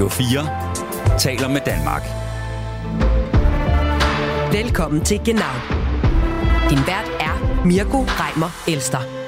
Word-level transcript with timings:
Radio 0.00 0.08
4 0.08 1.18
taler 1.18 1.48
med 1.48 1.60
Danmark. 1.66 2.02
Velkommen 4.52 5.04
til 5.04 5.20
Genau. 5.24 5.54
Din 6.70 6.78
vært 6.86 7.10
er 7.20 7.64
Mirko 7.64 8.04
Reimer 8.08 8.50
Elster. 8.68 9.19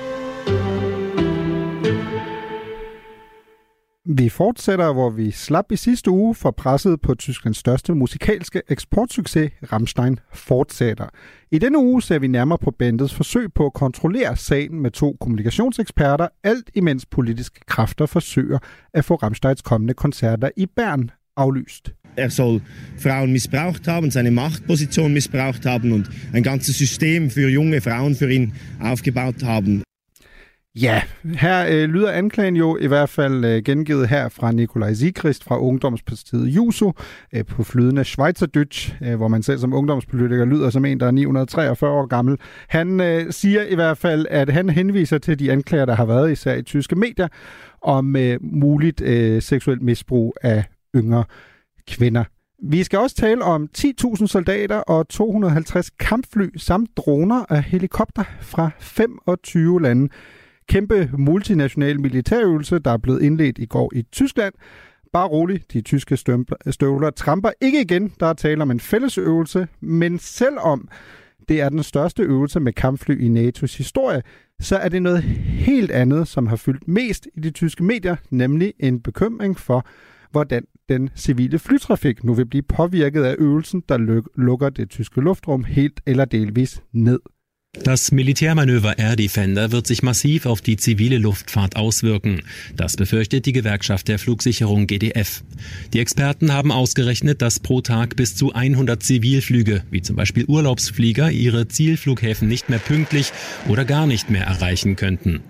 Vi 4.17 4.29
fortsætter, 4.29 4.93
hvor 4.93 5.11
vi 5.11 5.31
slap 5.31 5.73
i 5.73 5.77
sidste 5.77 6.11
uge 6.11 6.35
for 6.35 6.51
presset 6.51 7.01
på 7.01 7.15
Tysklands 7.15 7.59
største 7.59 7.95
musikalske 7.95 8.63
eksportsucces, 8.69 9.51
Rammstein, 9.73 10.19
fortsætter. 10.33 11.07
I 11.51 11.59
denne 11.59 11.79
uge 11.79 12.03
ser 12.03 12.19
vi 12.19 12.27
nærmere 12.27 12.59
på 12.59 12.71
bandets 12.71 13.15
forsøg 13.15 13.53
på 13.55 13.67
at 13.67 13.73
kontrollere 13.73 14.37
sagen 14.37 14.83
med 14.83 14.91
to 14.91 15.17
kommunikationseksperter, 15.21 16.29
alt 16.45 16.71
imens 16.75 17.07
politiske 17.07 17.61
kræfter 17.67 18.07
forsøger 18.07 18.59
at 18.95 19.05
få 19.05 19.15
Rammsteins 19.15 19.63
kommende 19.63 19.95
koncerter 19.95 20.51
i 20.57 20.67
Bern 20.67 21.11
aflyst. 21.37 21.93
Er 22.17 22.29
soll 22.29 22.61
Frauen 22.99 23.33
missbraucht 23.33 23.87
haben, 23.87 24.11
seine 24.11 24.31
Machtposition 24.31 25.13
missbraucht 25.13 25.67
haben 25.67 25.93
und 25.93 26.11
ein 26.35 26.43
ganzes 26.43 26.79
System 26.79 27.31
für 27.31 27.49
junge 27.49 27.81
Frauen 27.81 28.15
für 28.15 28.31
ihn 28.31 28.53
aufgebaut 28.81 29.43
haben. 29.43 29.83
Ja, 30.81 31.03
her 31.25 31.67
øh, 31.71 31.89
lyder 31.89 32.11
anklagen 32.11 32.57
jo 32.57 32.77
i 32.77 32.87
hvert 32.87 33.09
fald 33.09 33.45
øh, 33.45 33.63
gengivet 33.63 34.09
her 34.09 34.29
fra 34.29 34.53
Nikolaj 34.53 34.95
Sigrist 34.95 35.45
fra 35.45 35.61
Ungdomspartiet 35.61 36.47
Juso 36.47 36.93
øh, 37.35 37.45
på 37.45 37.65
flydende 37.65 38.05
Schweizerdeutsch, 38.05 38.95
øh, 39.03 39.17
hvor 39.17 39.29
man 39.29 39.43
selv 39.43 39.59
som 39.59 39.73
ungdomspolitiker 39.73 40.45
lyder 40.45 40.71
som 40.71 40.85
en, 40.85 41.01
der 41.01 41.07
er 41.07 41.11
943 41.11 41.91
år 41.91 42.07
gammel. 42.07 42.39
Han 42.69 43.01
øh, 43.01 43.33
siger 43.33 43.63
i 43.63 43.75
hvert 43.75 43.99
fald, 43.99 44.27
at 44.31 44.49
han 44.49 44.71
henviser 44.71 45.19
til 45.19 45.39
de 45.39 45.53
anklager, 45.53 45.85
der 45.85 45.95
har 45.95 46.05
været 46.05 46.33
især 46.33 46.55
i 46.55 46.63
tyske 46.63 46.97
medier, 46.97 47.29
om 47.83 48.17
øh, 48.17 48.39
muligt 48.41 49.01
øh, 49.01 49.43
seksuelt 49.43 49.83
misbrug 49.83 50.37
af 50.43 50.65
yngre 50.97 51.25
kvinder. 51.89 52.25
Vi 52.65 52.83
skal 52.83 52.99
også 52.99 53.17
tale 53.17 53.43
om 53.45 53.69
10.000 53.79 54.27
soldater 54.27 54.77
og 54.77 55.09
250 55.09 55.91
kampfly 55.91 56.49
samt 56.57 56.97
droner 56.97 57.41
og 57.41 57.63
helikopter 57.63 58.25
fra 58.41 58.71
25 58.79 59.83
lande 59.83 60.09
kæmpe 60.69 61.11
multinational 61.19 62.01
militærøvelse, 62.01 62.79
der 62.79 62.91
er 62.91 62.97
blevet 62.97 63.23
indledt 63.23 63.59
i 63.59 63.67
går 63.67 63.93
i 63.95 64.03
Tyskland. 64.03 64.55
Bare 65.13 65.29
rolig, 65.29 65.63
de 65.73 65.81
tyske 65.81 66.17
støvler 66.71 67.11
tramper 67.11 67.51
ikke 67.61 67.81
igen. 67.81 68.13
Der 68.21 68.27
er 68.27 68.33
tale 68.33 68.63
om 68.63 68.71
en 68.71 68.81
fælles 68.81 69.19
øvelse, 69.19 69.69
men 69.81 70.19
selvom 70.19 70.89
det 71.49 71.61
er 71.61 71.69
den 71.69 71.83
største 71.83 72.23
øvelse 72.23 72.61
med 72.61 72.73
kampfly 72.73 73.21
i 73.21 73.29
NATO's 73.29 73.79
historie, 73.79 74.23
så 74.61 74.77
er 74.77 74.89
det 74.89 75.03
noget 75.03 75.23
helt 75.23 75.91
andet, 75.91 76.29
som 76.29 76.47
har 76.47 76.57
fyldt 76.57 76.89
mest 76.89 77.29
i 77.35 77.41
de 77.41 77.51
tyske 77.51 77.85
medier, 77.85 78.17
nemlig 78.31 78.75
en 78.81 79.01
bekymring 79.01 79.59
for, 79.59 79.87
hvordan 80.31 80.65
den 80.89 81.11
civile 81.17 81.59
flytrafik 81.59 82.25
nu 82.25 82.35
vil 82.35 82.47
blive 82.47 82.63
påvirket 82.63 83.25
af 83.25 83.37
øvelsen, 83.39 83.83
der 83.89 84.23
lukker 84.37 84.69
det 84.69 84.91
tyske 84.91 85.21
luftrum 85.21 85.65
helt 85.65 86.01
eller 86.07 86.25
delvis 86.25 86.83
ned. 86.93 87.21
Das 87.81 88.13
Militärmanöver 88.13 88.99
Air 88.99 89.17
Defender 89.17 89.73
wird 89.73 89.87
sich 89.87 90.03
massiv 90.03 90.45
auf 90.45 90.61
die 90.61 90.77
zivile 90.77 91.17
Luftfahrt 91.17 91.75
auswirken. 91.75 92.43
Das 92.77 92.97
befürchtet 92.97 93.47
die 93.47 93.53
Gewerkschaft 93.53 94.09
der 94.09 94.19
Flugsicherung 94.19 94.87
GDF. 94.87 95.43
Die 95.95 96.01
Experten 96.01 96.53
haben 96.53 96.71
ausgerechnet, 96.71 97.41
dass 97.41 97.61
pro 97.61 97.81
Tag 97.81 98.15
bis 98.15 98.37
zu 98.37 98.53
100 98.53 99.03
Zivilflüge, 99.03 99.85
wie 99.91 100.03
zum 100.03 100.17
Beispiel 100.17 100.45
Urlaubsflieger, 100.45 101.31
ihre 101.31 101.67
Zielflughäfen 101.67 102.47
nicht 102.47 102.69
mehr 102.69 102.79
pünktlich 102.79 103.33
oder 103.67 103.87
gar 103.87 104.07
nicht 104.07 104.29
mehr 104.29 104.45
erreichen 104.45 104.95
könnten. 104.95 105.43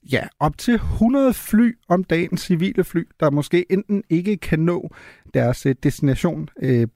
Ja, 0.00 0.30
op 0.38 0.56
til 0.56 0.80
100 0.94 1.36
fly 1.36 1.76
om 1.88 2.06
dagen, 2.08 2.38
civile 2.38 2.84
fly, 2.84 3.06
der 3.20 3.30
måske 3.30 3.70
enten 3.70 4.02
ikke 4.08 4.38
kan 4.38 4.60
nå 4.60 4.88
deres 5.34 5.66
destination 5.82 6.48
øh, 6.62 6.86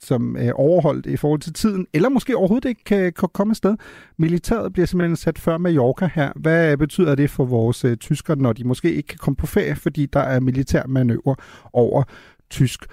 som 0.00 0.36
er 0.38 0.52
overholdt 0.52 1.06
i 1.06 1.16
forhold 1.16 1.40
til 1.40 1.52
tiden, 1.52 1.86
eller 1.92 2.08
måske 2.08 2.36
overhovedet 2.36 2.68
ikke 2.68 2.84
kan, 2.84 3.12
kan 3.12 3.28
komme 3.32 3.50
afsted. 3.50 3.76
Militæret 4.18 4.72
bliver 4.72 4.86
simpelthen 4.86 5.16
sat 5.16 5.38
før 5.38 5.58
Mallorca 5.58 6.10
her. 6.14 6.32
Hvad 6.36 6.76
betyder 6.76 7.14
det 7.14 7.30
for 7.30 7.44
vores 7.44 7.84
øh, 7.84 7.96
tyskere, 7.96 8.36
når 8.36 8.52
de 8.52 8.64
måske 8.64 8.94
ikke 8.94 9.06
kan 9.06 9.18
komme 9.18 9.36
på 9.36 9.46
ferie, 9.46 9.76
fordi 9.76 10.06
der 10.06 10.20
er 10.20 10.40
militær 10.40 10.86
manøvre 10.86 11.36
over 11.72 12.02
tysk 12.50 12.86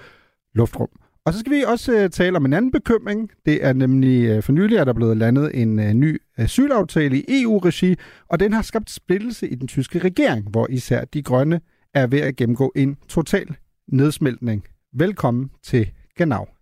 luftrum? 0.54 0.88
Og 1.24 1.32
så 1.32 1.40
skal 1.40 1.52
vi 1.52 1.64
også 1.66 1.92
øh, 1.92 2.10
tale 2.10 2.36
om 2.36 2.44
en 2.44 2.52
anden 2.52 2.70
bekymring. 2.72 3.30
Det 3.46 3.64
er 3.64 3.72
nemlig 3.72 4.44
for 4.44 4.52
nylig, 4.52 4.78
at 4.78 4.86
der 4.86 4.92
er 4.92 4.96
blevet 4.96 5.16
landet 5.16 5.50
en 5.62 6.00
ny 6.00 6.22
asylaftale 6.36 7.20
i 7.20 7.24
EU-regi, 7.28 7.94
og 8.28 8.40
den 8.40 8.52
har 8.52 8.62
skabt 8.62 8.90
splittelse 8.90 9.48
i 9.48 9.54
den 9.54 9.68
tyske 9.68 9.98
regering, 9.98 10.50
hvor 10.50 10.66
især 10.70 11.04
de 11.04 11.22
grønne 11.22 11.60
er 11.94 12.06
ved 12.06 12.20
at 12.20 12.36
gennemgå 12.36 12.72
en 12.76 12.96
total 13.08 13.56
nedsmeltning. 13.88 14.64
Velkommen 14.92 15.50
til 15.62 15.90
Genau. 16.16 16.55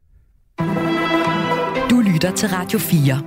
Du 1.90 2.00
lytter 2.12 2.32
til 2.36 2.48
Radio 2.48 2.78
4. 2.78 3.20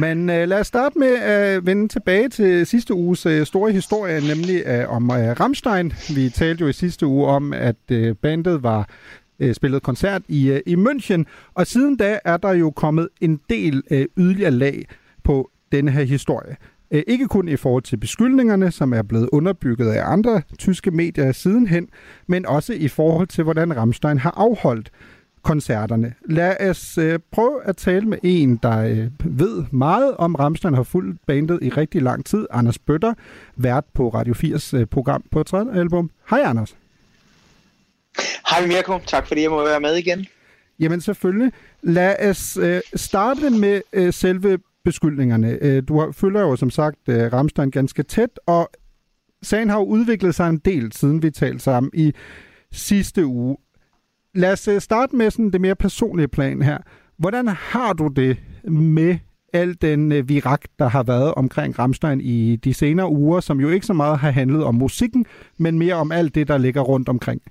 Men 0.00 0.30
øh, 0.30 0.48
lad 0.48 0.60
os 0.60 0.66
starte 0.66 0.98
med 0.98 1.08
at 1.08 1.66
vende 1.66 1.88
tilbage 1.88 2.28
til 2.28 2.66
sidste 2.66 2.94
uges 2.94 3.26
øh, 3.26 3.46
store 3.46 3.72
historie, 3.72 4.20
nemlig 4.20 4.62
øh, 4.66 4.88
om 4.88 5.10
øh, 5.10 5.40
Rammstein. 5.40 5.92
Vi 6.16 6.30
talte 6.30 6.62
jo 6.62 6.68
i 6.68 6.72
sidste 6.72 7.06
uge 7.06 7.26
om, 7.26 7.52
at 7.52 7.76
øh, 7.90 8.14
bandet 8.14 8.62
var 8.62 8.88
øh, 9.40 9.54
spillet 9.54 9.82
koncert 9.82 10.22
i, 10.28 10.50
øh, 10.50 10.60
i 10.66 10.74
München, 10.74 11.22
og 11.54 11.66
siden 11.66 11.96
da 11.96 12.18
er 12.24 12.36
der 12.36 12.52
jo 12.52 12.70
kommet 12.70 13.08
en 13.20 13.40
del 13.50 13.82
øh, 13.90 14.06
yderligere 14.16 14.50
lag 14.50 14.84
på 15.24 15.50
denne 15.72 15.90
her 15.90 16.04
historie. 16.04 16.56
Øh, 16.90 17.02
ikke 17.06 17.28
kun 17.28 17.48
i 17.48 17.56
forhold 17.56 17.82
til 17.82 17.96
beskyldningerne, 17.96 18.70
som 18.70 18.92
er 18.92 19.02
blevet 19.02 19.28
underbygget 19.32 19.88
af 19.90 20.12
andre 20.12 20.42
tyske 20.58 20.90
medier 20.90 21.32
sidenhen, 21.32 21.88
men 22.26 22.46
også 22.46 22.72
i 22.72 22.88
forhold 22.88 23.26
til, 23.26 23.44
hvordan 23.44 23.76
Rammstein 23.76 24.18
har 24.18 24.34
afholdt 24.36 24.90
koncerterne. 25.44 26.14
Lad 26.28 26.70
os 26.70 26.98
øh, 26.98 27.18
prøve 27.32 27.64
at 27.64 27.76
tale 27.76 28.06
med 28.06 28.18
en, 28.22 28.56
der 28.56 28.78
øh, 28.78 29.10
ved 29.24 29.64
meget 29.70 30.16
om 30.16 30.34
Ramstein, 30.34 30.74
har 30.74 30.82
fulgt 30.82 31.26
bandet 31.26 31.58
i 31.62 31.68
rigtig 31.68 32.02
lang 32.02 32.24
tid. 32.24 32.46
Anders 32.50 32.78
Bøtter, 32.78 33.14
vært 33.56 33.84
på 33.94 34.08
Radio 34.08 34.34
4's 34.34 34.76
øh, 34.76 34.86
program 34.86 35.24
på 35.30 35.44
album. 35.74 36.10
Hej 36.30 36.40
Anders. 36.44 36.76
Hej 38.50 38.66
Mirko, 38.66 38.98
tak 39.06 39.26
fordi 39.26 39.42
jeg 39.42 39.50
må 39.50 39.64
være 39.64 39.80
med 39.80 39.94
igen. 39.96 40.26
Jamen 40.80 41.00
selvfølgelig. 41.00 41.52
Lad 41.82 42.28
os 42.28 42.56
øh, 42.56 42.80
starte 42.94 43.50
med 43.50 43.80
øh, 43.92 44.12
selve 44.12 44.58
beskyldningerne. 44.84 45.58
Øh, 45.60 45.82
du 45.88 46.00
har, 46.00 46.12
følger 46.12 46.40
jo 46.40 46.56
som 46.56 46.70
sagt 46.70 47.08
øh, 47.08 47.32
Ramstein 47.32 47.70
ganske 47.70 48.02
tæt, 48.02 48.40
og 48.46 48.70
sagen 49.42 49.70
har 49.70 49.78
jo 49.78 49.84
udviklet 49.84 50.34
sig 50.34 50.48
en 50.48 50.58
del, 50.58 50.92
siden 50.92 51.22
vi 51.22 51.30
talte 51.30 51.58
sammen 51.58 51.90
i 51.94 52.12
sidste 52.72 53.26
uge 53.26 53.56
lad 54.34 54.52
os 54.52 54.68
øh, 54.68 54.80
starte 54.80 55.16
med 55.16 55.30
sådan 55.30 55.50
det 55.50 55.60
mere 55.60 55.74
personlige 55.74 56.28
plan 56.28 56.62
her. 56.62 56.78
Hvordan 57.16 57.48
har 57.48 57.92
du 57.92 58.08
det 58.08 58.36
med 58.64 59.18
al 59.52 59.74
den 59.82 60.12
øh, 60.12 60.28
virak, 60.28 60.62
der 60.78 60.88
har 60.88 61.02
været 61.02 61.34
omkring 61.34 61.78
Ramstein 61.78 62.20
i 62.20 62.56
de 62.56 62.74
senere 62.74 63.08
uger, 63.08 63.40
som 63.40 63.60
jo 63.60 63.68
ikke 63.68 63.86
så 63.86 63.92
meget 63.92 64.18
har 64.18 64.30
handlet 64.30 64.64
om 64.64 64.74
musikken, 64.74 65.26
men 65.56 65.78
mere 65.78 65.94
om 65.94 66.12
alt 66.12 66.34
det, 66.34 66.48
der 66.48 66.58
ligger 66.58 66.80
rundt 66.80 67.08
omkring? 67.08 67.42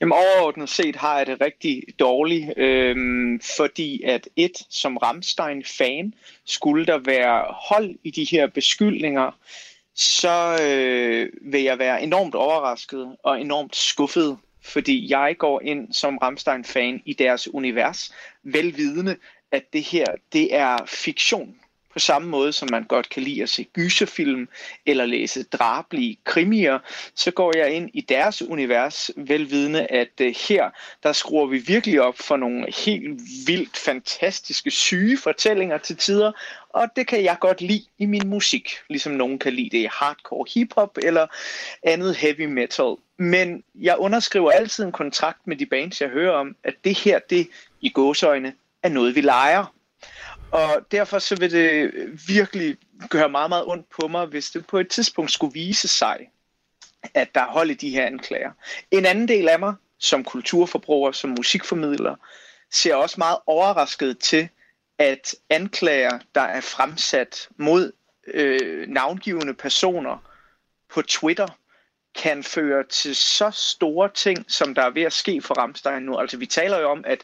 Jamen 0.00 0.12
overordnet 0.12 0.68
set 0.68 0.96
har 0.96 1.18
jeg 1.18 1.26
det 1.26 1.40
rigtig 1.40 1.82
dårligt, 1.98 2.58
øhm, 2.58 3.40
fordi 3.56 4.02
at 4.02 4.28
et 4.36 4.56
som 4.70 4.96
Ramstein-fan 4.96 6.14
skulle 6.44 6.86
der 6.86 6.98
være 6.98 7.54
hold 7.68 7.94
i 8.04 8.10
de 8.10 8.26
her 8.30 8.46
beskyldninger, 8.46 9.30
så 9.94 10.58
øh, 10.62 11.28
vil 11.52 11.62
jeg 11.62 11.78
være 11.78 12.02
enormt 12.02 12.34
overrasket 12.34 13.16
og 13.22 13.40
enormt 13.40 13.76
skuffet 13.76 14.36
fordi 14.66 15.10
jeg 15.10 15.34
går 15.38 15.60
ind 15.60 15.92
som 15.92 16.18
Ramstein-fan 16.18 17.02
i 17.04 17.12
deres 17.12 17.54
univers, 17.54 18.14
velvidende, 18.42 19.16
at 19.52 19.72
det 19.72 19.82
her, 19.82 20.04
det 20.32 20.54
er 20.54 20.76
fiktion. 20.86 21.60
På 21.96 22.00
samme 22.00 22.28
måde 22.28 22.52
som 22.52 22.68
man 22.70 22.84
godt 22.84 23.08
kan 23.08 23.22
lide 23.22 23.42
at 23.42 23.48
se 23.48 23.64
gyserfilm 23.64 24.48
eller 24.86 25.06
læse 25.06 25.42
drablige 25.42 26.18
krimier, 26.24 26.78
så 27.14 27.30
går 27.30 27.56
jeg 27.56 27.70
ind 27.70 27.90
i 27.94 28.00
deres 28.00 28.42
univers 28.42 29.10
velvidende, 29.16 29.86
at 29.86 30.20
øh, 30.20 30.34
her, 30.48 30.70
der 31.02 31.12
skruer 31.12 31.46
vi 31.46 31.58
virkelig 31.58 32.02
op 32.02 32.18
for 32.18 32.36
nogle 32.36 32.66
helt 32.86 33.20
vildt 33.46 33.76
fantastiske 33.76 34.70
syge 34.70 35.18
fortællinger 35.18 35.78
til 35.78 35.96
tider, 35.96 36.32
og 36.70 36.88
det 36.96 37.06
kan 37.06 37.24
jeg 37.24 37.36
godt 37.40 37.60
lide 37.60 37.84
i 37.98 38.06
min 38.06 38.28
musik, 38.28 38.70
ligesom 38.88 39.12
nogen 39.12 39.38
kan 39.38 39.52
lide 39.52 39.70
det 39.70 39.82
i 39.82 39.88
hardcore 39.92 40.46
hiphop 40.54 40.98
eller 41.02 41.26
andet 41.82 42.16
heavy 42.16 42.44
metal. 42.44 42.94
Men 43.18 43.62
jeg 43.74 43.96
underskriver 43.98 44.50
altid 44.50 44.84
en 44.84 44.92
kontrakt 44.92 45.46
med 45.46 45.56
de 45.56 45.66
bands, 45.66 46.00
jeg 46.00 46.08
hører 46.08 46.32
om, 46.32 46.56
at 46.64 46.74
det 46.84 46.98
her, 46.98 47.18
det 47.30 47.48
i 47.80 47.88
gåsøjne, 47.88 48.52
er 48.82 48.88
noget, 48.88 49.14
vi 49.14 49.20
leger. 49.20 49.75
Og 50.52 50.86
derfor 50.90 51.18
så 51.18 51.36
vil 51.36 51.50
det 51.50 51.90
virkelig 52.28 52.76
gøre 53.10 53.28
meget, 53.28 53.48
meget 53.48 53.64
ondt 53.66 53.86
på 54.00 54.08
mig, 54.08 54.26
hvis 54.26 54.50
det 54.50 54.66
på 54.66 54.78
et 54.78 54.88
tidspunkt 54.88 55.32
skulle 55.32 55.52
vise 55.52 55.88
sig, 55.88 56.30
at 57.14 57.34
der 57.34 57.46
hold 57.46 57.70
i 57.70 57.74
de 57.74 57.90
her 57.90 58.06
anklager. 58.06 58.50
En 58.90 59.06
anden 59.06 59.28
del 59.28 59.48
af 59.48 59.58
mig, 59.58 59.74
som 59.98 60.24
kulturforbruger, 60.24 61.12
som 61.12 61.30
musikformidler, 61.30 62.16
ser 62.72 62.94
også 62.94 63.14
meget 63.18 63.38
overrasket 63.46 64.18
til, 64.18 64.48
at 64.98 65.34
anklager, 65.50 66.18
der 66.34 66.40
er 66.40 66.60
fremsat 66.60 67.48
mod 67.56 67.92
øh, 68.26 68.88
navngivende 68.88 69.54
personer 69.54 70.18
på 70.88 71.02
Twitter, 71.02 71.48
kan 72.16 72.42
føre 72.42 72.84
til 72.84 73.16
så 73.16 73.50
store 73.50 74.08
ting, 74.14 74.44
som 74.48 74.74
der 74.74 74.82
er 74.82 74.90
ved 74.90 75.02
at 75.02 75.12
ske 75.12 75.40
for 75.42 75.54
Ramstein 75.54 76.02
nu. 76.02 76.16
Altså 76.16 76.36
vi 76.36 76.46
taler 76.46 76.80
jo 76.80 76.90
om, 76.90 77.04
at, 77.06 77.20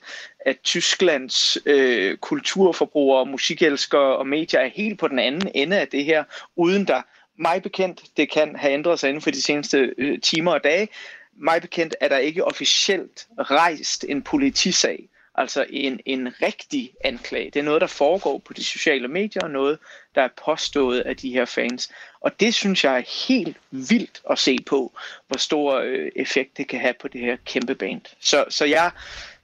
at 0.47 0.57
Tysklands 0.65 1.59
øh, 1.67 2.17
kulturforbrugere, 2.17 3.27
musikelskere 3.27 4.17
og 4.17 4.27
medier 4.27 4.61
er 4.61 4.69
helt 4.75 4.99
på 4.99 5.09
den 5.09 5.19
anden 5.19 5.51
ende 5.55 5.81
af 5.81 5.89
det 5.89 6.05
her, 6.05 6.25
uden 6.57 6.87
der 6.87 7.03
mig 7.39 7.63
bekendt, 7.63 8.03
det 8.17 8.31
kan 8.31 8.57
have 8.57 8.73
ændret 8.73 9.01
sig 9.01 9.09
inden 9.09 9.23
for 9.23 9.31
de 9.31 9.43
seneste 9.43 9.95
øh, 9.99 10.21
timer 10.21 10.53
og 10.53 10.65
dage, 10.65 10.89
mig 11.37 11.61
bekendt 11.61 11.97
er 12.01 12.09
der 12.09 12.19
ikke 12.19 12.45
officielt 12.45 13.27
rejst 13.39 14.05
en 14.09 14.23
politisag 14.23 15.09
Altså 15.35 15.67
en, 15.71 16.01
en 16.07 16.29
rigtig 16.43 16.93
anklage. 17.05 17.51
Det 17.51 17.61
er 17.61 17.65
noget, 17.65 17.81
der 17.81 17.87
foregår 17.87 18.39
på 18.39 18.53
de 18.53 18.65
sociale 18.65 19.09
medier, 19.09 19.43
og 19.43 19.51
noget, 19.51 19.79
der 20.15 20.23
er 20.23 20.29
påstået 20.45 21.01
af 21.01 21.17
de 21.17 21.33
her 21.33 21.45
fans. 21.45 21.93
Og 22.21 22.41
det 22.41 22.55
synes 22.55 22.85
jeg 22.85 22.97
er 22.99 23.29
helt 23.29 23.57
vildt 23.71 24.23
at 24.31 24.39
se 24.39 24.59
på, 24.67 24.93
hvor 25.29 25.39
stor 25.39 25.75
øh, 25.79 26.11
effekt 26.17 26.57
det 26.57 26.69
kan 26.69 26.81
have 26.81 26.95
på 27.01 27.09
det 27.09 27.21
her 27.21 27.37
kæmpe 27.45 27.75
band. 27.75 28.01
Så, 28.21 28.45
så 28.49 28.65
jeg, 28.65 28.91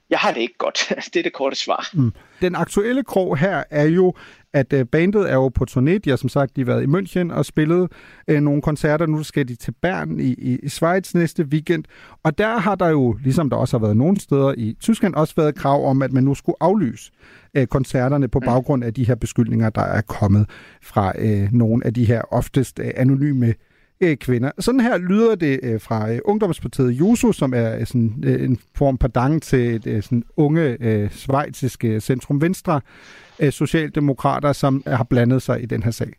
jeg 0.09 0.19
har 0.19 0.31
det 0.31 0.41
ikke 0.41 0.57
godt. 0.57 0.93
det 1.13 1.15
er 1.15 1.23
det 1.23 1.33
korte 1.33 1.55
svar. 1.55 1.89
Mm. 1.93 2.13
Den 2.41 2.55
aktuelle 2.55 3.03
krog 3.03 3.37
her 3.37 3.63
er 3.69 3.85
jo, 3.85 4.13
at 4.53 4.73
øh, 4.73 4.85
bandet 4.85 5.31
er 5.31 5.33
jo 5.33 5.49
på 5.49 5.65
turné. 5.71 5.97
De 5.97 6.09
har 6.09 6.15
som 6.15 6.29
sagt 6.29 6.55
de 6.55 6.61
har 6.61 6.65
været 6.65 6.83
i 6.83 6.85
München 6.85 7.33
og 7.33 7.45
spillet 7.45 7.91
øh, 8.27 8.41
nogle 8.41 8.61
koncerter. 8.61 9.05
Nu 9.05 9.23
skal 9.23 9.47
de 9.47 9.55
til 9.55 9.73
Bern 9.81 10.19
i, 10.19 10.33
i, 10.33 10.59
i 10.63 10.69
Schweiz 10.69 11.13
næste 11.13 11.43
weekend. 11.43 11.83
Og 12.23 12.37
der 12.37 12.57
har 12.57 12.75
der 12.75 12.87
jo, 12.87 13.17
ligesom 13.23 13.49
der 13.49 13.57
også 13.57 13.77
har 13.77 13.85
været 13.85 13.97
nogle 13.97 14.19
steder 14.19 14.53
i 14.57 14.75
Tyskland, 14.79 15.15
også 15.15 15.33
været 15.37 15.55
krav 15.55 15.85
om, 15.89 16.01
at 16.01 16.13
man 16.13 16.23
nu 16.23 16.35
skulle 16.35 16.55
aflyse 16.59 17.11
øh, 17.53 17.67
koncerterne 17.67 18.27
på 18.27 18.39
mm. 18.39 18.45
baggrund 18.45 18.83
af 18.83 18.93
de 18.93 19.03
her 19.03 19.15
beskyldninger, 19.15 19.69
der 19.69 19.81
er 19.81 20.01
kommet 20.01 20.49
fra 20.81 21.13
øh, 21.17 21.49
nogle 21.51 21.85
af 21.85 21.93
de 21.93 22.05
her 22.05 22.21
oftest 22.33 22.79
øh, 22.79 22.91
anonyme 22.95 23.53
øh, 24.01 24.17
kvinder. 24.17 24.51
Sådan 24.59 24.79
her 24.79 24.97
lyder 24.97 25.35
det 25.35 25.59
øh, 25.63 25.81
fra 25.81 26.11
øh, 26.11 26.19
Ungdomspartiet 26.25 26.91
Juso, 26.91 27.31
som 27.31 27.53
er 27.53 27.85
sådan, 27.85 28.23
øh, 28.23 28.43
en 28.43 28.59
form 28.75 28.97
pardang 28.97 29.41
til 29.41 29.83
øh, 29.85 30.03
sådan 30.03 30.23
unge 30.37 30.77
øh, 30.79 31.11
svejtiske 31.11 32.01
centrum-venstre 32.01 32.81
øh, 33.39 33.51
socialdemokrater, 33.51 34.53
som 34.53 34.83
har 34.87 35.03
blandet 35.03 35.41
sig 35.41 35.63
i 35.63 35.65
den 35.65 35.83
her 35.83 35.91
sag. 35.91 36.13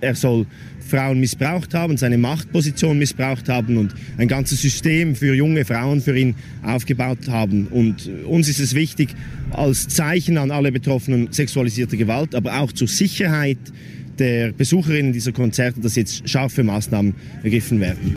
Er 0.00 0.14
soll 0.14 0.46
Frauen 0.80 1.20
missbraucht 1.20 1.74
haben, 1.74 1.96
seine 1.96 2.18
Machtposition 2.18 2.98
missbraucht 2.98 3.48
haben 3.48 3.78
und 3.78 3.94
ein 4.18 4.28
ganzes 4.28 4.60
System 4.60 5.14
für 5.14 5.34
junge 5.34 5.64
Frauen 5.64 6.02
für 6.02 6.16
ihn 6.18 6.34
aufgebaut 6.62 7.28
haben. 7.28 7.66
Und 7.68 8.10
uns 8.26 8.48
ist 8.48 8.60
es 8.60 8.74
wichtig, 8.74 9.14
als 9.52 9.88
Zeichen 9.88 10.38
an 10.38 10.50
alle 10.50 10.70
Betroffenen 10.70 11.32
sexualisierte 11.32 11.96
Gewalt, 11.96 12.34
aber 12.34 12.60
auch 12.60 12.72
zur 12.72 12.88
Sicherheit 12.88 13.58
der 14.18 14.52
Besucherinnen 14.52 15.12
dieser 15.12 15.32
Konzerte, 15.32 15.80
dass 15.80 15.96
jetzt 15.96 16.28
scharfe 16.28 16.62
Maßnahmen 16.62 17.14
ergriffen 17.42 17.80
werden. 17.80 18.15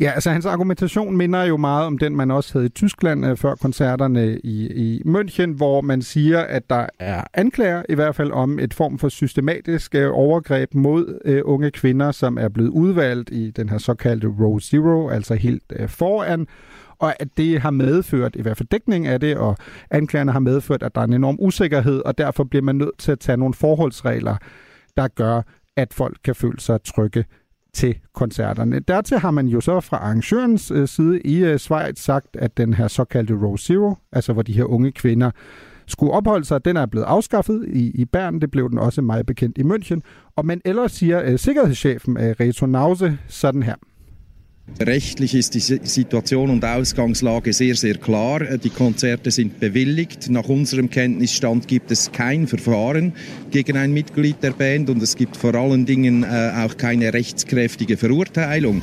Ja, 0.00 0.10
altså 0.10 0.30
hans 0.30 0.46
argumentation 0.46 1.16
minder 1.16 1.44
jo 1.44 1.56
meget 1.56 1.86
om 1.86 1.98
den, 1.98 2.16
man 2.16 2.30
også 2.30 2.52
havde 2.52 2.66
i 2.66 2.68
Tyskland 2.68 3.26
øh, 3.26 3.36
før 3.36 3.54
koncerterne 3.54 4.38
i, 4.38 4.66
i 4.66 5.02
München, 5.06 5.56
hvor 5.56 5.80
man 5.80 6.02
siger, 6.02 6.40
at 6.40 6.70
der 6.70 6.86
er 6.98 7.24
anklager 7.34 7.82
i 7.88 7.94
hvert 7.94 8.14
fald 8.16 8.32
om 8.32 8.58
et 8.58 8.74
form 8.74 8.98
for 8.98 9.08
systematisk 9.08 9.94
øh, 9.94 10.10
overgreb 10.12 10.74
mod 10.74 11.18
øh, 11.24 11.42
unge 11.44 11.70
kvinder, 11.70 12.12
som 12.12 12.38
er 12.38 12.48
blevet 12.48 12.68
udvalgt 12.68 13.30
i 13.32 13.50
den 13.50 13.68
her 13.68 13.78
såkaldte 13.78 14.28
Row 14.40 14.58
Zero, 14.58 15.08
altså 15.08 15.34
helt 15.34 15.72
øh, 15.76 15.88
foran, 15.88 16.46
og 16.98 17.22
at 17.22 17.28
det 17.36 17.60
har 17.60 17.70
medført, 17.70 18.36
i 18.36 18.42
hvert 18.42 18.56
fald 18.56 18.68
dækning 18.68 19.06
af 19.06 19.20
det, 19.20 19.36
og 19.36 19.56
anklagerne 19.90 20.32
har 20.32 20.40
medført, 20.40 20.82
at 20.82 20.94
der 20.94 21.00
er 21.00 21.04
en 21.04 21.12
enorm 21.12 21.36
usikkerhed, 21.40 22.02
og 22.04 22.18
derfor 22.18 22.44
bliver 22.44 22.62
man 22.62 22.76
nødt 22.76 22.98
til 22.98 23.12
at 23.12 23.18
tage 23.18 23.36
nogle 23.36 23.54
forholdsregler, 23.54 24.36
der 24.96 25.08
gør, 25.08 25.42
at 25.76 25.94
folk 25.94 26.16
kan 26.24 26.34
føle 26.34 26.60
sig 26.60 26.82
trygge 26.82 27.24
til 27.76 27.98
koncerterne. 28.14 28.80
Dertil 28.80 29.18
har 29.18 29.30
man 29.30 29.46
jo 29.46 29.60
så 29.60 29.80
fra 29.80 29.96
arrangørens 29.96 30.70
øh, 30.70 30.88
side 30.88 31.20
i 31.20 31.44
øh, 31.44 31.58
Schweiz 31.58 31.98
sagt, 31.98 32.36
at 32.36 32.56
den 32.56 32.74
her 32.74 32.88
såkaldte 32.88 33.34
Row 33.34 33.56
Zero, 33.56 33.94
altså 34.12 34.32
hvor 34.32 34.42
de 34.42 34.52
her 34.52 34.64
unge 34.64 34.92
kvinder 34.92 35.30
skulle 35.86 36.12
opholde 36.12 36.44
sig, 36.44 36.64
den 36.64 36.76
er 36.76 36.86
blevet 36.86 37.04
afskaffet 37.04 37.64
i, 37.68 37.90
i 38.00 38.04
Bern. 38.04 38.40
Det 38.40 38.50
blev 38.50 38.70
den 38.70 38.78
også 38.78 39.02
meget 39.02 39.26
bekendt 39.26 39.58
i 39.58 39.62
München. 39.62 40.00
Og 40.36 40.46
man 40.46 40.60
ellers 40.64 40.92
siger 40.92 41.22
øh, 41.24 41.38
sikkerhedschefen 41.38 42.16
øh, 42.16 42.34
Reto 42.40 42.66
Nause 42.66 43.18
sådan 43.28 43.62
her. 43.62 43.74
Rechtlich 44.80 45.34
ist 45.34 45.54
die 45.54 45.60
Situation 45.60 46.50
und 46.50 46.64
Ausgangslage 46.64 47.52
sehr, 47.52 47.76
sehr 47.76 47.96
klar. 47.96 48.40
Die 48.40 48.70
Konzerte 48.70 49.30
sind 49.30 49.58
bewilligt. 49.58 50.28
Nach 50.28 50.48
unserem 50.48 50.90
Kenntnisstand 50.90 51.66
gibt 51.66 51.90
es 51.90 52.12
kein 52.12 52.46
Verfahren 52.46 53.14
gegen 53.50 53.76
ein 53.76 53.92
Mitglied 53.92 54.42
der 54.42 54.50
Band 54.50 54.90
und 54.90 55.02
es 55.02 55.16
gibt 55.16 55.36
vor 55.36 55.54
allen 55.54 55.86
Dingen 55.86 56.24
äh, 56.24 56.52
auch 56.58 56.76
keine 56.76 57.14
rechtskræftige 57.14 57.96
Verurteilung. 57.96 58.82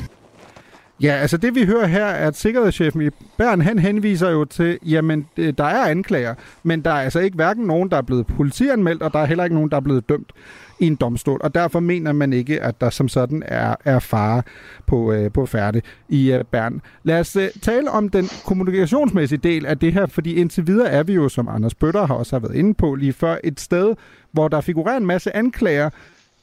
Ja, 1.00 1.16
altså 1.16 1.38
det 1.38 1.56
vi 1.56 1.66
hører 1.66 1.88
her 1.88 2.06
er, 2.06 2.28
at 2.28 2.36
sikkerhedschefen 2.36 3.02
i 3.02 3.10
Bern, 3.38 3.62
han 3.62 3.80
henviser 3.80 4.30
jo 4.30 4.46
til, 4.46 4.80
jamen 4.86 5.26
der 5.38 5.64
er 5.64 5.90
anklager, 5.90 6.36
men 6.64 6.82
der 6.82 6.92
er 6.92 7.02
altså 7.02 7.20
ikke 7.20 7.36
hverken 7.36 7.66
nogen, 7.66 7.92
der 7.92 7.98
er 7.98 8.02
blevet 8.02 8.28
politianmeldt, 8.28 9.02
og 9.02 9.14
der 9.14 9.20
er 9.20 9.26
heller 9.26 9.44
ikke 9.44 9.56
nogen, 9.56 9.72
der 9.72 9.78
er 9.78 9.82
blevet 9.82 10.10
dømt 10.10 10.32
i 10.80 10.88
en 10.88 10.96
domstol, 10.96 11.40
og 11.44 11.56
derfor 11.56 11.80
mener 11.80 12.12
man 12.12 12.34
ikke, 12.34 12.62
at 12.62 12.82
der 12.82 12.90
som 12.90 13.08
sådan 13.08 13.44
er, 13.46 13.76
er 13.86 14.00
fare 14.00 14.44
på, 14.88 15.12
øh, 15.12 15.32
på 15.32 15.46
færde 15.46 15.82
i 16.10 16.32
øh, 16.32 16.44
Bern. 16.52 16.82
Lad 17.04 17.20
os 17.20 17.36
øh, 17.36 17.50
tale 17.62 17.92
om 17.92 18.10
den 18.10 18.26
kommunikationsmæssige 18.46 19.40
del 19.44 19.66
af 19.66 19.80
det 19.80 19.94
her, 19.94 20.06
fordi 20.06 20.34
indtil 20.34 20.68
videre 20.68 20.90
er 20.90 21.04
vi 21.04 21.14
jo, 21.14 21.30
som 21.30 21.48
Anders 21.48 21.76
Bøtter 21.76 22.08
har 22.08 22.14
også 22.14 22.36
har 22.36 22.40
været 22.40 22.56
inde 22.56 22.74
på 22.74 22.96
lige 22.96 23.14
før, 23.14 23.38
et 23.44 23.60
sted, 23.60 23.96
hvor 24.32 24.48
der 24.48 24.62
figurerer 24.62 24.98
en 24.98 25.06
masse 25.06 25.36
anklager, 25.36 25.90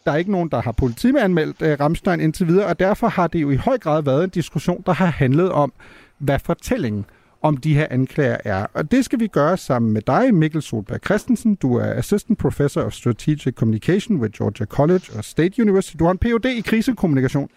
der 0.04 0.12
er 0.12 0.16
ikke 0.16 0.32
nogen, 0.32 0.48
der 0.48 0.62
har 0.62 0.72
politianmeldt 0.72 1.62
øh, 1.62 1.80
Ramstein 1.80 2.20
indtil 2.20 2.46
videre, 2.46 2.66
og 2.66 2.80
derfor 2.80 3.08
har 3.08 3.26
det 3.26 3.42
jo 3.42 3.50
i 3.50 3.56
høj 3.56 3.78
grad 3.78 4.02
været 4.02 4.24
en 4.24 4.30
diskussion, 4.30 4.82
der 4.86 4.92
har 4.92 5.06
handlet 5.06 5.52
om, 5.52 5.72
hvad 6.18 6.38
fortællingen 6.38 7.04
om 7.42 7.56
de 7.56 7.74
her 7.74 7.86
anklager 7.90 8.36
er. 8.44 8.66
Og 8.74 8.90
det 8.90 9.04
skal 9.04 9.20
vi 9.20 9.26
gøre 9.26 9.56
sammen 9.56 9.92
med 9.92 10.02
dig, 10.02 10.34
Mikkel 10.34 10.62
Solberg 10.62 11.00
Christensen. 11.04 11.54
Du 11.54 11.74
er 11.74 11.94
Assistant 11.94 12.38
Professor 12.38 12.82
of 12.82 12.92
Strategic 12.92 13.54
Communication 13.54 14.20
ved 14.20 14.30
Georgia 14.30 14.66
College 14.66 15.02
og 15.16 15.24
State 15.24 15.62
University. 15.62 15.96
Du 15.96 16.04
har 16.04 16.10
en 16.10 16.18
Ph.D. 16.18 16.44
i 16.44 16.60
krisekommunikation. 16.60 17.48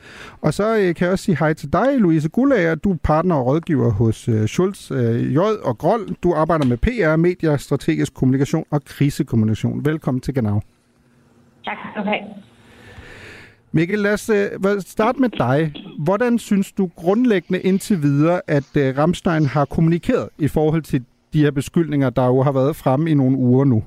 Og 0.42 0.54
så 0.54 0.78
øh, 0.78 0.96
kan 0.96 1.06
jeg 1.06 1.12
også 1.12 1.26
sige 1.26 1.38
hej 1.40 1.54
til 1.54 1.74
dig, 1.74 1.98
Louise 1.98 2.30
Gullager. 2.30 2.76
Du 2.76 2.92
er 2.92 2.98
partner 3.04 3.36
og 3.36 3.46
rådgiver 3.46 3.92
hos 3.92 4.30
øh, 4.30 4.46
Schultz 4.46 4.92
øh, 4.92 5.34
J. 5.34 5.38
og 5.38 5.78
Groll. 5.78 6.16
Du 6.24 6.34
arbejder 6.34 6.66
med 6.66 6.78
PR, 6.78 7.16
medier, 7.16 7.58
strategisk 7.58 8.14
kommunikation 8.14 8.66
og 8.72 8.84
krisekommunikation. 8.84 9.86
Velkommen 9.86 10.22
til 10.22 10.34
Genau. 10.34 10.62
Tak 11.66 11.78
skal 11.78 12.04
du 12.04 12.08
have. 12.08 12.53
Mikkel, 13.75 14.00
lad 14.00 14.14
os 14.14 14.30
øh, 14.30 14.50
starte 14.80 15.22
med 15.22 15.30
dig. 15.30 15.74
Hvordan 16.00 16.40
synes 16.40 16.72
du 16.72 16.90
grundlæggende 16.96 17.62
indtil 17.62 18.01
videre, 18.01 18.42
at 18.48 18.77
øh, 18.77 18.98
Ramstein 18.98 19.46
har 19.46 19.65
kommunikeret 19.65 20.30
i 20.38 20.48
forhold 20.48 20.82
til 20.82 21.06
de 21.34 21.42
her 21.42 21.51
beskyldninger, 21.51 22.10
der 22.10 22.25
jo 22.25 22.42
har 22.42 22.51
været 22.51 22.75
fremme 22.75 23.12
i 23.12 23.13
nogle 23.13 23.38
uger 23.38 23.65
nu? 23.65 23.84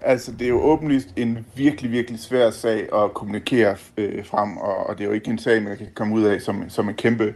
Altså, 0.00 0.32
det 0.32 0.42
er 0.42 0.48
jo 0.48 0.60
åbenlyst 0.60 1.08
en 1.16 1.38
virkelig, 1.56 1.90
virkelig 1.90 2.20
svær 2.20 2.50
sag 2.50 2.94
at 2.94 3.14
kommunikere 3.14 3.76
øh, 3.96 4.26
frem, 4.26 4.56
og, 4.56 4.86
og 4.86 4.98
det 4.98 5.04
er 5.04 5.08
jo 5.08 5.14
ikke 5.14 5.30
en 5.30 5.38
sag, 5.38 5.62
man 5.62 5.76
kan 5.76 5.86
komme 5.94 6.14
ud 6.14 6.22
af 6.22 6.40
som, 6.40 6.64
som 6.68 6.88
en 6.88 6.94
kæmpe 6.94 7.34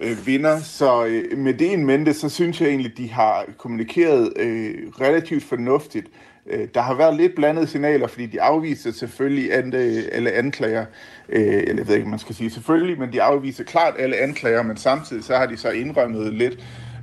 øh, 0.00 0.26
vinder. 0.26 0.58
Så 0.58 1.04
øh, 1.06 1.38
med 1.38 1.54
det 1.54 1.72
en 1.72 1.86
mente, 1.86 2.14
så 2.14 2.28
synes 2.28 2.60
jeg 2.60 2.68
egentlig, 2.68 2.98
de 2.98 3.10
har 3.10 3.44
kommunikeret 3.58 4.32
øh, 4.36 4.74
relativt 5.00 5.42
fornuftigt. 5.42 6.06
Øh, 6.50 6.68
der 6.74 6.80
har 6.80 6.94
været 6.94 7.16
lidt 7.16 7.34
blandede 7.34 7.66
signaler, 7.66 8.06
fordi 8.06 8.26
de 8.26 8.42
afviser 8.42 8.92
selvfølgelig 8.92 9.52
alle 10.12 10.32
anklager, 10.32 10.84
øh, 11.28 11.42
eller 11.42 11.74
jeg 11.76 11.88
ved 11.88 11.94
ikke, 11.96 12.08
man 12.08 12.18
skal 12.18 12.34
sige. 12.34 12.50
Selvfølgelig, 12.50 12.98
men 12.98 13.12
de 13.12 13.22
afviser 13.22 13.64
klart 13.64 13.94
alle 13.98 14.16
anklager, 14.16 14.62
men 14.62 14.76
samtidig 14.76 15.24
så 15.24 15.36
har 15.36 15.46
de 15.46 15.56
så 15.56 15.70
indrømmet 15.70 16.34
lidt 16.34 16.58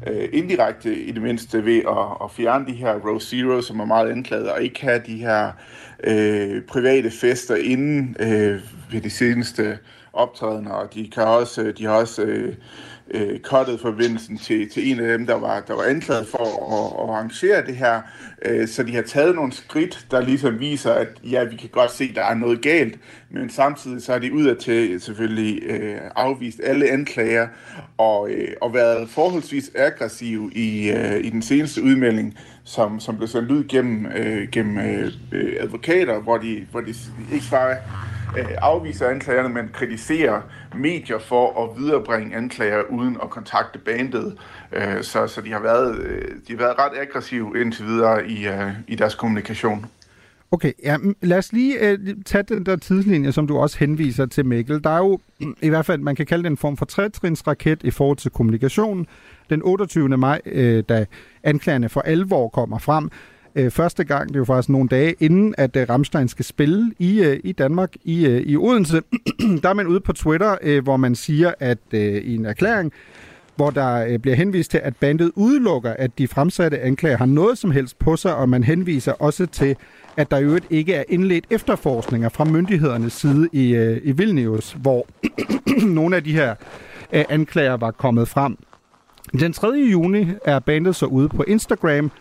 øh, 0.07 0.29
indirekte 0.33 0.95
i 0.95 1.11
det 1.11 1.21
mindste 1.21 1.65
ved 1.65 1.77
at, 1.77 2.23
at 2.23 2.31
fjerne 2.31 2.67
de 2.67 2.73
her 2.73 2.93
Row 2.93 3.19
Zero, 3.19 3.61
som 3.61 3.79
er 3.79 3.85
meget 3.85 4.09
anklaget, 4.11 4.51
og 4.51 4.63
ikke 4.63 4.81
have 4.81 5.01
de 5.05 5.17
her 5.17 5.51
øh, 6.03 6.61
private 6.61 7.11
fester 7.11 7.55
inden 7.55 8.15
øh, 8.19 8.61
ved 8.91 9.01
de 9.01 9.09
seneste 9.09 9.77
optrædener, 10.13 10.71
og 10.71 10.93
de, 10.93 11.09
kan 11.09 11.23
også, 11.23 11.73
de 11.77 11.85
har 11.85 11.93
også 11.93 12.21
øh, 12.21 12.55
øh, 13.11 13.39
kottet 13.39 13.79
forbindelsen 13.79 14.37
til, 14.37 14.69
til 14.69 14.91
en 14.91 14.99
af 14.99 15.17
dem, 15.17 15.27
der 15.27 15.35
var, 15.35 15.59
der 15.59 15.75
var 15.75 15.83
anklaget 15.83 16.27
for 16.27 16.37
at, 16.37 17.03
at 17.03 17.09
arrangere 17.15 17.65
det 17.65 17.75
her. 17.75 18.01
Øh, 18.45 18.67
så 18.67 18.83
de 18.83 18.95
har 18.95 19.01
taget 19.01 19.35
nogle 19.35 19.51
skridt, 19.51 20.07
der 20.11 20.21
ligesom 20.21 20.59
viser, 20.59 20.93
at 20.93 21.07
ja, 21.23 21.43
vi 21.43 21.55
kan 21.55 21.69
godt 21.69 21.91
se, 21.91 22.03
at 22.03 22.15
der 22.15 22.23
er 22.23 22.33
noget 22.33 22.61
galt, 22.61 22.99
men 23.29 23.49
samtidig 23.49 24.01
så 24.01 24.11
har 24.11 24.19
de 24.19 24.33
udadtil 24.33 25.01
selvfølgelig 25.01 25.63
øh, 25.63 25.97
afvist 26.15 26.59
alle 26.63 26.89
anklager 26.89 27.47
og, 27.97 28.29
øh, 28.31 28.47
og 28.61 28.73
været 28.73 29.09
forholdsvis 29.09 29.71
aggressiv 29.75 30.51
i, 30.55 30.89
øh, 30.89 31.25
i 31.25 31.29
den 31.29 31.41
seneste 31.41 31.83
udmelding, 31.83 32.37
som, 32.63 32.99
som 32.99 33.17
blev 33.17 33.27
sendt 33.27 33.51
ud 33.51 33.63
gennem, 33.63 34.05
øh, 34.05 34.47
gennem 34.51 34.77
øh, 34.77 35.53
advokater, 35.59 36.19
hvor 36.19 36.37
de, 36.37 36.65
hvor 36.71 36.81
de 36.81 36.93
ikke 37.33 37.45
bare 37.51 37.75
øh, 38.37 38.45
afviser 38.61 39.07
anklagerne, 39.07 39.49
men 39.49 39.69
kritiserer 39.73 40.41
medier 40.75 41.19
for 41.19 41.63
at 41.63 41.81
viderebringe 41.81 42.35
anklager 42.35 42.81
uden 42.89 43.17
at 43.23 43.29
kontakte 43.29 43.79
bandet. 43.79 44.37
Øh, 44.71 45.03
så, 45.03 45.27
så 45.27 45.41
de 45.41 45.51
har 45.51 45.59
været, 45.59 45.99
øh, 45.99 46.27
de 46.47 46.53
har 46.53 46.57
været 46.57 46.79
ret 46.79 46.91
aggressive 47.01 47.61
indtil 47.61 47.85
videre 47.85 48.27
i, 48.27 48.47
øh, 48.47 48.71
i 48.87 48.95
deres 48.95 49.15
kommunikation. 49.15 49.85
Okay, 50.51 50.71
ja, 50.83 50.97
lad 51.21 51.37
os 51.37 51.53
lige 51.53 51.89
øh, 51.89 51.99
tage 52.25 52.43
den 52.43 52.65
der 52.65 52.75
tidslinje, 52.75 53.31
som 53.31 53.47
du 53.47 53.57
også 53.57 53.77
henviser 53.79 54.25
til, 54.25 54.45
Mikkel. 54.45 54.83
Der 54.83 54.89
er 54.89 54.97
jo 54.97 55.19
mm, 55.39 55.55
i 55.61 55.69
hvert 55.69 55.85
fald, 55.85 56.01
man 56.01 56.15
kan 56.15 56.25
kalde 56.25 56.43
det 56.43 56.49
en 56.49 56.57
form 56.57 56.77
for 56.77 56.85
trætrinsraket 56.85 57.83
i 57.83 57.91
forhold 57.91 58.17
til 58.17 58.31
kommunikation. 58.31 59.07
Den 59.49 59.61
28. 59.63 60.17
maj, 60.17 60.41
øh, 60.45 60.83
da 60.89 61.05
anklagerne 61.43 61.89
for 61.89 62.01
alvor 62.01 62.49
kommer 62.49 62.77
frem, 62.79 63.09
øh, 63.55 63.71
første 63.71 64.03
gang, 64.03 64.27
det 64.27 64.35
er 64.35 64.39
jo 64.39 64.45
faktisk 64.45 64.69
nogle 64.69 64.89
dage 64.89 65.15
inden, 65.19 65.55
at 65.57 65.75
øh, 65.75 65.89
Ramstein 65.89 66.27
skal 66.27 66.45
spille 66.45 66.91
i, 66.99 67.21
øh, 67.23 67.39
i 67.43 67.51
Danmark, 67.51 67.93
i, 68.03 68.25
øh, 68.25 68.41
i 68.41 68.57
Odense, 68.57 69.01
der 69.63 69.69
er 69.69 69.73
man 69.73 69.87
ude 69.87 69.99
på 69.99 70.13
Twitter, 70.13 70.55
øh, 70.61 70.83
hvor 70.83 70.97
man 70.97 71.15
siger, 71.15 71.53
at 71.59 71.77
øh, 71.91 72.01
i 72.01 72.35
en 72.35 72.45
erklæring, 72.45 72.93
hvor 73.55 73.69
der 73.69 74.05
øh, 74.05 74.19
bliver 74.19 74.35
henvist 74.35 74.71
til, 74.71 74.77
at 74.77 74.95
bandet 74.95 75.31
udelukker, 75.35 75.93
at 75.93 76.17
de 76.17 76.27
fremsatte 76.27 76.79
anklager 76.79 77.17
har 77.17 77.25
noget 77.25 77.57
som 77.57 77.71
helst 77.71 77.99
på 77.99 78.15
sig, 78.15 78.35
og 78.35 78.49
man 78.49 78.63
henviser 78.63 79.11
også 79.11 79.45
til, 79.45 79.75
at 80.17 80.31
der 80.31 80.37
i 80.37 80.43
øvrigt 80.43 80.65
ikke 80.69 80.93
er 80.93 81.03
indledt 81.09 81.45
efterforskninger 81.49 82.29
fra 82.29 82.43
myndighedernes 82.43 83.13
side 83.13 83.49
i, 83.51 83.75
øh, 83.75 84.01
i 84.03 84.11
Vilnius, 84.11 84.77
hvor 84.81 85.07
nogle 85.99 86.15
af 86.15 86.23
de 86.23 86.33
her 86.33 86.55
øh, 87.13 87.25
anklager 87.29 87.77
var 87.77 87.91
kommet 87.91 88.27
frem. 88.27 88.57
Den 89.39 89.53
3. 89.53 89.67
juni 89.67 90.27
er 90.45 90.59
bandet 90.59 90.95
så 90.95 91.05
ude 91.05 91.29
på 91.29 91.43
Instagram, 91.43 92.11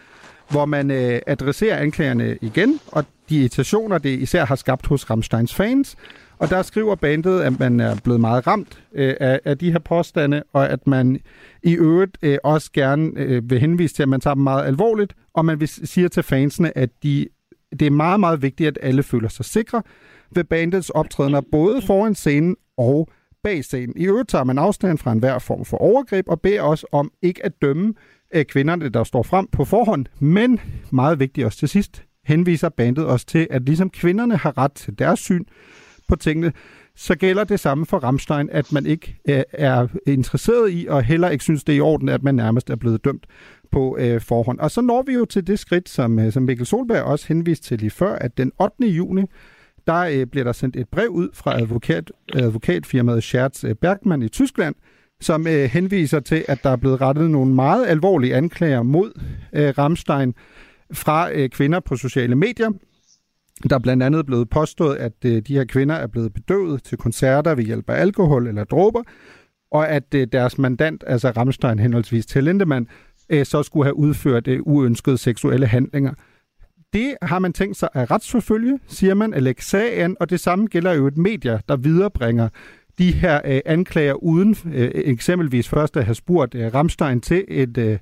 hvor 0.50 0.64
man 0.64 0.90
øh, 0.90 1.20
adresserer 1.26 1.76
anklagerne 1.76 2.38
igen, 2.40 2.80
og 2.86 3.04
de 3.28 3.40
irritationer, 3.40 3.98
det 3.98 4.18
især 4.18 4.44
har 4.44 4.56
skabt 4.56 4.86
hos 4.86 5.10
Rammsteins 5.10 5.54
fans, 5.54 5.96
og 6.38 6.50
der 6.50 6.62
skriver 6.62 6.94
bandet, 6.94 7.40
at 7.40 7.58
man 7.58 7.80
er 7.80 7.96
blevet 8.04 8.20
meget 8.20 8.46
ramt 8.46 8.82
øh, 8.94 9.14
af, 9.20 9.40
af 9.44 9.58
de 9.58 9.72
her 9.72 9.78
påstande, 9.78 10.42
og 10.52 10.70
at 10.70 10.86
man 10.86 11.20
i 11.62 11.74
øvrigt 11.74 12.18
øh, 12.22 12.38
også 12.44 12.70
gerne 12.72 13.10
øh, 13.16 13.50
vil 13.50 13.60
henvise 13.60 13.94
til, 13.94 14.02
at 14.02 14.08
man 14.08 14.20
tager 14.20 14.34
dem 14.34 14.42
meget 14.42 14.66
alvorligt, 14.66 15.14
og 15.34 15.44
man 15.44 15.60
vil 15.60 15.68
sige 15.68 16.08
til 16.08 16.22
fansene, 16.22 16.78
at 16.78 16.90
de, 17.02 17.28
det 17.80 17.86
er 17.86 17.90
meget, 17.90 18.20
meget 18.20 18.42
vigtigt, 18.42 18.68
at 18.68 18.78
alle 18.82 19.02
føler 19.02 19.28
sig 19.28 19.44
sikre 19.44 19.82
ved 20.30 20.44
bandets 20.44 20.90
optrædener, 20.90 21.40
både 21.52 21.82
foran 21.82 22.14
scenen 22.14 22.56
og 22.76 23.08
bag 23.42 23.64
scenen. 23.64 23.94
I 23.96 24.06
øvrigt 24.06 24.28
tager 24.28 24.44
man 24.44 24.58
afstand 24.58 24.98
fra 24.98 25.12
enhver 25.12 25.38
form 25.38 25.64
for 25.64 25.76
overgreb, 25.76 26.28
og 26.28 26.40
beder 26.40 26.62
os 26.62 26.84
om 26.92 27.12
ikke 27.22 27.44
at 27.44 27.52
dømme 27.62 27.94
øh, 28.34 28.44
kvinderne, 28.44 28.88
der 28.88 29.04
står 29.04 29.22
frem 29.22 29.46
på 29.52 29.64
forhånd, 29.64 30.06
men 30.18 30.60
meget 30.90 31.18
vigtigt 31.20 31.44
også 31.44 31.58
til 31.58 31.68
sidst, 31.68 32.04
henviser 32.24 32.68
bandet 32.68 33.06
også 33.06 33.26
til, 33.26 33.46
at 33.50 33.62
ligesom 33.62 33.90
kvinderne 33.90 34.36
har 34.36 34.58
ret 34.58 34.72
til 34.72 34.98
deres 34.98 35.20
syn, 35.20 35.44
på 36.08 36.16
tingene, 36.16 36.52
så 36.96 37.14
gælder 37.14 37.44
det 37.44 37.60
samme 37.60 37.86
for 37.86 37.98
Ramstein, 37.98 38.48
at 38.52 38.72
man 38.72 38.86
ikke 38.86 39.16
øh, 39.28 39.42
er 39.52 39.86
interesseret 40.06 40.72
i, 40.72 40.86
og 40.90 41.02
heller 41.02 41.28
ikke 41.28 41.44
synes, 41.44 41.64
det 41.64 41.72
er 41.72 41.76
i 41.76 41.80
orden, 41.80 42.08
at 42.08 42.22
man 42.22 42.34
nærmest 42.34 42.70
er 42.70 42.76
blevet 42.76 43.04
dømt 43.04 43.26
på 43.72 43.96
øh, 44.00 44.20
forhånd. 44.20 44.58
Og 44.58 44.70
så 44.70 44.80
når 44.80 45.02
vi 45.02 45.12
jo 45.12 45.24
til 45.24 45.46
det 45.46 45.58
skridt, 45.58 45.88
som, 45.88 46.18
øh, 46.18 46.32
som 46.32 46.42
Mikkel 46.42 46.66
Solberg 46.66 47.02
også 47.02 47.28
henviste 47.28 47.66
til 47.68 47.78
lige 47.78 47.90
før, 47.90 48.14
at 48.14 48.38
den 48.38 48.52
8. 48.60 48.86
juni, 48.86 49.22
der 49.86 49.96
øh, 49.96 50.26
bliver 50.26 50.44
der 50.44 50.52
sendt 50.52 50.76
et 50.76 50.88
brev 50.88 51.08
ud 51.08 51.28
fra 51.34 51.60
advokat, 51.60 52.12
advokatfirmaet 52.34 53.22
Scherz 53.22 53.64
øh, 53.64 53.74
Bergmann 53.74 54.22
i 54.22 54.28
Tyskland, 54.28 54.74
som 55.20 55.46
øh, 55.46 55.64
henviser 55.64 56.20
til, 56.20 56.44
at 56.48 56.62
der 56.62 56.70
er 56.70 56.76
blevet 56.76 57.00
rettet 57.00 57.30
nogle 57.30 57.54
meget 57.54 57.86
alvorlige 57.86 58.34
anklager 58.34 58.82
mod 58.82 59.20
øh, 59.52 59.74
Ramstein 59.78 60.34
fra 60.92 61.32
øh, 61.32 61.48
kvinder 61.48 61.80
på 61.80 61.96
sociale 61.96 62.34
medier, 62.34 62.70
der 63.70 63.74
er 63.74 63.80
blandt 63.80 64.02
andet 64.02 64.26
blevet 64.26 64.50
påstået, 64.50 64.96
at 64.96 65.12
øh, 65.24 65.42
de 65.42 65.54
her 65.54 65.64
kvinder 65.64 65.94
er 65.94 66.06
blevet 66.06 66.32
bedøvet 66.32 66.82
til 66.82 66.98
koncerter 66.98 67.54
ved 67.54 67.64
hjælp 67.64 67.90
af 67.90 68.00
alkohol 68.00 68.46
eller 68.46 68.64
dråber, 68.64 69.02
og 69.70 69.88
at 69.88 70.14
øh, 70.14 70.26
deres 70.32 70.58
mandant, 70.58 71.04
altså 71.06 71.30
Ramstein 71.30 71.78
henholdsvis 71.78 72.26
til 72.26 72.44
Lindemann, 72.44 72.88
øh, 73.30 73.46
så 73.46 73.62
skulle 73.62 73.84
have 73.84 73.96
udført 73.96 74.48
øh, 74.48 74.60
uønskede 74.62 75.18
seksuelle 75.18 75.66
handlinger. 75.66 76.12
Det 76.92 77.16
har 77.22 77.38
man 77.38 77.52
tænkt 77.52 77.76
sig 77.76 77.88
at 77.94 78.10
retsforfølge, 78.10 78.78
siger 78.86 79.14
man, 79.14 79.34
Alexaen, 79.34 80.16
og 80.20 80.30
det 80.30 80.40
samme 80.40 80.66
gælder 80.66 80.92
jo 80.92 81.06
et 81.06 81.16
medier, 81.16 81.58
der 81.68 81.76
viderebringer 81.76 82.48
de 82.98 83.12
her 83.12 83.40
øh, 83.44 83.60
anklager 83.66 84.14
uden 84.14 84.56
øh, 84.72 84.90
eksempelvis 84.94 85.68
først 85.68 85.96
at 85.96 86.04
have 86.04 86.14
spurgt 86.14 86.54
øh, 86.54 86.74
Ramstein 86.74 87.20
til 87.20 87.44
et, 87.48 87.78
øh, 87.78 87.98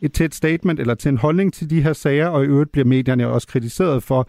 et, 0.00 0.20
et 0.20 0.34
statement 0.34 0.80
eller 0.80 0.94
til 0.94 1.08
en 1.08 1.18
holdning 1.18 1.52
til 1.52 1.70
de 1.70 1.82
her 1.82 1.92
sager, 1.92 2.26
og 2.26 2.44
i 2.44 2.46
øvrigt 2.46 2.72
bliver 2.72 2.86
medierne 2.86 3.28
også 3.28 3.48
kritiseret 3.48 4.02
for 4.02 4.28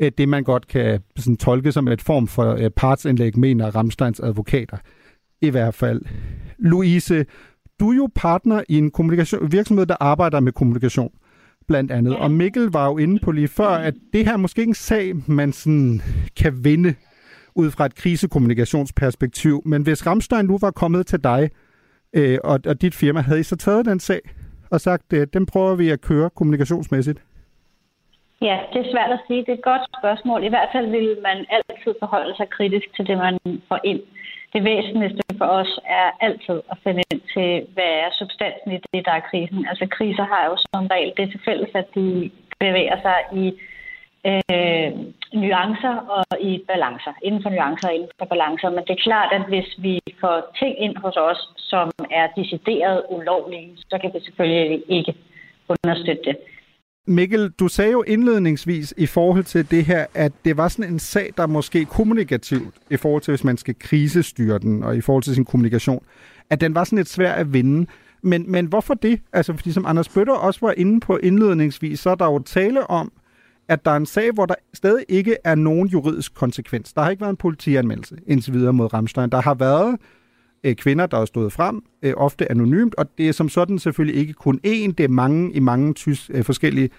Øh, 0.00 0.12
det, 0.18 0.28
man 0.28 0.44
godt 0.44 0.68
kan 0.68 1.00
sådan, 1.16 1.36
tolke 1.36 1.72
som 1.72 1.88
et 1.88 2.02
form 2.02 2.28
for 2.28 2.54
øh, 2.54 2.70
partsindlæg, 2.70 3.38
mener 3.38 3.76
Ramsteins 3.76 4.20
advokater. 4.20 4.76
I 5.42 5.50
hvert 5.50 5.74
fald. 5.74 6.02
Louise, 6.58 7.26
du 7.80 7.90
er 7.90 7.96
jo 7.96 8.08
partner 8.14 8.62
i 8.68 8.78
en 8.78 8.90
kommunikation, 8.90 9.52
virksomhed, 9.52 9.86
der 9.86 9.96
arbejder 10.00 10.40
med 10.40 10.52
kommunikation, 10.52 11.10
blandt 11.68 11.90
andet. 11.90 12.16
Og 12.16 12.30
Mikkel 12.30 12.66
var 12.66 12.86
jo 12.86 12.98
inde 12.98 13.18
på 13.18 13.32
lige 13.32 13.48
før, 13.48 13.68
at 13.68 13.94
det 14.12 14.24
her 14.24 14.36
måske 14.36 14.60
ikke 14.60 14.70
en 14.70 14.74
sag, 14.74 15.14
man 15.26 15.52
sådan 15.52 16.02
kan 16.36 16.64
vinde 16.64 16.94
ud 17.54 17.70
fra 17.70 17.86
et 17.86 17.94
krisekommunikationsperspektiv. 17.94 19.62
Men 19.66 19.82
hvis 19.82 20.06
Ramstein 20.06 20.44
nu 20.44 20.58
var 20.60 20.70
kommet 20.70 21.06
til 21.06 21.24
dig, 21.24 21.50
øh, 22.12 22.38
og, 22.44 22.60
og 22.66 22.82
dit 22.82 22.94
firma, 22.94 23.20
havde 23.20 23.40
I 23.40 23.42
så 23.42 23.56
taget 23.56 23.86
den 23.86 24.00
sag 24.00 24.20
og 24.70 24.80
sagt, 24.80 25.12
øh, 25.12 25.26
den 25.32 25.46
prøver 25.46 25.74
vi 25.74 25.90
at 25.90 26.00
køre 26.00 26.30
kommunikationsmæssigt? 26.30 27.20
Ja, 28.42 28.58
det 28.72 28.78
er 28.80 28.92
svært 28.92 29.12
at 29.16 29.20
sige. 29.26 29.40
Det 29.40 29.48
er 29.48 29.60
et 29.62 29.70
godt 29.72 29.84
spørgsmål. 30.00 30.44
I 30.44 30.52
hvert 30.54 30.68
fald 30.74 30.86
vil 30.90 31.08
man 31.22 31.38
altid 31.56 31.92
forholde 31.98 32.36
sig 32.36 32.48
kritisk 32.56 32.86
til 32.96 33.06
det, 33.06 33.18
man 33.18 33.38
får 33.68 33.80
ind. 33.84 34.00
Det 34.52 34.64
væsentligste 34.64 35.22
for 35.38 35.44
os 35.44 35.72
er 35.84 36.08
altid 36.26 36.58
at 36.72 36.76
finde 36.84 37.02
ind 37.12 37.22
til, 37.34 37.50
hvad 37.74 37.92
er 38.04 38.10
substansen 38.20 38.72
i 38.72 38.78
det, 38.92 39.04
der 39.06 39.14
er 39.18 39.26
krisen. 39.30 39.66
Altså 39.70 39.86
kriser 39.96 40.26
har 40.32 40.42
jo 40.50 40.56
som 40.56 40.86
regel 40.86 41.12
det 41.16 41.30
til 41.30 41.40
fælles, 41.44 41.70
at 41.74 41.88
de 41.94 42.30
bevæger 42.60 42.96
sig 43.06 43.18
i 43.42 43.44
øh, 44.28 44.90
nuancer 45.42 45.96
og 46.16 46.40
i 46.40 46.52
balancer. 46.68 47.12
Inden 47.22 47.42
for 47.42 47.50
nuancer 47.50 47.88
og 47.88 47.94
inden 47.94 48.10
for 48.18 48.24
balancer. 48.24 48.70
Men 48.70 48.82
det 48.86 48.90
er 48.90 49.02
klart, 49.08 49.30
at 49.32 49.44
hvis 49.48 49.68
vi 49.78 50.00
får 50.20 50.36
ting 50.58 50.72
ind 50.84 50.96
hos 50.96 51.16
os, 51.16 51.40
som 51.56 51.90
er 52.10 52.26
decideret 52.36 53.02
ulovlige, 53.10 53.70
så 53.90 53.98
kan 54.00 54.10
vi 54.14 54.20
selvfølgelig 54.24 54.82
ikke 54.88 55.14
understøtte 55.68 56.22
det. 56.24 56.36
Mikkel, 57.06 57.50
du 57.50 57.68
sagde 57.68 57.92
jo 57.92 58.02
indledningsvis 58.02 58.94
i 58.96 59.06
forhold 59.06 59.44
til 59.44 59.70
det 59.70 59.84
her, 59.84 60.06
at 60.14 60.32
det 60.44 60.56
var 60.56 60.68
sådan 60.68 60.92
en 60.92 60.98
sag, 60.98 61.30
der 61.36 61.46
måske 61.46 61.84
kommunikativt, 61.84 62.74
i 62.90 62.96
forhold 62.96 63.22
til 63.22 63.32
hvis 63.32 63.44
man 63.44 63.56
skal 63.56 63.74
krisestyre 63.78 64.58
den, 64.58 64.82
og 64.82 64.96
i 64.96 65.00
forhold 65.00 65.22
til 65.22 65.34
sin 65.34 65.44
kommunikation, 65.44 66.04
at 66.50 66.60
den 66.60 66.74
var 66.74 66.84
sådan 66.84 66.96
lidt 66.96 67.08
svær 67.08 67.32
at 67.32 67.52
vinde. 67.52 67.86
Men, 68.22 68.52
men 68.52 68.66
hvorfor 68.66 68.94
det? 68.94 69.20
Altså, 69.32 69.56
fordi 69.56 69.72
som 69.72 69.86
Anders 69.86 70.08
Bøtter 70.08 70.34
også 70.34 70.60
var 70.62 70.74
inde 70.76 71.00
på 71.00 71.16
indledningsvis, 71.16 72.00
så 72.00 72.10
er 72.10 72.14
der 72.14 72.24
jo 72.24 72.38
tale 72.38 72.90
om, 72.90 73.12
at 73.70 73.84
der 73.84 73.90
er 73.90 73.96
en 73.96 74.06
sag, 74.06 74.30
hvor 74.32 74.46
der 74.46 74.54
stadig 74.74 75.04
ikke 75.08 75.36
er 75.44 75.54
nogen 75.54 75.88
juridisk 75.88 76.34
konsekvens. 76.34 76.92
Der 76.92 77.02
har 77.02 77.10
ikke 77.10 77.20
været 77.20 77.30
en 77.30 77.36
politianmeldelse 77.36 78.16
indtil 78.26 78.52
videre 78.52 78.72
mod 78.72 78.94
Ramstein. 78.94 79.30
Der 79.30 79.40
har 79.40 79.54
været 79.54 79.96
øh, 80.64 80.74
kvinder, 80.74 81.06
der 81.06 81.18
er 81.18 81.24
stået 81.24 81.52
frem, 81.52 81.82
øh, 82.02 82.14
ofte 82.16 82.50
anonymt, 82.50 82.94
og 82.94 83.06
det 83.18 83.28
er 83.28 83.32
som 83.32 83.48
sådan 83.48 83.78
selvfølgelig 83.78 84.20
ikke 84.20 84.32
kun 84.32 84.60
én, 84.66 84.92
det 84.92 85.00
er 85.00 85.08
mange 85.08 85.52
i 85.52 85.60
mange 85.60 85.94
tys, 85.94 86.30
øh, 86.34 86.44
forskellige 86.44 86.90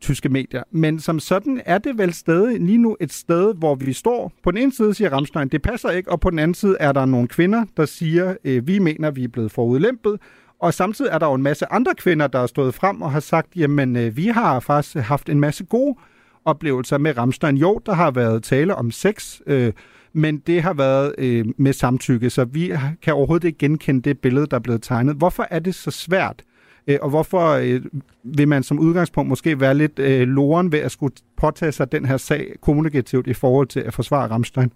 tyske 0.00 0.28
medier. 0.28 0.62
Men 0.70 1.00
som 1.00 1.20
sådan 1.20 1.62
er 1.66 1.78
det 1.78 1.98
vel 1.98 2.12
stadig 2.12 2.60
lige 2.60 2.78
nu 2.78 2.96
et 3.00 3.12
sted, 3.12 3.54
hvor 3.54 3.74
vi 3.74 3.92
står. 3.92 4.32
På 4.42 4.50
den 4.50 4.58
ene 4.58 4.72
side 4.72 4.94
siger 4.94 5.10
Ramstein, 5.10 5.48
det 5.48 5.62
passer 5.62 5.90
ikke, 5.90 6.10
og 6.10 6.20
på 6.20 6.30
den 6.30 6.38
anden 6.38 6.54
side 6.54 6.76
er 6.80 6.92
der 6.92 7.04
nogle 7.04 7.28
kvinder, 7.28 7.64
der 7.76 7.86
siger, 7.86 8.36
øh, 8.44 8.66
vi 8.66 8.78
mener, 8.78 9.10
vi 9.10 9.24
er 9.24 9.28
blevet 9.28 9.52
forudlæmpet, 9.52 10.20
og 10.62 10.74
samtidig 10.74 11.10
er 11.10 11.18
der 11.18 11.26
jo 11.26 11.34
en 11.34 11.42
masse 11.42 11.72
andre 11.72 11.94
kvinder, 11.94 12.26
der 12.26 12.38
er 12.38 12.46
stået 12.46 12.74
frem 12.74 13.02
og 13.02 13.12
har 13.12 13.20
sagt, 13.20 13.48
jamen 13.56 13.96
øh, 13.96 14.16
vi 14.16 14.26
har 14.26 14.60
faktisk 14.60 14.96
haft 14.96 15.28
en 15.28 15.40
masse 15.40 15.64
gode 15.64 15.98
oplevelser 16.44 16.98
med 16.98 17.18
Ramstein. 17.18 17.56
Jo, 17.56 17.80
der 17.86 17.92
har 17.92 18.10
været 18.10 18.42
tale 18.42 18.74
om 18.74 18.90
sex, 18.90 19.40
øh, 19.46 19.72
men 20.12 20.38
det 20.38 20.62
har 20.62 20.72
været 20.72 21.14
øh, 21.18 21.44
med 21.56 21.72
samtykke, 21.72 22.30
så 22.30 22.44
vi 22.44 22.72
kan 23.02 23.14
overhovedet 23.14 23.46
ikke 23.46 23.58
genkende 23.58 24.02
det 24.02 24.18
billede, 24.18 24.46
der 24.46 24.56
er 24.56 24.60
blevet 24.60 24.82
tegnet. 24.82 25.16
Hvorfor 25.16 25.46
er 25.50 25.58
det 25.58 25.74
så 25.74 25.90
svært? 25.90 26.42
Øh, 26.86 26.98
og 27.02 27.10
hvorfor 27.10 27.48
øh, 27.48 27.82
vil 28.24 28.48
man 28.48 28.62
som 28.62 28.78
udgangspunkt 28.78 29.28
måske 29.28 29.60
være 29.60 29.74
lidt 29.74 29.98
øh, 29.98 30.28
loren 30.28 30.72
ved 30.72 30.78
at 30.78 30.92
skulle 30.92 31.14
påtage 31.36 31.72
sig 31.72 31.92
den 31.92 32.04
her 32.04 32.16
sag 32.16 32.54
kommunikativt 32.60 33.26
i 33.26 33.34
forhold 33.34 33.66
til 33.66 33.80
at 33.80 33.94
forsvare 33.94 34.30
Ramstein? 34.30 34.72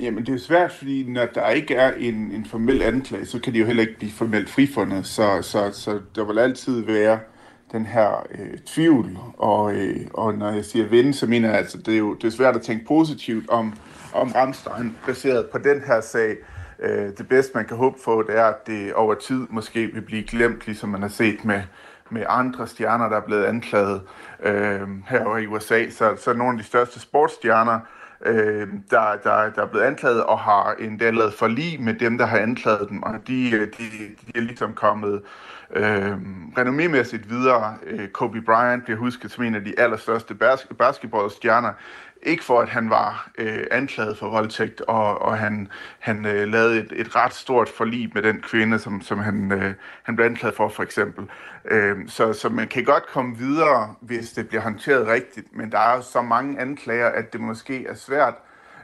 Jamen 0.00 0.26
det 0.26 0.34
er 0.34 0.38
svært, 0.38 0.72
fordi 0.72 1.04
når 1.08 1.26
der 1.26 1.48
ikke 1.48 1.74
er 1.74 1.92
en, 1.92 2.14
en 2.14 2.46
formel 2.46 2.82
anklage, 2.82 3.26
så 3.26 3.40
kan 3.40 3.52
de 3.52 3.58
jo 3.58 3.66
heller 3.66 3.82
ikke 3.82 3.96
blive 3.98 4.12
formelt 4.12 4.50
frifundet. 4.50 5.06
Så, 5.06 5.42
så, 5.42 5.70
så 5.72 6.00
der 6.14 6.24
vil 6.24 6.38
altid 6.38 6.80
være 6.80 7.18
den 7.72 7.86
her 7.86 8.26
øh, 8.30 8.58
tvivl, 8.66 9.18
og, 9.38 9.74
øh, 9.74 9.96
og 10.14 10.34
når 10.34 10.50
jeg 10.50 10.64
siger 10.64 10.86
vinde, 10.86 11.14
så 11.14 11.26
mener 11.26 11.48
jeg 11.48 11.58
altså, 11.58 11.78
det 11.78 11.94
er 11.94 11.98
jo 11.98 12.14
det 12.14 12.24
er 12.24 12.30
svært 12.30 12.56
at 12.56 12.62
tænke 12.62 12.86
positivt 12.86 13.50
om, 13.50 13.74
om 14.14 14.32
Ramstein, 14.32 14.96
baseret 15.06 15.46
på 15.46 15.58
den 15.58 15.80
her 15.86 16.00
sag. 16.00 16.36
Øh, 16.82 17.10
det 17.18 17.28
bedste, 17.28 17.52
man 17.54 17.64
kan 17.64 17.76
håbe 17.76 17.98
på, 18.04 18.24
det 18.26 18.38
er, 18.38 18.44
at 18.44 18.66
det 18.66 18.94
over 18.94 19.14
tid 19.14 19.46
måske 19.50 19.86
vil 19.94 20.00
blive 20.00 20.22
glemt, 20.22 20.66
ligesom 20.66 20.88
man 20.88 21.02
har 21.02 21.08
set 21.08 21.44
med, 21.44 21.62
med 22.10 22.24
andre 22.28 22.66
stjerner, 22.66 23.08
der 23.08 23.16
er 23.16 23.26
blevet 23.26 23.44
anklaget 23.44 24.00
øh, 24.42 24.80
her 25.08 25.36
i 25.36 25.46
USA. 25.46 25.90
Så, 25.90 26.16
så 26.16 26.32
nogle 26.32 26.52
af 26.52 26.58
de 26.58 26.64
største 26.64 27.00
sportsstjerner 27.00 27.80
øh, 28.26 28.68
der, 28.90 29.16
der, 29.24 29.50
der 29.50 29.62
er 29.62 29.66
blevet 29.66 29.84
anklaget 29.84 30.24
og 30.24 30.38
har 30.38 30.74
endda 30.78 31.10
lavet 31.10 31.34
forlig 31.34 31.82
med 31.82 31.94
dem, 31.94 32.18
der 32.18 32.26
har 32.26 32.38
anklaget 32.38 32.88
dem, 32.88 33.02
og 33.02 33.14
de, 33.26 33.50
øh, 33.50 33.60
de, 33.60 33.84
de 34.26 34.32
er 34.34 34.40
ligesom 34.40 34.72
kommet 34.72 35.22
øh, 35.70 36.12
renommémæssigt 36.58 37.28
videre. 37.28 37.74
Øh, 37.86 38.08
Kobe 38.08 38.42
Bryant 38.42 38.84
bliver 38.84 38.98
husket 38.98 39.30
som 39.30 39.44
en 39.44 39.54
af 39.54 39.64
de 39.64 39.80
allerstørste 39.80 40.34
bas- 40.34 40.74
basketballstjerner, 40.78 41.72
ikke 42.26 42.44
for, 42.44 42.60
at 42.60 42.68
han 42.68 42.90
var 42.90 43.30
øh, 43.38 43.64
anklaget 43.70 44.18
for 44.18 44.28
voldtægt, 44.28 44.80
og, 44.80 45.22
og 45.22 45.38
han, 45.38 45.68
han 45.98 46.26
øh, 46.26 46.48
lavede 46.48 46.78
et, 46.80 46.92
et 46.92 47.16
ret 47.16 47.34
stort 47.34 47.68
forlig 47.68 48.10
med 48.14 48.22
den 48.22 48.40
kvinde, 48.40 48.78
som, 48.78 49.00
som 49.00 49.18
han, 49.18 49.52
øh, 49.52 49.74
han 50.02 50.16
blev 50.16 50.26
anklaget 50.26 50.56
for, 50.56 50.68
for 50.68 50.82
eksempel. 50.82 51.24
Øh, 51.64 51.96
så, 52.08 52.32
så 52.32 52.48
man 52.48 52.68
kan 52.68 52.84
godt 52.84 53.06
komme 53.06 53.38
videre, 53.38 53.94
hvis 54.00 54.30
det 54.30 54.48
bliver 54.48 54.62
håndteret 54.62 55.06
rigtigt, 55.06 55.56
men 55.56 55.72
der 55.72 55.78
er 55.78 56.00
så 56.00 56.22
mange 56.22 56.60
anklager, 56.60 57.08
at 57.08 57.32
det 57.32 57.40
måske 57.40 57.86
er 57.86 57.94
svært 57.94 58.34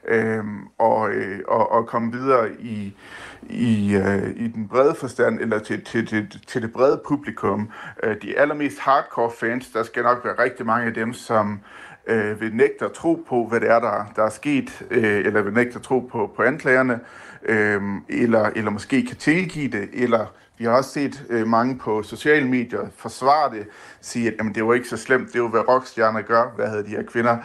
øh, 0.08 0.44
og, 0.78 1.10
øh, 1.10 1.40
og, 1.48 1.72
og 1.72 1.86
komme 1.86 2.12
videre 2.12 2.52
i, 2.60 2.96
i, 3.42 3.94
øh, 3.94 4.30
i 4.36 4.48
den 4.48 4.68
brede 4.68 4.94
forstand, 4.94 5.40
eller 5.40 5.58
til, 5.58 5.84
til, 5.84 6.06
til, 6.06 6.40
til 6.46 6.62
det 6.62 6.72
brede 6.72 7.00
publikum. 7.06 7.70
Øh, 8.02 8.16
de 8.22 8.38
allermest 8.38 8.78
hardcore 8.78 9.30
fans, 9.40 9.70
der 9.70 9.82
skal 9.82 10.02
nok 10.02 10.24
være 10.24 10.44
rigtig 10.44 10.66
mange 10.66 10.86
af 10.86 10.94
dem, 10.94 11.12
som 11.12 11.60
øh, 12.06 12.40
vil 12.40 12.54
nægte 12.54 12.84
at 12.84 12.92
tro 12.92 13.24
på, 13.28 13.46
hvad 13.46 13.60
det 13.60 13.70
er, 13.70 13.80
der, 13.80 14.12
der 14.16 14.22
er 14.24 14.30
sket, 14.30 14.86
øh, 14.90 15.26
eller 15.26 15.42
vil 15.42 15.52
nægte 15.52 15.76
at 15.76 15.82
tro 15.82 16.00
på, 16.00 16.32
på 16.36 16.42
anklagerne, 16.42 17.00
øh, 17.44 17.82
eller, 18.08 18.50
eller 18.56 18.70
måske 18.70 19.06
kan 19.06 19.16
tilgive 19.16 19.68
det, 19.68 19.88
eller 19.92 20.26
vi 20.58 20.64
har 20.64 20.72
også 20.72 20.90
set 20.90 21.24
øh, 21.30 21.46
mange 21.46 21.78
på 21.78 22.02
sociale 22.02 22.48
medier 22.48 22.80
forsvare 22.96 23.50
det, 23.54 23.66
sige, 24.00 24.28
at 24.28 24.34
jamen, 24.38 24.54
det 24.54 24.66
var 24.66 24.74
ikke 24.74 24.88
så 24.88 24.96
slemt, 24.96 25.28
det 25.28 25.34
er 25.34 25.38
jo, 25.38 25.48
hvad 25.48 25.68
rockstjerner 25.68 26.20
gør, 26.22 26.52
hvad 26.56 26.66
havde 26.66 26.84
de 26.84 26.88
her 26.88 27.02
kvinder, 27.02 27.36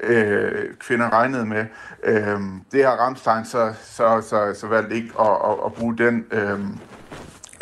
øh, 0.00 0.74
kvinder 0.80 1.12
regnet 1.12 1.48
med. 1.48 1.64
Øh, 2.04 2.40
det 2.72 2.84
har 2.84 2.90
Ramstein 2.90 3.44
så, 3.44 3.74
så, 3.82 4.20
så, 4.20 4.60
så 4.60 4.66
valgt 4.66 4.92
ikke 4.92 5.10
at, 5.20 5.26
at, 5.26 5.56
at 5.66 5.72
bruge 5.72 5.98
den 5.98 6.24
øh, 6.30 6.60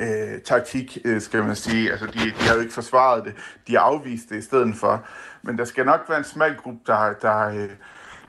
øh, 0.02 0.40
taktik, 0.40 0.99
øh, 1.04 1.21
skal 1.21 1.44
man 1.44 1.56
sige. 1.56 1.90
Altså, 1.90 2.06
de, 2.06 2.18
de 2.18 2.32
har 2.49 2.54
jo 2.54 2.61
ikke 2.61 2.73
forsvaret 2.73 3.25
det, 3.25 3.35
de 3.66 3.73
har 3.73 3.80
afvist 3.80 4.28
det 4.30 4.37
i 4.37 4.42
stedet 4.42 4.75
for. 4.76 5.04
Men 5.42 5.59
der 5.59 5.64
skal 5.64 5.87
nok 5.87 6.00
være 6.09 6.18
en 6.18 6.25
smal 6.25 6.56
gruppe, 6.56 6.80
der, 6.87 7.12
der, 7.23 7.49
øh, 7.49 7.71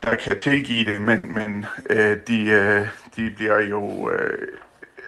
der 0.03 0.15
kan 0.15 0.39
tilgive 0.41 0.93
det, 0.93 1.01
men, 1.01 1.33
men 1.35 1.65
øh, 1.89 2.17
de, 2.27 2.45
øh, 2.45 2.87
de 3.15 3.31
bliver 3.35 3.59
jo... 3.59 4.09
Øh, 4.11 4.47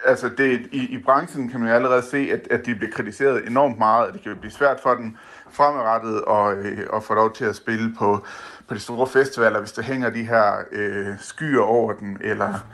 altså 0.04 0.28
det, 0.28 0.68
i, 0.72 0.86
i 0.86 0.98
branchen 0.98 1.48
kan 1.48 1.60
man 1.60 1.68
allerede 1.68 2.02
se, 2.02 2.28
at, 2.32 2.48
at 2.50 2.66
de 2.66 2.74
bliver 2.74 2.92
kritiseret 2.92 3.46
enormt 3.46 3.78
meget, 3.78 4.08
at 4.08 4.14
det 4.14 4.22
kan 4.22 4.36
blive 4.36 4.52
svært 4.52 4.80
for 4.82 4.94
den 4.94 5.18
fremadrettet 5.50 6.22
og, 6.22 6.54
øh, 6.56 6.86
og 6.90 7.02
få 7.02 7.14
lov 7.14 7.34
til 7.34 7.44
at 7.44 7.56
spille 7.56 7.94
på, 7.98 8.26
på 8.68 8.74
de 8.74 8.80
store 8.80 9.06
festivaler, 9.06 9.58
hvis 9.58 9.72
der 9.72 9.82
hænger 9.82 10.10
de 10.10 10.22
her 10.22 10.56
øh, 10.72 11.14
skyer 11.18 11.60
over 11.60 11.92
den, 11.92 12.18
eller, 12.20 12.66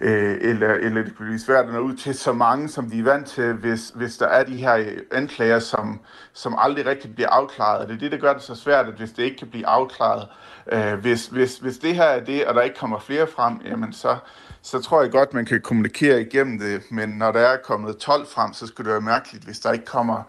øh, 0.00 0.38
eller, 0.40 0.74
eller 0.74 1.02
det 1.02 1.16
kan 1.16 1.26
blive 1.26 1.38
svært 1.38 1.66
at 1.66 1.72
nå 1.72 1.78
ud 1.78 1.96
til 1.96 2.14
så 2.14 2.32
mange, 2.32 2.68
som 2.68 2.90
de 2.90 2.98
er 2.98 3.02
vant 3.02 3.26
til, 3.26 3.52
hvis, 3.52 3.92
hvis 3.94 4.16
der 4.16 4.26
er 4.26 4.44
de 4.44 4.56
her 4.56 4.84
anklager, 5.12 5.58
som, 5.58 6.00
som 6.32 6.56
aldrig 6.58 6.86
rigtig 6.86 7.14
bliver 7.14 7.28
afklaret. 7.28 7.88
Det 7.88 7.94
er 7.94 7.98
det, 7.98 8.12
der 8.12 8.18
gør 8.18 8.32
det 8.32 8.42
så 8.42 8.54
svært, 8.54 8.86
at 8.86 8.94
hvis 8.94 9.10
det 9.10 9.22
ikke 9.22 9.36
kan 9.36 9.48
blive 9.48 9.66
afklaret, 9.66 10.28
øh, 10.72 10.94
hvis, 10.94 11.26
hvis, 11.26 11.58
hvis 11.58 11.78
det 11.78 11.94
her 11.94 12.04
er 12.04 12.24
det, 12.24 12.46
og 12.46 12.54
der 12.54 12.60
ikke 12.62 12.76
kommer 12.76 12.98
flere 12.98 13.26
frem, 13.26 13.60
jamen 13.64 13.92
så, 13.92 14.16
så 14.62 14.80
tror 14.80 15.02
jeg 15.02 15.10
godt, 15.10 15.34
man 15.34 15.46
kan 15.46 15.60
kommunikere 15.60 16.20
igennem 16.20 16.58
det, 16.58 16.82
men 16.90 17.08
når 17.08 17.32
der 17.32 17.40
er 17.40 17.56
kommet 17.64 17.96
12 17.96 18.26
frem, 18.26 18.52
så 18.52 18.66
skulle 18.66 18.84
det 18.84 18.92
være 18.92 19.12
mærkeligt, 19.12 19.44
hvis 19.44 19.58
der 19.58 19.72
ikke 19.72 19.84
kommer 19.84 20.22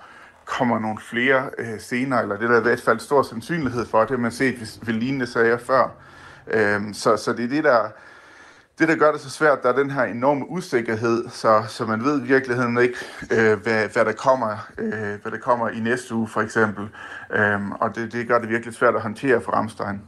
kommer 0.46 0.80
nogle 0.80 0.98
flere 1.10 1.50
øh, 1.58 1.80
senere, 1.80 2.22
eller 2.22 2.38
det 2.38 2.46
er 2.46 2.52
der 2.52 2.60
i 2.60 2.64
hvert 2.64 2.82
fald 2.82 3.00
stor 3.00 3.24
sandsynlighed 3.24 3.86
for, 3.86 4.02
det 4.02 4.10
har 4.10 4.18
man 4.18 4.32
set 4.32 4.60
ved, 4.60 4.68
ved 4.82 4.94
lignende 4.94 5.28
sager 5.28 5.58
før. 5.58 5.90
Øhm, 6.48 6.94
så, 6.94 7.18
så 7.18 7.34
det 7.34 7.46
er 7.46 7.50
det, 7.50 7.64
der, 7.64 7.80
det, 8.80 8.88
der 8.88 8.96
gør 8.96 9.12
det 9.12 9.22
så 9.22 9.30
svært, 9.30 9.64
der 9.64 9.70
er 9.70 9.76
den 9.76 9.92
her 9.92 10.04
enorme 10.04 10.50
usikkerhed, 10.50 11.30
så, 11.30 11.64
så 11.68 11.86
man 11.86 12.04
ved 12.04 12.22
i 12.22 12.28
virkeligheden 12.28 12.82
ikke, 12.82 12.96
øh, 13.32 13.60
hvad, 13.64 13.88
hvad, 13.94 14.06
der 14.06 14.12
kommer, 14.12 14.68
øh, 14.78 15.22
hvad 15.22 15.32
der 15.32 15.38
kommer 15.38 15.70
i 15.70 15.80
næste 15.80 16.16
uge, 16.16 16.28
for 16.28 16.42
eksempel. 16.42 16.88
Øhm, 17.34 17.72
og 17.72 17.96
det, 17.96 18.14
det 18.14 18.28
gør 18.28 18.40
det 18.40 18.50
virkelig 18.50 18.74
svært 18.74 18.96
at 18.96 19.02
håndtere 19.02 19.42
for 19.42 19.52
Ramstein. 19.52 20.02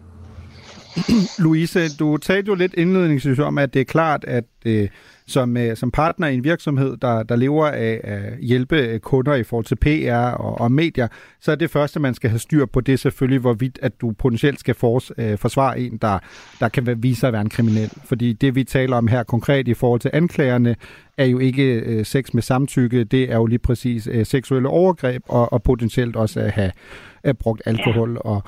Louise, 1.43 1.97
du 1.97 2.17
talte 2.17 2.49
jo 2.49 2.55
lidt 2.55 2.73
indledningsvis 2.73 3.39
om, 3.39 3.57
at 3.57 3.73
det 3.73 3.79
er 3.79 3.85
klart, 3.85 4.23
at 4.23 4.45
øh, 4.65 4.89
som, 5.31 5.57
øh, 5.57 5.77
som 5.77 5.91
partner 5.91 6.27
i 6.27 6.33
en 6.33 6.43
virksomhed, 6.43 6.97
der, 6.97 7.23
der 7.23 7.35
lever 7.35 7.67
af 7.67 8.01
at 8.03 8.37
hjælpe 8.39 8.99
kunder 8.99 9.35
i 9.35 9.43
forhold 9.43 9.65
til 9.65 9.75
PR 9.75 10.13
og, 10.13 10.61
og 10.61 10.71
medier, 10.71 11.07
så 11.39 11.51
er 11.51 11.55
det 11.55 11.69
første, 11.69 11.99
man 11.99 12.13
skal 12.13 12.29
have 12.29 12.39
styr 12.39 12.65
på, 12.65 12.81
det 12.81 12.93
er 12.93 12.97
selvfølgelig, 12.97 13.39
hvorvidt 13.39 13.79
at 13.81 14.01
du 14.01 14.11
potentielt 14.11 14.59
skal 14.59 14.75
fors, 14.75 15.11
øh, 15.17 15.37
forsvare 15.37 15.79
en, 15.79 15.97
der, 15.97 16.19
der 16.59 16.69
kan 16.69 17.03
vise 17.03 17.19
sig 17.19 17.27
at 17.27 17.33
være 17.33 17.41
en 17.41 17.49
kriminel. 17.49 17.91
Fordi 18.05 18.33
det, 18.33 18.55
vi 18.55 18.63
taler 18.63 18.95
om 18.97 19.07
her 19.07 19.23
konkret 19.23 19.67
i 19.67 19.73
forhold 19.73 19.99
til 19.99 20.11
anklagerne, 20.13 20.75
er 21.17 21.25
jo 21.25 21.39
ikke 21.39 21.73
øh, 21.73 22.05
sex 22.05 22.33
med 22.33 22.41
samtykke, 22.41 23.03
det 23.03 23.31
er 23.31 23.35
jo 23.35 23.45
lige 23.45 23.59
præcis 23.59 24.07
øh, 24.11 24.25
seksuelle 24.25 24.69
overgreb 24.69 25.23
og, 25.27 25.53
og 25.53 25.63
potentielt 25.63 26.15
også 26.15 26.39
at 26.39 26.51
have 26.51 26.71
at 27.23 27.37
brugt 27.37 27.61
alkohol 27.65 28.17
og 28.19 28.43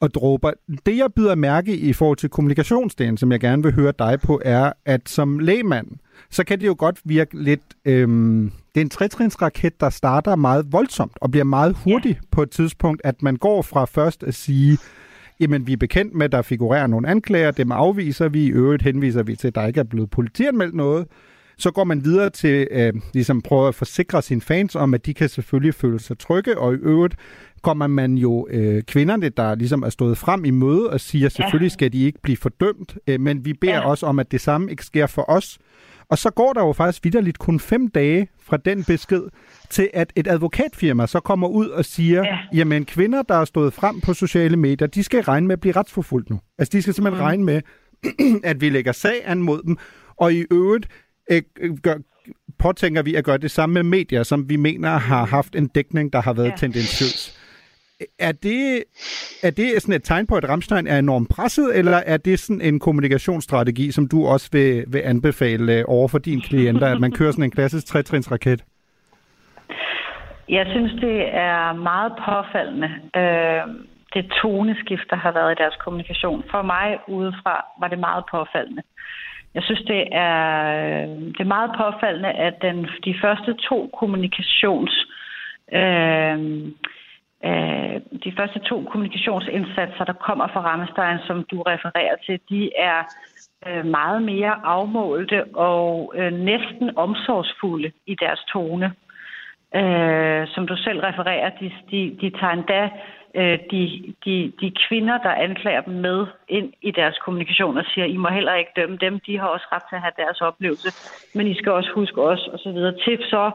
og 0.00 0.14
dråber. 0.14 0.50
Det, 0.86 0.96
jeg 0.96 1.12
byder 1.16 1.34
mærke 1.34 1.76
i 1.76 1.92
forhold 1.92 2.16
til 2.16 2.28
kommunikationsdelen, 2.28 3.16
som 3.16 3.32
jeg 3.32 3.40
gerne 3.40 3.62
vil 3.62 3.72
høre 3.72 3.92
dig 3.98 4.20
på, 4.20 4.40
er, 4.44 4.72
at 4.84 5.08
som 5.08 5.38
lægmand, 5.38 5.86
så 6.30 6.44
kan 6.44 6.60
det 6.60 6.66
jo 6.66 6.74
godt 6.78 7.00
virke 7.04 7.42
lidt... 7.42 7.62
Øhm, 7.84 8.52
det 8.74 8.80
er 8.80 8.84
en 8.84 8.90
trætrinsraket, 8.90 9.80
der 9.80 9.90
starter 9.90 10.36
meget 10.36 10.72
voldsomt 10.72 11.12
og 11.20 11.30
bliver 11.30 11.44
meget 11.44 11.76
hurtigt 11.84 12.20
på 12.30 12.42
et 12.42 12.50
tidspunkt, 12.50 13.00
at 13.04 13.22
man 13.22 13.36
går 13.36 13.62
fra 13.62 13.84
først 13.84 14.22
at 14.22 14.34
sige, 14.34 14.78
jamen 15.40 15.66
vi 15.66 15.72
er 15.72 15.76
bekendt 15.76 16.14
med, 16.14 16.24
at 16.24 16.32
der 16.32 16.42
figurerer 16.42 16.86
nogle 16.86 17.08
anklager, 17.08 17.50
dem 17.50 17.72
afviser 17.72 18.28
vi, 18.28 18.44
i 18.44 18.50
øvrigt 18.50 18.82
henviser 18.82 19.22
vi 19.22 19.36
til, 19.36 19.48
at 19.48 19.54
der 19.54 19.66
ikke 19.66 19.80
er 19.80 19.84
blevet 19.84 20.10
politianmeldt 20.10 20.74
noget. 20.74 21.06
Så 21.58 21.70
går 21.70 21.84
man 21.84 22.04
videre 22.04 22.30
til 22.30 22.68
øh, 22.70 22.92
ligesom 23.14 23.42
prøve 23.42 23.68
at 23.68 23.74
forsikre 23.74 24.22
sine 24.22 24.40
fans 24.40 24.76
om, 24.76 24.94
at 24.94 25.06
de 25.06 25.14
kan 25.14 25.28
selvfølgelig 25.28 25.74
føle 25.74 26.00
sig 26.00 26.18
trygge, 26.18 26.58
og 26.58 26.74
i 26.74 26.76
øvrigt 26.76 27.14
kommer 27.62 27.86
man 27.86 28.14
jo 28.14 28.46
øh, 28.50 28.82
kvinderne, 28.82 29.28
der 29.28 29.54
ligesom 29.54 29.82
er 29.82 29.88
stået 29.88 30.18
frem 30.18 30.44
i 30.44 30.50
møde 30.50 30.90
og 30.90 31.00
siger, 31.00 31.28
selvfølgelig 31.28 31.70
skal 31.70 31.92
de 31.92 32.04
ikke 32.04 32.18
blive 32.22 32.36
fordømt, 32.36 32.98
øh, 33.06 33.20
men 33.20 33.44
vi 33.44 33.52
beder 33.52 33.74
ja. 33.74 33.88
også 33.88 34.06
om, 34.06 34.18
at 34.18 34.32
det 34.32 34.40
samme 34.40 34.70
ikke 34.70 34.84
sker 34.84 35.06
for 35.06 35.30
os. 35.30 35.58
Og 36.08 36.18
så 36.18 36.30
går 36.30 36.52
der 36.52 36.66
jo 36.66 36.72
faktisk 36.72 37.04
vidderligt 37.04 37.38
kun 37.38 37.60
fem 37.60 37.88
dage 37.88 38.28
fra 38.42 38.56
den 38.56 38.84
besked, 38.84 39.22
til 39.70 39.90
at 39.94 40.12
et 40.16 40.28
advokatfirma 40.28 41.06
så 41.06 41.20
kommer 41.20 41.48
ud 41.48 41.68
og 41.68 41.84
siger, 41.84 42.24
ja. 42.24 42.38
jamen 42.54 42.84
kvinder, 42.84 43.22
der 43.22 43.34
er 43.34 43.44
stået 43.44 43.72
frem 43.72 44.00
på 44.00 44.14
sociale 44.14 44.56
medier, 44.56 44.88
de 44.88 45.02
skal 45.02 45.20
regne 45.20 45.46
med 45.46 45.52
at 45.52 45.60
blive 45.60 45.76
retsforfulgt 45.76 46.30
nu. 46.30 46.40
Altså 46.58 46.72
de 46.72 46.82
skal 46.82 46.94
simpelthen 46.94 47.20
mm. 47.20 47.26
regne 47.26 47.44
med, 47.44 47.60
at 48.50 48.60
vi 48.60 48.68
lægger 48.68 48.92
sag 48.92 49.22
an 49.24 49.42
mod 49.42 49.62
dem, 49.62 49.76
og 50.16 50.34
i 50.34 50.44
øvrigt 50.50 50.88
øh, 51.30 51.42
gør, 51.82 51.94
påtænker 52.58 53.02
vi 53.02 53.14
at 53.14 53.24
gøre 53.24 53.38
det 53.38 53.50
samme 53.50 53.72
med 53.72 53.82
medier, 53.82 54.22
som 54.22 54.48
vi 54.48 54.56
mener 54.56 54.88
har 54.88 55.24
haft 55.24 55.56
en 55.56 55.66
dækning, 55.66 56.12
der 56.12 56.20
har 56.22 56.32
været 56.32 56.50
ja. 56.50 56.56
tendensiøs. 56.56 57.40
Er 58.18 58.32
det, 58.32 58.84
er 59.42 59.50
det 59.50 59.82
sådan 59.82 59.94
et 59.94 60.04
tegn 60.04 60.26
på, 60.26 60.34
at 60.36 60.48
Ramstein 60.48 60.86
er 60.86 60.98
enormt 60.98 61.28
presset, 61.28 61.78
eller 61.78 61.96
er 61.96 62.16
det 62.16 62.38
sådan 62.38 62.60
en 62.60 62.78
kommunikationsstrategi, 62.78 63.90
som 63.90 64.08
du 64.08 64.26
også 64.26 64.48
vil, 64.52 64.84
vil 64.88 65.02
anbefale 65.04 65.86
over 65.88 66.08
for 66.08 66.18
dine 66.18 66.42
klienter, 66.42 66.86
at 66.86 67.00
man 67.00 67.12
kører 67.12 67.30
sådan 67.30 67.44
en 67.44 67.50
klassisk 67.50 67.86
trætrinsraket? 67.86 68.64
Jeg 70.48 70.66
synes, 70.70 70.92
det 70.92 71.34
er 71.34 71.72
meget 71.72 72.12
påfaldende, 72.26 72.90
øh, 73.16 73.62
det 74.14 74.32
toneskift, 74.42 75.10
der 75.10 75.16
har 75.16 75.32
været 75.32 75.52
i 75.52 75.60
deres 75.62 75.76
kommunikation. 75.84 76.44
For 76.50 76.62
mig 76.62 76.98
udefra 77.08 77.64
var 77.80 77.88
det 77.88 77.98
meget 77.98 78.24
påfaldende. 78.30 78.82
Jeg 79.54 79.62
synes, 79.62 79.82
det 79.82 80.08
er, 80.12 81.06
det 81.06 81.40
er 81.40 81.54
meget 81.56 81.70
påfaldende, 81.76 82.28
at 82.28 82.54
den, 82.62 82.88
de 83.04 83.14
første 83.22 83.54
to 83.54 83.90
kommunikations... 83.98 85.06
Øh, 85.72 86.38
øh, 87.44 88.00
de 88.24 88.32
første 88.38 88.58
to 88.58 88.84
kommunikationsindsatser, 88.90 90.04
der 90.04 90.12
kommer 90.12 90.46
fra 90.48 90.60
Rammestein, 90.60 91.18
som 91.26 91.44
du 91.50 91.62
refererer 91.62 92.16
til, 92.26 92.40
de 92.48 92.70
er 92.76 93.00
øh, 93.68 93.86
meget 93.86 94.22
mere 94.22 94.54
afmålte 94.64 95.44
og 95.44 96.14
øh, 96.16 96.32
næsten 96.32 96.96
omsorgsfulde 96.96 97.92
i 98.06 98.14
deres 98.14 98.40
tone. 98.52 98.92
Øh, 99.74 100.46
som 100.48 100.66
du 100.66 100.76
selv 100.76 101.00
refererer, 101.00 101.50
de, 101.60 101.72
de, 101.90 102.16
de 102.20 102.30
tager 102.30 102.52
endda 102.52 102.90
øh, 103.34 103.58
de, 103.70 104.14
de, 104.24 104.52
de 104.60 104.72
kvinder, 104.88 105.18
der 105.18 105.30
anklager 105.30 105.80
dem 105.80 105.94
med 105.94 106.26
ind 106.48 106.72
i 106.82 106.90
deres 106.90 107.18
kommunikation 107.24 107.78
og 107.78 107.84
siger, 107.94 108.04
I 108.04 108.16
må 108.16 108.28
heller 108.28 108.54
ikke 108.54 108.72
dømme 108.76 108.96
dem, 108.96 109.20
de 109.26 109.38
har 109.38 109.46
også 109.46 109.66
ret 109.72 109.82
til 109.88 109.96
at 109.96 110.02
have 110.02 110.12
deres 110.16 110.40
oplevelse, 110.40 110.90
men 111.34 111.46
I 111.46 111.54
skal 111.54 111.72
også 111.72 111.90
huske 111.94 112.22
os 112.22 112.48
osv. 112.54 112.78
Til 113.04 113.18
så 113.30 113.50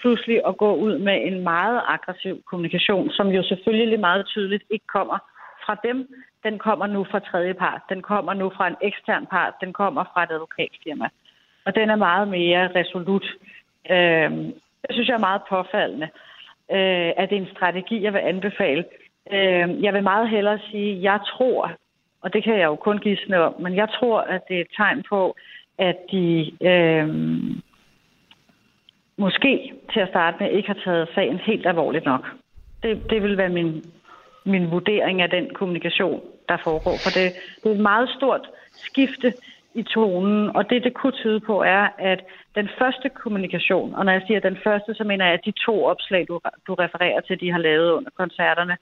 pludselig 0.00 0.40
at 0.46 0.56
gå 0.56 0.74
ud 0.74 0.98
med 0.98 1.26
en 1.28 1.44
meget 1.44 1.80
aggressiv 1.88 2.42
kommunikation, 2.50 3.10
som 3.10 3.28
jo 3.28 3.42
selvfølgelig 3.42 4.00
meget 4.00 4.26
tydeligt 4.26 4.64
ikke 4.70 4.86
kommer 4.86 5.18
fra 5.66 5.76
dem. 5.84 6.08
Den 6.44 6.58
kommer 6.58 6.86
nu 6.86 7.06
fra 7.10 7.18
tredje 7.18 7.54
part. 7.54 7.80
Den 7.88 8.02
kommer 8.02 8.34
nu 8.34 8.50
fra 8.56 8.68
en 8.68 8.76
ekstern 8.82 9.26
part. 9.26 9.54
Den 9.60 9.72
kommer 9.72 10.04
fra 10.12 10.22
et 10.22 10.30
advokatfirma. 10.30 11.08
Og 11.64 11.74
den 11.74 11.90
er 11.90 11.96
meget 11.96 12.28
mere 12.28 12.70
resolut. 12.74 13.26
Øh, 13.90 14.30
det 14.82 14.90
synes 14.90 15.08
jeg 15.08 15.14
er 15.14 15.28
meget 15.30 15.42
påfaldende, 15.48 16.08
øh, 16.70 17.10
at 17.16 17.30
det 17.30 17.36
er 17.36 17.42
en 17.42 17.54
strategi, 17.56 18.02
jeg 18.02 18.12
vil 18.12 18.18
anbefale. 18.18 18.84
Øh, 19.32 19.84
jeg 19.84 19.94
vil 19.94 20.02
meget 20.02 20.28
hellere 20.30 20.58
sige, 20.70 20.96
at 20.96 21.02
jeg 21.02 21.20
tror, 21.26 21.72
Og 22.22 22.32
det 22.32 22.44
kan 22.44 22.58
jeg 22.58 22.64
jo 22.64 22.76
kun 22.76 22.98
gisne 22.98 23.38
om. 23.38 23.54
Men 23.60 23.76
jeg 23.76 23.88
tror, 23.88 24.20
at 24.20 24.48
det 24.48 24.56
er 24.56 24.60
et 24.60 24.76
tegn 24.76 25.02
på, 25.08 25.36
at 25.78 25.96
de 26.12 26.52
øh, 26.60 27.08
måske 29.16 29.72
til 29.92 30.00
at 30.00 30.08
starte 30.08 30.36
med 30.40 30.50
ikke 30.50 30.68
har 30.68 30.80
taget 30.84 31.08
sagen 31.14 31.38
helt 31.38 31.66
alvorligt 31.66 32.04
nok. 32.04 32.26
Det, 32.82 33.10
det 33.10 33.22
vil 33.22 33.36
være 33.36 33.48
min, 33.48 33.84
min 34.44 34.70
vurdering 34.70 35.22
af 35.22 35.30
den 35.30 35.54
kommunikation, 35.54 36.20
der 36.48 36.56
foregår. 36.64 36.96
For 37.04 37.10
det, 37.10 37.32
det 37.62 37.70
er 37.70 37.74
et 37.74 37.80
meget 37.80 38.08
stort 38.08 38.50
skifte 38.72 39.32
i 39.74 39.82
tonen, 39.82 40.56
og 40.56 40.70
det, 40.70 40.84
det 40.84 40.94
kunne 40.94 41.12
tyde 41.12 41.40
på, 41.40 41.62
er, 41.62 41.88
at 41.98 42.20
den 42.54 42.68
første 42.78 43.08
kommunikation, 43.08 43.94
og 43.94 44.04
når 44.04 44.12
jeg 44.12 44.22
siger 44.26 44.40
den 44.40 44.58
første, 44.64 44.94
så 44.94 45.04
mener 45.04 45.24
jeg, 45.24 45.34
at 45.34 45.44
de 45.44 45.52
to 45.66 45.84
opslag, 45.84 46.24
du, 46.28 46.40
du 46.66 46.74
refererer 46.74 47.20
til, 47.20 47.40
de 47.40 47.52
har 47.52 47.58
lavet 47.58 47.90
under 47.90 48.10
koncerterne, 48.16 48.76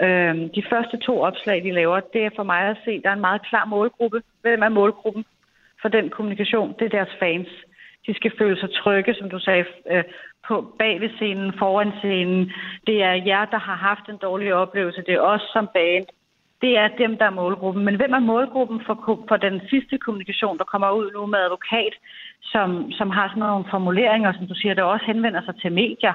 øh, 0.00 0.34
de 0.54 0.62
første 0.70 0.96
to 0.96 1.20
opslag, 1.20 1.64
de 1.64 1.72
laver, 1.72 2.00
det 2.00 2.24
er 2.24 2.30
for 2.36 2.42
mig 2.42 2.62
at 2.62 2.76
se, 2.84 3.02
der 3.02 3.08
er 3.08 3.14
en 3.14 3.28
meget 3.28 3.46
klar 3.48 3.64
målgruppe. 3.64 4.22
Hvem 4.42 4.62
er 4.62 4.68
målgruppen 4.68 5.24
for 5.82 5.88
den 5.88 6.10
kommunikation? 6.10 6.74
Det 6.78 6.84
er 6.84 6.96
deres 6.98 7.16
fans. 7.18 7.48
De 8.06 8.14
skal 8.14 8.32
føle 8.38 8.60
sig 8.60 8.68
trygge, 8.74 9.14
som 9.14 9.30
du 9.30 9.38
sagde, 9.38 9.64
øh, 9.90 10.04
på 10.48 10.74
bagved 10.78 11.10
scenen, 11.16 11.52
foran 11.58 11.92
scenen. 11.98 12.52
Det 12.86 13.02
er 13.02 13.12
jer, 13.12 13.44
der 13.44 13.58
har 13.58 13.74
haft 13.74 14.08
en 14.08 14.18
dårlig 14.22 14.54
oplevelse. 14.54 15.02
Det 15.06 15.14
er 15.14 15.20
os 15.20 15.42
som 15.52 15.68
band 15.74 16.06
det 16.62 16.72
er 16.82 16.88
dem, 17.02 17.12
der 17.18 17.26
er 17.26 17.38
målgruppen. 17.40 17.84
Men 17.84 17.96
hvem 17.96 18.12
er 18.12 18.28
målgruppen 18.32 18.80
for, 18.86 18.94
for 19.28 19.36
den 19.36 19.60
sidste 19.70 19.98
kommunikation, 19.98 20.58
der 20.58 20.64
kommer 20.64 20.90
ud 20.90 21.10
nu 21.12 21.26
med 21.26 21.38
advokat, 21.38 21.94
som, 22.52 22.92
som 22.98 23.10
har 23.10 23.28
sådan 23.28 23.40
nogle 23.40 23.70
formuleringer, 23.70 24.32
som 24.32 24.46
du 24.46 24.54
siger, 24.54 24.74
der 24.74 24.82
også 24.82 25.06
henvender 25.06 25.42
sig 25.44 25.54
til 25.62 25.72
medier? 25.72 26.14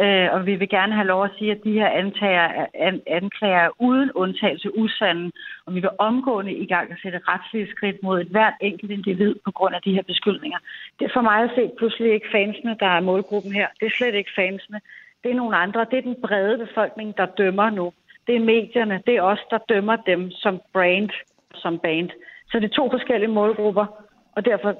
Øh, 0.00 0.28
og 0.32 0.46
vi 0.46 0.54
vil 0.54 0.68
gerne 0.68 0.94
have 0.94 1.06
lov 1.06 1.24
at 1.24 1.30
sige, 1.38 1.50
at 1.50 1.64
de 1.64 1.72
her 1.72 1.88
antager, 1.88 2.66
an, 2.74 3.02
anklager 3.06 3.58
er 3.58 3.70
uden 3.78 4.10
undtagelse 4.12 4.78
usande, 4.78 5.32
og 5.66 5.74
vi 5.74 5.80
vil 5.80 5.90
omgående 5.98 6.52
i 6.52 6.66
gang 6.66 6.92
at 6.92 6.98
sætte 7.02 7.20
retslige 7.28 7.70
skridt 7.70 8.02
mod 8.02 8.20
et 8.20 8.26
hvert 8.26 8.54
enkelt 8.60 8.90
individ 8.90 9.34
på 9.44 9.50
grund 9.50 9.74
af 9.74 9.82
de 9.82 9.92
her 9.92 10.02
beskyldninger. 10.02 10.58
Det 10.98 11.04
er 11.04 11.14
for 11.14 11.20
mig 11.20 11.38
at 11.42 11.50
se 11.54 11.70
pludselig 11.78 12.12
ikke 12.12 12.28
fansene, 12.32 12.76
der 12.80 12.86
er 12.86 13.00
målgruppen 13.00 13.52
her. 13.52 13.68
Det 13.80 13.86
er 13.86 13.96
slet 13.96 14.14
ikke 14.14 14.30
fansene. 14.36 14.80
Det 15.22 15.30
er 15.30 15.34
nogle 15.34 15.56
andre. 15.56 15.86
Det 15.90 15.98
er 15.98 16.02
den 16.02 16.16
brede 16.22 16.58
befolkning, 16.66 17.16
der 17.16 17.26
dømmer 17.26 17.70
nu 17.70 17.92
det 18.26 18.34
er 18.36 18.40
medierne, 18.40 19.02
det 19.06 19.16
er 19.16 19.22
os, 19.22 19.42
der 19.50 19.58
dømmer 19.68 19.96
dem 19.96 20.30
som 20.30 20.60
brand, 20.72 21.10
som 21.54 21.78
band. 21.78 22.10
Så 22.50 22.60
det 22.60 22.70
er 22.70 22.74
to 22.74 22.90
forskellige 22.90 23.30
målgrupper, 23.30 23.86
og 24.32 24.44
derfor 24.44 24.76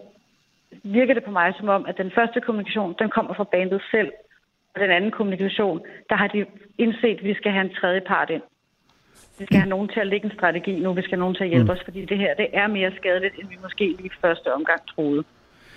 virker 0.82 1.14
det 1.14 1.24
på 1.24 1.30
mig 1.30 1.54
som 1.58 1.68
om, 1.68 1.86
at 1.86 1.98
den 1.98 2.10
første 2.14 2.40
kommunikation, 2.40 2.94
den 2.98 3.10
kommer 3.10 3.34
fra 3.34 3.44
bandet 3.44 3.82
selv, 3.90 4.12
og 4.74 4.80
den 4.80 4.90
anden 4.90 5.10
kommunikation, 5.10 5.80
der 6.10 6.16
har 6.16 6.28
de 6.28 6.44
indset, 6.78 7.18
at 7.18 7.24
vi 7.24 7.34
skal 7.34 7.52
have 7.52 7.64
en 7.64 7.74
tredje 7.80 8.00
part 8.06 8.30
ind. 8.30 8.42
Vi 9.38 9.44
skal 9.44 9.58
have 9.58 9.68
nogen 9.68 9.88
til 9.88 10.00
at 10.00 10.06
lægge 10.06 10.26
en 10.26 10.36
strategi 10.38 10.80
nu, 10.80 10.92
vi 10.92 11.02
skal 11.02 11.10
have 11.16 11.24
nogen 11.24 11.34
til 11.34 11.44
at 11.44 11.50
hjælpe 11.50 11.64
mm. 11.64 11.70
os, 11.70 11.84
fordi 11.84 12.04
det 12.04 12.18
her 12.18 12.34
det 12.34 12.48
er 12.52 12.66
mere 12.66 12.92
skadeligt, 12.96 13.34
end 13.38 13.48
vi 13.48 13.56
måske 13.62 13.86
lige 14.00 14.10
første 14.20 14.54
omgang 14.54 14.80
troede. 14.94 15.24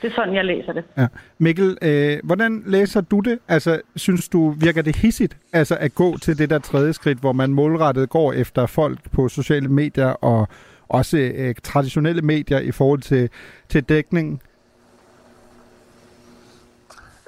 Det 0.02 0.08
er 0.12 0.16
sådan, 0.16 0.36
jeg 0.36 0.46
læser 0.46 0.74
det. 0.74 0.84
Ja. 0.98 1.08
Mikkel, 1.38 1.78
øh, 1.82 2.18
hvordan 2.24 2.64
læser 2.66 3.02
du 3.02 3.20
det? 3.20 3.40
Altså, 3.48 3.82
synes 3.96 4.30
du, 4.30 4.50
virker 4.50 4.82
det 4.82 4.96
hissigt 4.96 5.38
altså 5.54 5.78
at 5.80 5.96
gå 5.96 6.18
til 6.18 6.38
det 6.38 6.50
der 6.50 6.60
tredje 6.60 6.94
skridt, 6.94 7.20
hvor 7.20 7.32
man 7.32 7.54
målrettet 7.54 8.10
går 8.10 8.34
efter 8.34 8.66
folk 8.66 9.12
på 9.12 9.30
sociale 9.30 9.68
medier 9.68 10.08
og 10.08 10.48
også 10.90 11.18
øh, 11.18 11.56
traditionelle 11.64 12.22
medier 12.22 12.60
i 12.60 12.72
forhold 12.72 13.02
til, 13.02 13.30
til 13.70 13.84
dækningen? 13.84 14.42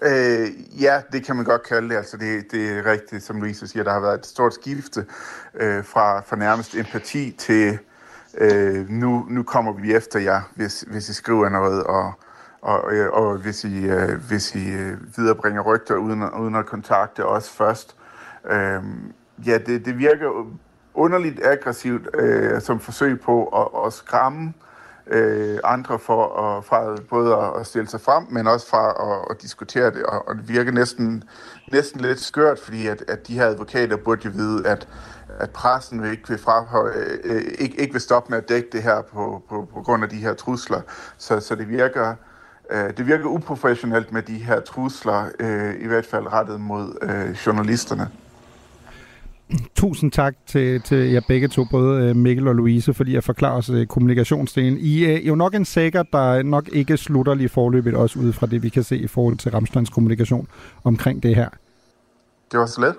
Øh, 0.02 0.82
ja, 0.82 1.02
det 1.12 1.26
kan 1.26 1.36
man 1.36 1.46
godt 1.46 1.64
kalde 1.64 1.90
det. 1.90 1.96
Altså 1.96 2.18
det, 2.18 2.52
det 2.52 2.70
er 2.78 2.86
rigtigt, 2.86 3.24
som 3.24 3.40
Louise 3.40 3.68
siger, 3.68 3.84
der 3.84 3.92
har 3.94 4.00
været 4.00 4.20
et 4.20 4.26
stort 4.26 4.54
skifte 4.54 5.06
øh, 5.56 5.84
fra, 5.84 6.22
fra 6.22 6.36
nærmest 6.36 6.76
empati 6.76 7.36
til 7.38 7.80
øh, 8.38 8.90
nu, 8.90 9.26
nu 9.30 9.44
kommer 9.44 9.74
vi 9.74 9.94
efter 9.94 10.20
jer, 10.20 10.42
hvis, 10.56 10.86
hvis 10.88 11.10
I 11.10 11.14
skriver 11.14 11.50
noget, 11.50 11.84
og, 11.84 12.14
og, 12.62 12.84
og, 12.84 13.10
og 13.14 13.38
hvis 13.38 13.64
I, 13.64 13.86
øh, 13.86 14.28
hvis 14.28 14.56
I 14.56 14.70
øh, 14.70 15.18
viderebringer 15.18 15.62
rygter 15.62 15.96
uden, 15.96 16.24
uden 16.40 16.56
at 16.56 16.66
kontakte 16.66 17.26
os 17.26 17.50
først. 17.50 17.96
Øh, 18.50 18.84
ja, 19.46 19.58
det, 19.58 19.86
det 19.86 19.98
virker 19.98 20.48
underligt 20.94 21.46
aggressivt 21.46 22.08
øh, 22.14 22.62
som 22.62 22.80
forsøg 22.80 23.22
på 23.22 23.46
at, 23.46 23.86
at 23.86 23.94
skræmme 23.94 24.48
øh, 24.48 24.68
Øh, 25.12 25.60
andre 25.63 26.00
for 26.00 26.41
at, 26.41 26.65
fra 26.65 26.95
både 27.10 27.36
at 27.60 27.67
stille 27.67 27.89
sig 27.89 28.02
frem, 28.02 28.24
men 28.30 28.48
også 28.48 28.67
fra 28.67 28.89
at, 28.89 29.26
at 29.30 29.41
diskutere 29.41 29.91
det. 29.91 30.04
Og, 30.04 30.28
og 30.28 30.36
det 30.36 30.50
virker 30.50 30.72
næsten, 30.72 31.24
næsten 31.72 32.02
lidt 32.02 32.19
skørt, 32.19 32.60
fordi 32.60 32.88
at, 32.88 33.04
at 33.08 33.28
de 33.28 33.34
her 33.34 33.45
advokater 33.45 33.98
burde 33.98 34.22
jo 34.26 34.32
vide, 34.34 34.67
at, 34.67 34.88
at 35.39 35.50
pressen 35.50 36.12
ikke 36.12 36.30
vil, 36.30 36.38
fra, 36.38 36.88
øh, 36.95 37.19
øh, 37.24 37.41
ikke, 37.60 37.82
ikke 37.82 37.93
vil 37.93 38.02
stoppe 38.02 38.30
med 38.30 38.38
at 38.38 38.50
dække 38.50 38.69
det 38.72 38.84
her 38.84 39.02
på, 39.02 39.43
på, 39.50 39.67
på 39.74 39.82
grund 39.82 40.04
af 40.04 40.10
de 40.10 40.17
her 40.17 40.34
trusler. 40.34 40.82
Så, 41.17 41.39
så 41.39 41.56
det 41.56 41.69
virker 41.69 42.15
Øh, 42.72 42.98
det 42.98 43.08
virker 43.08 43.26
uprofessionelt 43.26 44.12
med 44.12 44.22
de 44.22 44.38
her 44.38 44.60
trusler, 44.60 45.30
øh, 45.39 45.76
i 45.82 45.88
hvert 45.88 46.06
fald 46.06 46.34
rettet 46.34 46.62
mod 46.62 46.98
øh, 47.02 47.32
journalisterne. 47.45 48.10
Tusind 49.76 50.12
tak 50.12 50.36
til, 50.46 50.82
til 50.82 50.98
jer 50.98 51.22
begge 51.28 51.48
to, 51.48 51.66
både 51.72 52.14
Mikkel 52.14 52.48
og 52.48 52.56
Louise, 52.56 52.94
fordi 52.94 53.14
jeg 53.14 53.24
forklarer 53.24 53.58
os 53.58 53.72
kommunikationsdelen. 53.90 54.78
I 54.78 55.04
er 55.04 55.20
jo 55.28 55.36
nok 55.36 55.56
en 55.56 55.66
sækker, 55.66 56.04
der 56.04 56.44
nok 56.44 56.70
ikke 56.74 56.98
slutter 56.98 57.34
lige 57.34 57.50
forløbet, 57.50 57.94
også 57.94 58.20
ud 58.20 58.34
fra 58.34 58.48
det, 58.48 58.64
vi 58.64 58.70
kan 58.70 58.84
se 58.84 58.98
i 58.98 59.08
forhold 59.08 59.38
til 59.38 59.52
Ramsteins 59.52 59.90
kommunikation 59.90 60.48
omkring 60.84 61.24
det 61.24 61.36
her. 61.36 61.50
Det 62.52 62.60
var 62.60 62.66
så 62.66 62.82
let. 62.82 62.96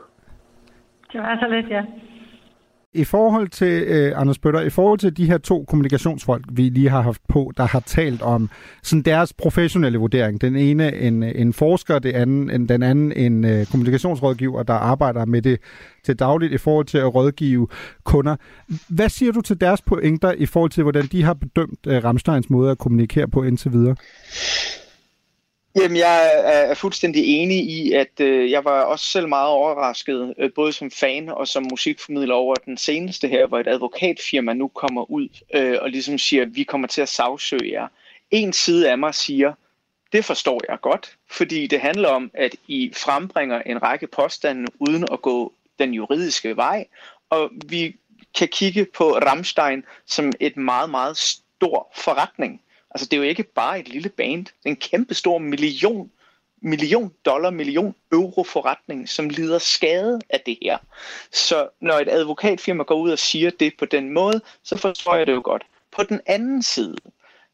Det 1.12 1.20
var 1.20 1.38
så 1.40 1.46
let, 1.48 1.70
ja. 1.70 1.82
I 2.94 3.04
forhold 3.04 3.48
til, 3.48 3.82
øh, 3.82 4.12
Anders 4.16 4.38
Bøtter, 4.38 4.60
i 4.60 4.70
forhold 4.70 4.98
til 4.98 5.16
de 5.16 5.26
her 5.26 5.38
to 5.38 5.64
kommunikationsfolk, 5.68 6.44
vi 6.52 6.68
lige 6.68 6.90
har 6.90 7.00
haft 7.00 7.22
på, 7.28 7.52
der 7.56 7.64
har 7.64 7.80
talt 7.80 8.22
om 8.22 8.50
sådan 8.82 9.02
deres 9.02 9.32
professionelle 9.32 9.98
vurdering. 9.98 10.40
Den 10.40 10.56
ene 10.56 10.96
en, 10.96 11.22
en 11.22 11.52
forsker, 11.52 11.98
det 11.98 12.12
anden, 12.12 12.50
en, 12.50 12.68
den 12.68 12.82
anden 12.82 13.12
en 13.12 13.44
øh, 13.44 13.66
kommunikationsrådgiver, 13.66 14.62
der 14.62 14.74
arbejder 14.74 15.24
med 15.24 15.42
det 15.42 15.60
til 16.04 16.18
dagligt 16.18 16.52
i 16.52 16.58
forhold 16.58 16.86
til 16.86 16.98
at 16.98 17.14
rådgive 17.14 17.68
kunder. 18.04 18.36
Hvad 18.88 19.08
siger 19.08 19.32
du 19.32 19.40
til 19.40 19.60
deres 19.60 19.82
pointer 19.82 20.32
i 20.32 20.46
forhold 20.46 20.70
til, 20.70 20.82
hvordan 20.82 21.06
de 21.12 21.22
har 21.22 21.34
bedømt 21.34 21.86
øh, 21.86 22.04
Ramsteins 22.04 22.50
måde 22.50 22.70
at 22.70 22.78
kommunikere 22.78 23.28
på 23.28 23.42
indtil 23.42 23.72
videre? 23.72 23.96
Jamen, 25.80 25.96
jeg 25.96 26.30
er, 26.44 26.74
fuldstændig 26.74 27.24
enig 27.26 27.58
i, 27.58 27.92
at 27.92 28.20
øh, 28.20 28.50
jeg 28.50 28.64
var 28.64 28.82
også 28.82 29.04
selv 29.04 29.28
meget 29.28 29.48
overrasket, 29.48 30.34
øh, 30.38 30.52
både 30.52 30.72
som 30.72 30.90
fan 30.90 31.28
og 31.28 31.48
som 31.48 31.66
musikformidler 31.70 32.34
over 32.34 32.54
den 32.54 32.76
seneste 32.76 33.28
her, 33.28 33.46
hvor 33.46 33.58
et 33.58 33.68
advokatfirma 33.68 34.52
nu 34.52 34.68
kommer 34.68 35.10
ud 35.10 35.28
øh, 35.54 35.76
og 35.80 35.90
ligesom 35.90 36.18
siger, 36.18 36.42
at 36.42 36.56
vi 36.56 36.62
kommer 36.62 36.88
til 36.88 37.00
at 37.00 37.08
sagsøge 37.08 37.72
jer. 37.72 37.88
En 38.30 38.52
side 38.52 38.90
af 38.90 38.98
mig 38.98 39.14
siger, 39.14 39.52
det 40.12 40.24
forstår 40.24 40.60
jeg 40.68 40.80
godt, 40.80 41.16
fordi 41.30 41.66
det 41.66 41.80
handler 41.80 42.08
om, 42.08 42.30
at 42.34 42.56
I 42.68 42.92
frembringer 42.96 43.62
en 43.62 43.82
række 43.82 44.06
påstande 44.06 44.66
uden 44.78 45.04
at 45.12 45.22
gå 45.22 45.52
den 45.78 45.94
juridiske 45.94 46.56
vej, 46.56 46.86
og 47.30 47.50
vi 47.66 47.96
kan 48.38 48.48
kigge 48.48 48.84
på 48.84 49.10
Ramstein 49.10 49.84
som 50.06 50.32
et 50.40 50.56
meget, 50.56 50.90
meget 50.90 51.16
stor 51.16 51.92
forretning. 51.94 52.60
Altså, 52.90 53.06
det 53.06 53.12
er 53.12 53.16
jo 53.16 53.28
ikke 53.28 53.42
bare 53.42 53.80
et 53.80 53.88
lille 53.88 54.08
band. 54.08 54.44
Det 54.44 54.64
er 54.64 54.70
en 54.70 54.76
kæmpe 54.76 55.14
stor 55.14 55.38
million, 55.38 56.10
million 56.62 57.12
dollar, 57.24 57.50
million 57.50 57.94
euro 58.12 58.44
forretning, 58.44 59.08
som 59.08 59.28
lider 59.28 59.58
skade 59.58 60.20
af 60.30 60.40
det 60.46 60.58
her. 60.62 60.78
Så 61.32 61.68
når 61.80 61.94
et 61.94 62.08
advokatfirma 62.08 62.82
går 62.82 62.94
ud 62.94 63.10
og 63.10 63.18
siger 63.18 63.50
det 63.50 63.72
på 63.78 63.84
den 63.84 64.10
måde, 64.10 64.40
så 64.62 64.78
forstår 64.78 65.16
jeg 65.16 65.26
det 65.26 65.32
jo 65.32 65.40
godt. 65.44 65.66
På 65.92 66.02
den 66.02 66.20
anden 66.26 66.62
side, 66.62 66.96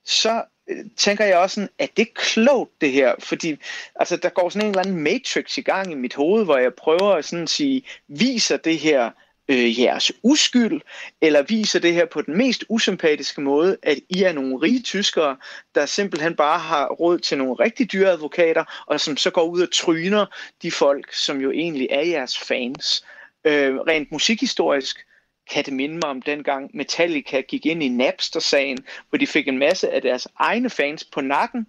så 0.05 0.45
øh, 0.69 0.85
tænker 0.97 1.25
jeg 1.25 1.39
også 1.39 1.55
sådan, 1.55 1.71
at 1.79 1.97
det 1.97 2.03
er 2.03 2.13
klogt 2.15 2.81
det 2.81 2.93
her, 2.93 3.15
fordi 3.19 3.57
altså, 3.95 4.17
der 4.17 4.29
går 4.29 4.49
sådan 4.49 4.67
en 4.67 4.71
eller 4.71 4.83
anden 4.83 5.03
matrix 5.03 5.59
i 5.59 5.61
gang 5.61 5.93
i 5.93 5.95
mit 5.95 6.15
hoved, 6.15 6.45
hvor 6.45 6.57
jeg 6.57 6.75
prøver 6.75 7.13
at 7.13 7.25
sådan 7.25 7.47
sige, 7.47 7.83
viser 8.09 8.57
det 8.57 8.79
her 8.79 9.11
øh, 9.49 9.81
jeres 9.81 10.13
uskyld, 10.23 10.81
eller 11.21 11.43
viser 11.43 11.81
det 11.81 11.95
her 11.95 12.07
på 12.07 12.23
den 12.23 12.37
mest 12.37 12.65
usympatiske 12.69 13.41
måde, 13.41 13.77
at 13.83 13.99
I 14.09 14.23
er 14.23 14.33
nogle 14.33 14.57
rige 14.57 14.83
tyskere, 14.83 15.37
der 15.75 15.87
simpelthen 15.87 16.37
bare 16.37 16.59
har 16.59 16.89
råd 16.89 17.19
til 17.19 17.39
nogle 17.39 17.55
rigtig 17.55 17.93
dyre 17.93 18.11
advokater, 18.11 18.65
og 18.87 19.01
som 19.01 19.17
så 19.17 19.31
går 19.31 19.45
ud 19.45 19.63
og 19.63 19.73
tryner 19.73 20.27
de 20.63 20.71
folk, 20.71 21.13
som 21.13 21.41
jo 21.41 21.51
egentlig 21.51 21.89
er 21.91 22.03
jeres 22.03 22.39
fans. 22.39 23.05
Øh, 23.45 23.77
rent 23.77 24.13
musikhistorisk 24.13 25.07
kan 25.51 25.65
det 25.65 25.73
minde 25.73 25.95
mig 25.95 26.11
om 26.11 26.23
dengang 26.23 26.71
Metallica 26.75 27.41
gik 27.41 27.67
ind 27.67 27.83
i 27.83 27.89
Napster-sagen, 27.89 28.79
hvor 29.09 29.19
de 29.19 29.27
fik 29.27 29.49
en 29.49 29.59
masse 29.59 29.91
af 29.91 30.03
deres 30.03 30.29
egne 30.39 30.71
fans 30.71 31.05
på 31.05 31.21
nakken, 31.21 31.67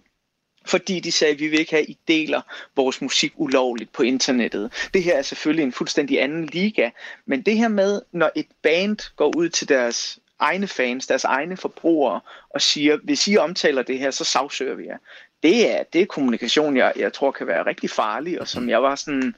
fordi 0.68 1.00
de 1.00 1.12
sagde, 1.12 1.34
at 1.34 1.40
vi 1.40 1.48
vil 1.48 1.60
ikke 1.60 1.72
have, 1.72 1.84
at 1.84 1.90
I 1.90 1.98
deler 2.08 2.42
vores 2.76 3.02
musik 3.02 3.34
ulovligt 3.36 3.94
på 3.94 4.04
internettet. 4.04 4.90
Det 4.94 5.04
her 5.04 5.18
er 5.18 5.22
selvfølgelig 5.22 5.64
en 5.64 5.74
fuldstændig 5.74 6.22
anden 6.22 6.46
liga, 6.46 6.90
men 7.26 7.42
det 7.42 7.58
her 7.58 7.68
med, 7.68 8.02
når 8.12 8.32
et 8.36 8.48
band 8.64 9.16
går 9.16 9.38
ud 9.38 9.50
til 9.50 9.70
deres 9.70 10.20
egne 10.40 10.68
fans, 10.68 11.08
deres 11.08 11.24
egne 11.24 11.58
forbrugere, 11.58 12.20
og 12.50 12.62
siger, 12.62 12.98
hvis 13.04 13.28
I 13.28 13.38
omtaler 13.38 13.82
det 13.82 14.00
her, 14.00 14.12
så 14.12 14.24
sagsøger 14.24 14.76
vi 14.76 14.86
jer. 14.86 14.98
Det 15.44 15.78
er, 15.78 15.84
det 15.94 16.02
er 16.02 16.06
kommunikation, 16.06 16.78
jeg, 16.78 16.94
jeg 16.96 17.14
tror 17.14 17.32
kan 17.32 17.48
være 17.48 17.66
rigtig 17.66 17.90
farlig, 17.90 18.42
og 18.42 18.48
som 18.48 18.70
jeg 18.70 18.84
var 18.84 18.96
sådan, 18.96 19.36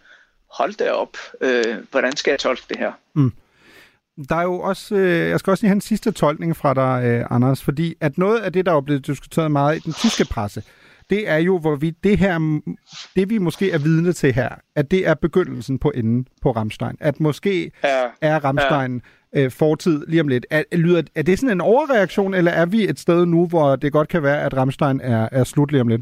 hold 0.51 0.73
da 0.73 0.91
op, 0.91 1.17
øh, 1.41 1.77
hvordan 1.91 2.15
skal 2.15 2.31
jeg 2.31 2.39
tolke 2.39 2.63
det 2.69 2.77
her? 2.77 2.91
Mm. 3.13 3.33
der 4.29 4.35
er 4.35 4.43
jo 4.43 4.59
også, 4.59 4.95
øh, 4.95 5.29
jeg 5.29 5.39
skal 5.39 5.51
også 5.51 5.63
lige 5.63 5.69
have 5.69 5.75
en 5.75 5.81
sidste 5.81 6.11
tolkning 6.11 6.57
fra 6.57 6.73
dig, 6.73 7.05
øh, 7.05 7.25
Anders, 7.29 7.63
fordi 7.63 7.95
at 8.01 8.17
noget 8.17 8.39
af 8.39 8.53
det, 8.53 8.65
der 8.65 8.73
er 8.73 8.81
blevet 8.81 9.07
diskuteret 9.07 9.51
meget 9.51 9.77
i 9.77 9.79
den 9.79 9.93
tyske 9.93 10.25
presse, 10.25 10.63
det 11.09 11.29
er 11.29 11.37
jo, 11.37 11.57
hvor 11.57 11.75
vi 11.75 11.89
det 11.89 12.17
her, 12.17 12.59
det 13.15 13.29
vi 13.29 13.37
måske 13.37 13.71
er 13.71 13.77
vidne 13.77 14.13
til 14.13 14.33
her, 14.33 14.49
at 14.75 14.91
det 14.91 15.07
er 15.07 15.13
begyndelsen 15.13 15.79
på 15.79 15.91
enden 15.95 16.27
på 16.41 16.51
Ramstein. 16.51 16.97
At 16.99 17.19
måske 17.19 17.71
ja. 17.83 18.03
er 18.21 18.39
Ramstein 18.39 19.01
ja. 19.33 19.39
øh, 19.39 19.51
fortid 19.51 20.05
lige 20.07 20.21
om 20.21 20.27
lidt. 20.27 20.45
Er, 20.49 20.63
lyder, 20.71 21.03
er 21.15 21.21
det 21.21 21.39
sådan 21.39 21.57
en 21.57 21.61
overreaktion, 21.61 22.33
eller 22.33 22.51
er 22.51 22.65
vi 22.65 22.89
et 22.89 22.99
sted 22.99 23.25
nu, 23.25 23.47
hvor 23.47 23.75
det 23.75 23.91
godt 23.91 24.07
kan 24.07 24.23
være, 24.23 24.43
at 24.43 24.53
Ramstein 24.53 25.01
er, 25.01 25.29
er 25.31 25.43
slut 25.43 25.71
lige 25.71 25.81
om 25.81 25.87
lidt? 25.87 26.01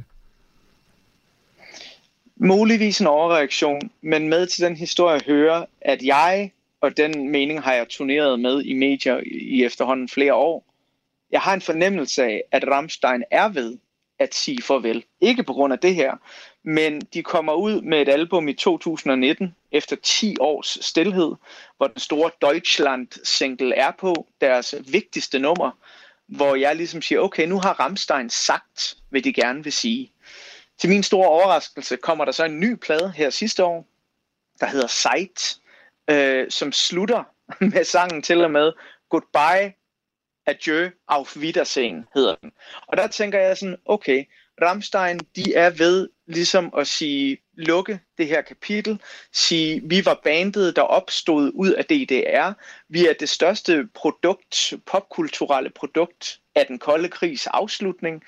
Muligvis 2.35 2.99
en 2.99 3.07
overreaktion, 3.07 3.91
men 4.01 4.29
med 4.29 4.47
til 4.47 4.65
den 4.65 4.75
historie 4.75 5.21
hører, 5.27 5.65
at 5.81 6.01
jeg, 6.01 6.51
og 6.81 6.97
den 6.97 7.31
mening 7.31 7.61
har 7.61 7.73
jeg 7.73 7.85
turneret 7.89 8.39
med 8.39 8.61
i 8.61 8.73
medier 8.73 9.19
i 9.25 9.63
efterhånden 9.63 10.09
flere 10.09 10.33
år, 10.33 10.63
jeg 11.31 11.41
har 11.41 11.53
en 11.53 11.61
fornemmelse 11.61 12.23
af, 12.23 12.43
at 12.51 12.63
Ramstein 12.67 13.23
er 13.31 13.49
ved 13.49 13.77
at 14.19 14.35
sige 14.35 14.61
farvel. 14.61 15.03
Ikke 15.21 15.43
på 15.43 15.53
grund 15.53 15.73
af 15.73 15.79
det 15.79 15.95
her, 15.95 16.13
men 16.63 17.01
de 17.01 17.23
kommer 17.23 17.53
ud 17.53 17.81
med 17.81 18.01
et 18.01 18.09
album 18.09 18.47
i 18.47 18.53
2019, 18.53 19.55
efter 19.71 19.95
10 20.03 20.35
års 20.39 20.77
stillhed, 20.81 21.35
hvor 21.77 21.87
den 21.87 21.99
store 21.99 22.31
Deutschland-single 22.41 23.75
er 23.75 23.91
på, 23.99 24.27
deres 24.41 24.75
vigtigste 24.91 25.39
nummer, 25.39 25.71
hvor 26.27 26.55
jeg 26.55 26.75
ligesom 26.75 27.01
siger, 27.01 27.21
okay, 27.21 27.47
nu 27.47 27.59
har 27.59 27.73
Rammstein 27.73 28.29
sagt, 28.29 28.97
hvad 29.09 29.21
de 29.21 29.33
gerne 29.33 29.63
vil 29.63 29.73
sige. 29.73 30.11
Til 30.77 30.89
min 30.89 31.03
store 31.03 31.27
overraskelse 31.27 31.97
kommer 31.97 32.25
der 32.25 32.31
så 32.31 32.45
en 32.45 32.59
ny 32.59 32.75
plade 32.75 33.11
her 33.15 33.29
sidste 33.29 33.63
år, 33.63 33.87
der 34.59 34.65
hedder 34.65 34.87
Sight, 34.87 35.57
øh, 36.09 36.51
som 36.51 36.71
slutter 36.71 37.23
med 37.73 37.83
sangen 37.83 38.21
til 38.21 38.43
og 38.43 38.51
med 38.51 38.71
Goodbye 39.09 39.73
Adieu, 40.47 40.89
auf 41.07 41.37
Wiedersehen 41.37 42.05
hedder 42.13 42.35
den. 42.35 42.51
Og 42.87 42.97
der 42.97 43.07
tænker 43.07 43.39
jeg 43.39 43.57
sådan, 43.57 43.77
okay, 43.85 44.25
Rammstein, 44.61 45.19
de 45.35 45.53
er 45.53 45.69
ved 45.69 46.09
ligesom 46.27 46.73
at 46.77 46.87
sige, 46.87 47.37
lukke 47.53 47.99
det 48.17 48.27
her 48.27 48.41
kapitel, 48.41 49.01
sige, 49.33 49.81
vi 49.83 50.05
var 50.05 50.19
bandet, 50.23 50.75
der 50.75 50.81
opstod 50.81 51.51
ud 51.53 51.71
af 51.71 51.85
DDR, 51.85 52.53
vi 52.89 53.07
er 53.07 53.13
det 53.13 53.29
største 53.29 53.87
produkt, 53.93 54.73
popkulturelle 54.85 55.69
produkt 55.69 56.39
af 56.55 56.65
den 56.65 56.79
kolde 56.79 57.09
krigs 57.09 57.47
afslutning, 57.47 58.23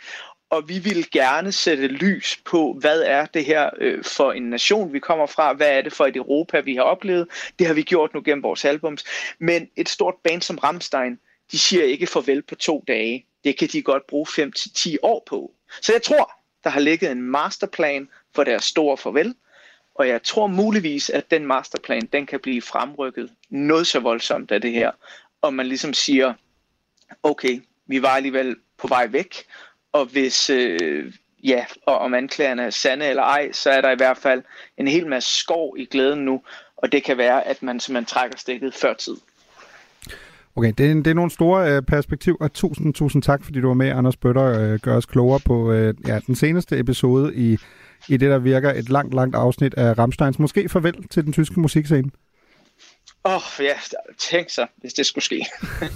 og 0.50 0.70
vi 0.70 0.80
vil 0.80 1.12
gerne 1.12 1.52
sætte 1.52 1.88
lys 1.88 2.42
på, 2.46 2.78
hvad 2.80 3.02
er 3.02 3.26
det 3.26 3.46
her 3.46 3.70
øh, 3.78 4.04
for 4.04 4.32
en 4.32 4.44
nation, 4.44 4.94
vi 4.94 5.00
kommer 5.00 5.26
fra, 5.26 5.54
hvad 5.54 5.78
er 5.78 5.82
det 5.82 5.94
for 5.94 6.06
et 6.06 6.16
Europa, 6.16 6.60
vi 6.60 6.76
har 6.76 6.84
oplevet. 6.84 7.28
Det 7.60 7.68
har 7.68 7.74
vi 7.74 7.82
gjort 7.82 8.14
nu 8.14 8.22
gennem 8.26 8.44
vores 8.44 8.66
albums. 8.66 9.04
Men 9.40 9.70
et 9.76 9.90
stort 9.90 10.16
band 10.24 10.42
som 10.42 10.58
Rammstein, 10.58 11.20
de 11.52 11.60
siger 11.60 11.84
ikke 11.84 12.08
farvel 12.08 12.42
på 12.42 12.56
to 12.56 12.84
dage. 12.88 13.26
Det 13.44 13.58
kan 13.58 13.68
de 13.68 13.82
godt 13.82 14.08
bruge 14.08 14.28
5 14.28 14.52
til 14.52 14.74
10 14.74 14.98
år 15.02 15.24
på. 15.28 15.54
Så 15.82 15.94
jeg 15.94 16.02
tror, 16.02 16.32
der 16.64 16.70
har 16.70 16.80
ligget 16.80 17.12
en 17.12 17.22
masterplan 17.22 18.10
for 18.36 18.44
deres 18.44 18.64
store 18.64 18.98
farvel, 18.98 19.36
og 19.96 20.08
jeg 20.08 20.24
tror 20.24 20.48
muligvis, 20.48 21.10
at 21.10 21.32
den 21.32 21.46
masterplan, 21.46 22.10
den 22.14 22.26
kan 22.26 22.40
blive 22.40 22.62
fremrykket 22.62 23.30
noget 23.50 23.88
så 23.88 24.00
voldsomt 24.00 24.52
af 24.52 24.62
det 24.62 24.72
her. 24.72 24.92
Og 25.42 25.54
man 25.54 25.68
ligesom 25.68 25.94
siger, 25.94 26.34
okay, 27.24 27.62
vi 27.86 28.02
var 28.02 28.10
alligevel 28.10 28.56
på 28.78 28.88
vej 28.88 29.08
væk, 29.08 29.36
og 29.92 30.06
hvis, 30.06 30.50
øh, 30.50 31.14
ja, 31.44 31.66
og 31.86 31.98
om 31.98 32.14
anklagerne 32.14 32.64
er 32.64 32.70
sande 32.70 33.06
eller 33.06 33.24
ej, 33.24 33.52
så 33.52 33.70
er 33.70 33.82
der 33.82 33.92
i 33.92 33.96
hvert 33.96 34.18
fald 34.18 34.44
en 34.78 34.88
hel 34.88 35.08
masse 35.08 35.36
skov 35.36 35.76
i 35.78 35.86
glæden 35.86 36.26
nu, 36.26 36.42
og 36.78 36.92
det 36.92 37.04
kan 37.04 37.18
være, 37.18 37.48
at 37.48 37.64
man 37.64 37.80
simpelthen 37.80 38.06
trækker 38.06 38.38
stikket 38.38 38.74
før 38.74 38.94
tid. 38.94 39.18
Okay, 40.56 40.74
det 40.78 40.92
er, 40.92 40.94
det 40.94 41.08
er 41.08 41.14
nogle 41.14 41.32
store 41.32 41.72
øh, 41.72 41.82
perspektiver. 41.82 42.48
Tusind, 42.48 42.94
tusind 42.94 43.24
tak, 43.24 43.44
fordi 43.44 43.62
du 43.62 43.68
var 43.68 43.74
med, 43.74 43.90
Anders 43.90 44.18
Bøtter, 44.18 44.44
øh, 44.44 44.80
gør 44.80 44.98
os 44.98 45.06
klogere 45.06 45.40
på 45.40 45.72
øh, 45.72 45.94
ja, 46.08 46.20
den 46.28 46.36
seneste 46.36 46.80
episode 46.80 47.36
i, 47.36 47.58
i 48.08 48.18
det, 48.18 48.30
der 48.30 48.40
virker 48.40 48.74
et 48.74 48.90
langt, 48.90 49.14
langt 49.14 49.36
afsnit 49.36 49.74
af 49.74 49.98
Rammsteins. 49.98 50.40
Måske 50.40 50.70
farvel 50.70 51.08
til 51.08 51.26
den 51.26 51.34
tyske 51.34 51.60
musikscene. 51.60 52.12
Åh, 53.26 53.36
oh, 53.36 53.66
ja, 53.66 53.74
tænk 54.18 54.50
så, 54.50 54.68
hvis 54.78 54.94
det 54.94 55.06
skulle 55.06 55.26
ske. 55.26 55.46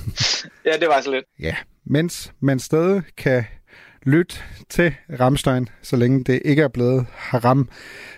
ja, 0.66 0.78
det 0.80 0.88
var 0.88 1.02
så 1.02 1.12
lidt. 1.12 1.26
Ja, 1.40 1.56
mens 1.86 2.34
man 2.40 2.60
stadig 2.60 3.04
kan 3.18 3.46
lyt 4.06 4.46
til 4.70 4.96
Ramstein, 5.20 5.70
så 5.82 5.96
længe 5.96 6.24
det 6.24 6.42
ikke 6.46 6.62
er 6.62 6.68
blevet 6.68 7.06
haram, 7.16 7.70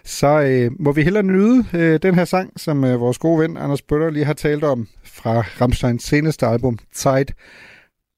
så 0.03 0.41
øh, 0.41 0.71
må 0.79 0.91
vi 0.91 1.03
hellere 1.03 1.23
nyde 1.23 1.65
øh, 1.73 1.99
den 2.01 2.15
her 2.15 2.25
sang, 2.25 2.59
som 2.59 2.83
øh, 2.83 2.99
vores 2.99 3.17
gode 3.17 3.39
ven 3.39 3.57
Anders 3.57 3.81
Bøtter 3.81 4.09
lige 4.09 4.25
har 4.25 4.33
talt 4.33 4.63
om 4.63 4.87
fra 5.03 5.43
Ramsteins 5.61 6.03
seneste 6.03 6.47
album, 6.47 6.79
Zeit. 6.93 7.33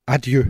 Adieu. 0.08 0.43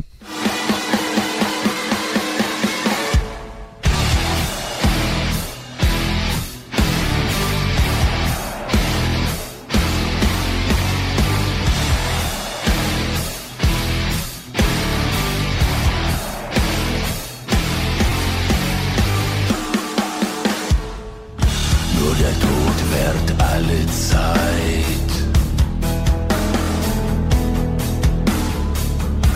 alle 23.68 23.86
Zeit. 23.88 25.12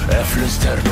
Er 0.09 0.25
flüstert 0.25 0.90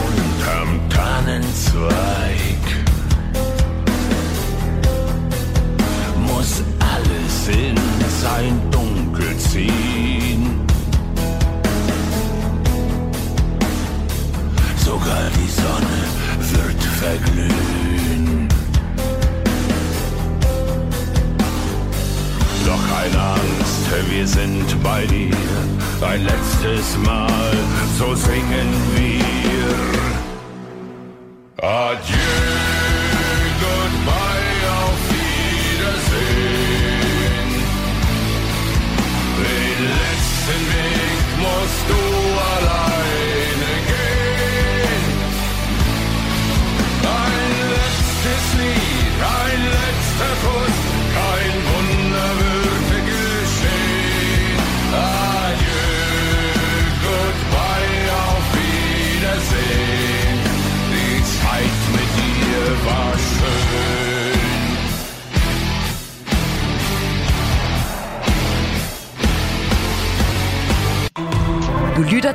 ein 26.02 26.24
letztes 26.24 26.98
Mal, 26.98 27.52
so 27.98 28.16
singen 28.16 28.74
wir. 28.96 29.09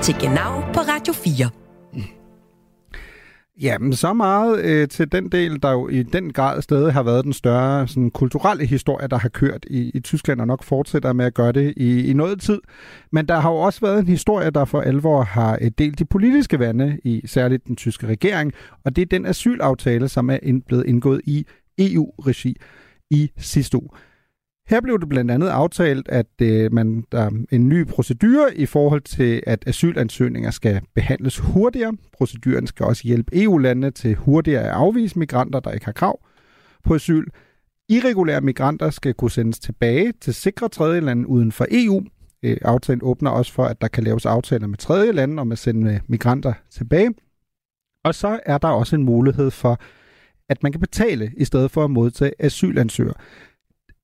Til 0.04 0.14
Genau 0.20 0.60
på 0.60 0.80
Radio 0.80 1.12
4. 1.12 1.50
Ja, 3.62 3.78
men 3.78 3.92
så 3.92 4.12
meget 4.12 4.64
øh, 4.64 4.88
til 4.88 5.12
den 5.12 5.28
del, 5.28 5.62
der 5.62 5.70
jo 5.70 5.88
i 5.88 6.02
den 6.02 6.32
grad 6.32 6.62
stadig 6.62 6.92
har 6.92 7.02
været 7.02 7.24
den 7.24 7.32
større 7.32 7.88
sådan, 7.88 8.10
kulturelle 8.10 8.66
historie, 8.66 9.08
der 9.08 9.18
har 9.18 9.28
kørt 9.28 9.66
i, 9.70 9.90
i 9.94 10.00
Tyskland, 10.00 10.40
og 10.40 10.46
nok 10.46 10.62
fortsætter 10.62 11.12
med 11.12 11.24
at 11.24 11.34
gøre 11.34 11.52
det 11.52 11.74
i, 11.76 12.10
i 12.10 12.12
noget 12.12 12.40
tid. 12.40 12.60
Men 13.12 13.28
der 13.28 13.40
har 13.40 13.50
jo 13.50 13.56
også 13.56 13.80
været 13.80 13.98
en 13.98 14.06
historie, 14.06 14.50
der 14.50 14.64
for 14.64 14.80
alvor 14.80 15.22
har 15.22 15.58
øh, 15.60 15.70
delt 15.78 15.98
de 15.98 16.04
politiske 16.04 16.58
vande 16.58 16.98
i 17.04 17.22
særligt 17.26 17.66
den 17.66 17.76
tyske 17.76 18.06
regering, 18.06 18.52
og 18.84 18.96
det 18.96 19.02
er 19.02 19.06
den 19.06 19.26
asylaftale, 19.26 20.08
som 20.08 20.30
er 20.30 20.38
ind, 20.42 20.62
blevet 20.62 20.86
indgået 20.86 21.20
i 21.24 21.46
EU-regi 21.78 22.56
i 23.10 23.30
sidste 23.38 23.76
uge. 23.76 23.90
Her 24.68 24.80
blev 24.80 25.00
det 25.00 25.08
blandt 25.08 25.30
andet 25.30 25.48
aftalt, 25.48 26.08
at 26.08 26.26
øh, 26.42 26.72
man 26.72 27.04
der 27.12 27.20
er 27.20 27.30
en 27.52 27.68
ny 27.68 27.86
procedure 27.86 28.56
i 28.56 28.66
forhold 28.66 29.00
til, 29.00 29.42
at 29.46 29.64
asylansøgninger 29.66 30.50
skal 30.50 30.80
behandles 30.94 31.38
hurtigere. 31.38 31.96
Proceduren 32.12 32.66
skal 32.66 32.86
også 32.86 33.02
hjælpe 33.04 33.42
EU-landene 33.42 33.90
til 33.90 34.14
hurtigere 34.14 34.62
at 34.62 34.70
afvise 34.70 35.18
migranter, 35.18 35.60
der 35.60 35.70
ikke 35.70 35.84
har 35.84 35.92
krav 35.92 36.20
på 36.84 36.94
asyl. 36.94 37.26
Irregulære 37.88 38.40
migranter 38.40 38.90
skal 38.90 39.14
kunne 39.14 39.30
sendes 39.30 39.58
tilbage 39.58 40.12
til 40.20 40.34
sikre 40.34 40.68
tredjelande 40.68 41.28
uden 41.28 41.52
for 41.52 41.66
EU. 41.70 42.02
Øh, 42.42 42.56
aftalen 42.62 43.00
åbner 43.02 43.30
også 43.30 43.52
for, 43.52 43.64
at 43.64 43.80
der 43.80 43.88
kan 43.88 44.04
laves 44.04 44.26
aftaler 44.26 44.66
med 44.66 44.78
tredje 44.78 45.12
lande 45.12 45.40
om 45.40 45.52
at 45.52 45.58
sende 45.58 45.94
øh, 45.94 46.00
migranter 46.08 46.52
tilbage. 46.70 47.14
Og 48.04 48.14
så 48.14 48.40
er 48.46 48.58
der 48.58 48.68
også 48.68 48.96
en 48.96 49.02
mulighed 49.02 49.50
for, 49.50 49.80
at 50.48 50.62
man 50.62 50.72
kan 50.72 50.80
betale 50.80 51.32
i 51.36 51.44
stedet 51.44 51.70
for 51.70 51.84
at 51.84 51.90
modtage 51.90 52.32
asylansøgere. 52.38 53.14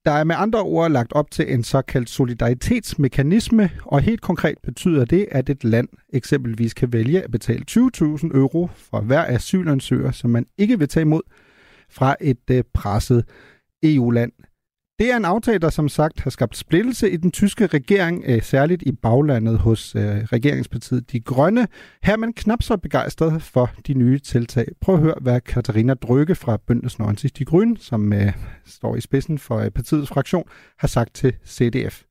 Der 0.04 0.10
er 0.10 0.24
med 0.24 0.34
andre 0.38 0.60
ord 0.62 0.90
lagt 0.90 1.12
op 1.12 1.30
til 1.30 1.52
en 1.52 1.64
såkaldt 1.64 2.10
solidaritetsmekanisme, 2.10 3.70
og 3.84 4.00
helt 4.00 4.20
konkret 4.20 4.58
betyder 4.62 5.04
det, 5.04 5.26
at 5.30 5.50
et 5.50 5.64
land 5.64 5.88
eksempelvis 6.08 6.74
kan 6.74 6.92
vælge 6.92 7.22
at 7.22 7.30
betale 7.30 7.64
20.000 7.70 7.78
euro 8.36 8.68
for 8.76 9.00
hver 9.00 9.24
asylansøger, 9.34 10.10
som 10.10 10.30
man 10.30 10.46
ikke 10.58 10.78
vil 10.78 10.88
tage 10.88 11.02
imod 11.02 11.22
fra 11.90 12.16
et 12.20 12.50
øh, 12.50 12.64
presset 12.74 13.24
EU-land. 13.82 14.32
Det 15.00 15.10
er 15.10 15.16
en 15.16 15.24
aftale, 15.24 15.58
der 15.58 15.70
som 15.70 15.88
sagt 15.88 16.20
har 16.20 16.30
skabt 16.30 16.56
splittelse 16.56 17.10
i 17.10 17.16
den 17.16 17.30
tyske 17.30 17.66
regering, 17.66 18.24
øh, 18.26 18.42
særligt 18.42 18.82
i 18.82 18.92
baglandet 18.92 19.58
hos 19.58 19.94
øh, 19.94 20.02
regeringspartiet 20.02 21.12
De 21.12 21.20
Grønne. 21.20 21.68
Her 22.02 22.12
er 22.12 22.16
man 22.16 22.32
knap 22.32 22.62
så 22.62 22.76
begejstret 22.76 23.42
for 23.42 23.70
de 23.86 23.94
nye 23.94 24.18
tiltag. 24.18 24.66
Prøv 24.80 24.94
at 24.94 25.00
høre, 25.00 25.14
hvad 25.20 25.40
Katarina 25.40 25.94
Drøge 25.94 26.34
fra 26.34 26.56
Bøndes 26.66 26.94
90 26.94 27.32
De 27.32 27.44
Grønne, 27.44 27.76
som 27.78 28.12
øh, 28.12 28.32
står 28.66 28.96
i 28.96 29.00
spidsen 29.00 29.38
for 29.38 29.58
øh, 29.58 29.70
partiets 29.70 30.08
fraktion, 30.08 30.44
har 30.78 30.88
sagt 30.88 31.14
til 31.14 31.34
CDF. 31.46 32.02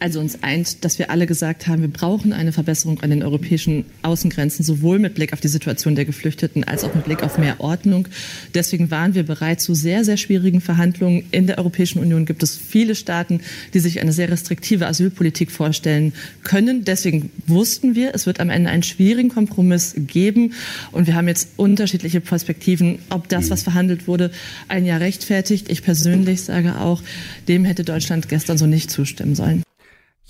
Also 0.00 0.18
uns 0.18 0.42
eint, 0.42 0.84
dass 0.84 0.98
wir 0.98 1.10
alle 1.10 1.26
gesagt 1.26 1.66
haben, 1.66 1.82
wir 1.82 1.88
brauchen 1.88 2.32
eine 2.32 2.52
Verbesserung 2.52 3.00
an 3.00 3.10
den 3.10 3.22
europäischen 3.22 3.84
Außengrenzen, 4.02 4.64
sowohl 4.64 4.98
mit 4.98 5.14
Blick 5.14 5.32
auf 5.34 5.40
die 5.40 5.48
Situation 5.48 5.94
der 5.94 6.06
Geflüchteten 6.06 6.64
als 6.64 6.84
auch 6.84 6.94
mit 6.94 7.04
Blick 7.04 7.22
auf 7.22 7.36
mehr 7.36 7.60
Ordnung. 7.60 8.08
Deswegen 8.54 8.90
waren 8.90 9.14
wir 9.14 9.24
bereit 9.24 9.60
zu 9.60 9.74
sehr, 9.74 10.04
sehr 10.04 10.16
schwierigen 10.16 10.62
Verhandlungen. 10.62 11.24
In 11.30 11.46
der 11.46 11.58
Europäischen 11.58 12.00
Union 12.00 12.24
gibt 12.24 12.42
es 12.42 12.56
viele 12.56 12.94
Staaten, 12.94 13.40
die 13.74 13.78
sich 13.78 14.00
eine 14.00 14.12
sehr 14.12 14.30
restriktive 14.30 14.86
Asylpolitik 14.86 15.50
vorstellen 15.50 16.14
können. 16.42 16.84
Deswegen 16.84 17.30
wussten 17.46 17.94
wir, 17.94 18.14
es 18.14 18.26
wird 18.26 18.40
am 18.40 18.48
Ende 18.48 18.70
einen 18.70 18.82
schwierigen 18.82 19.28
Kompromiss 19.28 19.94
geben. 19.96 20.54
Und 20.92 21.06
wir 21.06 21.14
haben 21.14 21.28
jetzt 21.28 21.50
unterschiedliche 21.56 22.22
Perspektiven, 22.22 23.00
ob 23.10 23.28
das, 23.28 23.50
was 23.50 23.62
verhandelt 23.62 24.08
wurde, 24.08 24.30
ein 24.68 24.86
Jahr 24.86 25.00
rechtfertigt. 25.00 25.70
Ich 25.70 25.82
persönlich 25.82 26.40
sage 26.40 26.78
auch, 26.80 27.02
dem 27.48 27.66
hätte 27.66 27.84
Deutschland 27.84 28.30
gestern 28.30 28.56
so 28.56 28.66
nicht 28.66 28.90
zustimmen 28.90 29.34
sollen. 29.34 29.62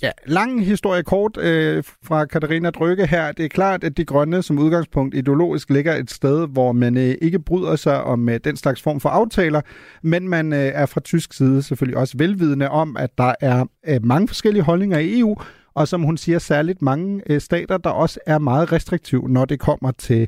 Ja, 0.03 0.11
lang 0.25 0.65
historie 0.65 1.03
kort 1.03 1.37
øh, 1.37 1.83
fra 2.03 2.25
Katarina 2.25 2.69
Drøge 2.69 3.07
her. 3.07 3.31
Det 3.31 3.45
er 3.45 3.49
klart, 3.49 3.83
at 3.83 3.97
de 3.97 4.05
grønne 4.05 4.43
som 4.43 4.59
udgangspunkt 4.59 5.15
ideologisk 5.15 5.69
ligger 5.69 5.95
et 5.95 6.11
sted, 6.11 6.47
hvor 6.47 6.71
man 6.71 6.97
øh, 6.97 7.15
ikke 7.21 7.39
bryder 7.39 7.75
sig 7.75 8.03
om 8.03 8.29
øh, 8.29 8.39
den 8.43 8.57
slags 8.57 8.81
form 8.81 8.99
for 8.99 9.09
aftaler, 9.09 9.61
men 10.03 10.29
man 10.29 10.53
øh, 10.53 10.59
er 10.59 10.85
fra 10.85 11.01
tysk 11.01 11.33
side 11.33 11.63
selvfølgelig 11.63 11.97
også 11.97 12.17
velvidende 12.17 12.69
om, 12.69 12.97
at 12.97 13.09
der 13.17 13.33
er 13.41 13.65
øh, 13.87 14.05
mange 14.05 14.27
forskellige 14.27 14.63
holdninger 14.63 14.97
i 14.97 15.19
EU, 15.19 15.35
og 15.73 15.87
som 15.87 16.01
hun 16.01 16.17
siger, 16.17 16.39
særligt 16.39 16.81
mange 16.81 17.21
øh, 17.25 17.41
stater, 17.41 17.77
der 17.77 17.89
også 17.89 18.19
er 18.25 18.39
meget 18.39 18.71
restriktive, 18.71 19.29
når 19.29 19.45
det 19.45 19.59
kommer 19.59 19.91
til 19.91 20.27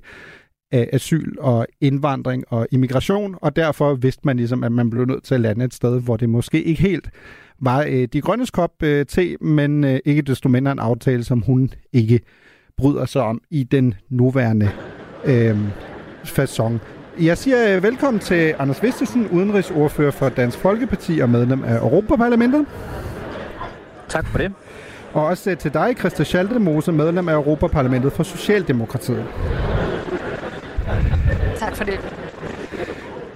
øh, 0.74 0.88
asyl 0.94 1.36
og 1.40 1.68
indvandring 1.82 2.44
og 2.50 2.68
immigration, 2.72 3.36
og 3.42 3.56
derfor 3.56 3.96
vidste 3.96 4.22
man 4.24 4.38
ligesom, 4.38 4.64
at 4.64 4.72
man 4.72 4.90
blev 4.90 5.06
nødt 5.06 5.24
til 5.24 5.36
at 5.36 5.42
lande 5.42 5.66
et 5.66 5.74
sted, 5.74 6.02
hvor 6.02 6.18
det 6.18 6.30
måske 6.30 6.64
ikke 6.64 6.82
helt 6.82 7.10
var 7.66 7.86
øh, 7.90 8.08
de 8.14 8.22
grønnes 8.22 8.52
kop 8.52 8.72
øh, 8.84 9.06
te, 9.06 9.38
men 9.42 9.84
øh, 9.84 10.00
ikke 10.06 10.22
desto 10.22 10.50
mindre 10.50 10.72
en 10.72 10.80
aftale, 10.80 11.24
som 11.24 11.42
hun 11.42 11.74
ikke 11.94 12.20
bryder 12.78 13.06
sig 13.06 13.22
om 13.22 13.42
i 13.50 13.64
den 13.64 13.94
nuværende 14.10 14.70
øh, 15.26 15.58
fasong. 16.24 16.82
Jeg 17.22 17.38
siger 17.38 17.76
øh, 17.76 17.84
velkommen 17.84 18.20
til 18.20 18.56
Anders 18.60 18.84
Vistesen, 18.84 19.28
udenrigsordfører 19.28 20.12
for 20.12 20.30
Dansk 20.30 20.58
Folkeparti 20.58 21.20
og 21.20 21.30
medlem 21.30 21.64
af 21.64 21.78
Europaparlamentet. 21.78 22.66
Tak 24.10 24.28
for 24.28 24.38
det. 24.38 24.52
Og 25.14 25.26
også 25.26 25.52
øh, 25.52 25.58
til 25.58 25.74
dig, 25.74 25.96
Christa 26.00 26.24
Schaldemose, 26.24 26.92
medlem 26.92 27.30
af 27.30 27.34
Europaparlamentet 27.34 28.14
for 28.14 28.24
Socialdemokratiet. 28.24 29.26
Tak 31.58 31.76
for 31.76 31.84
det. 31.84 32.00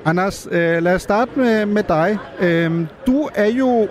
Anders, 0.05 0.47
øh, 0.51 0.83
lad 0.83 0.95
os 0.95 1.01
starte 1.01 1.31
med, 1.35 1.65
med 1.65 1.83
dig. 1.83 2.17
Øh, 2.39 2.87
du 3.07 3.29
er 3.35 3.45
jo 3.45 3.87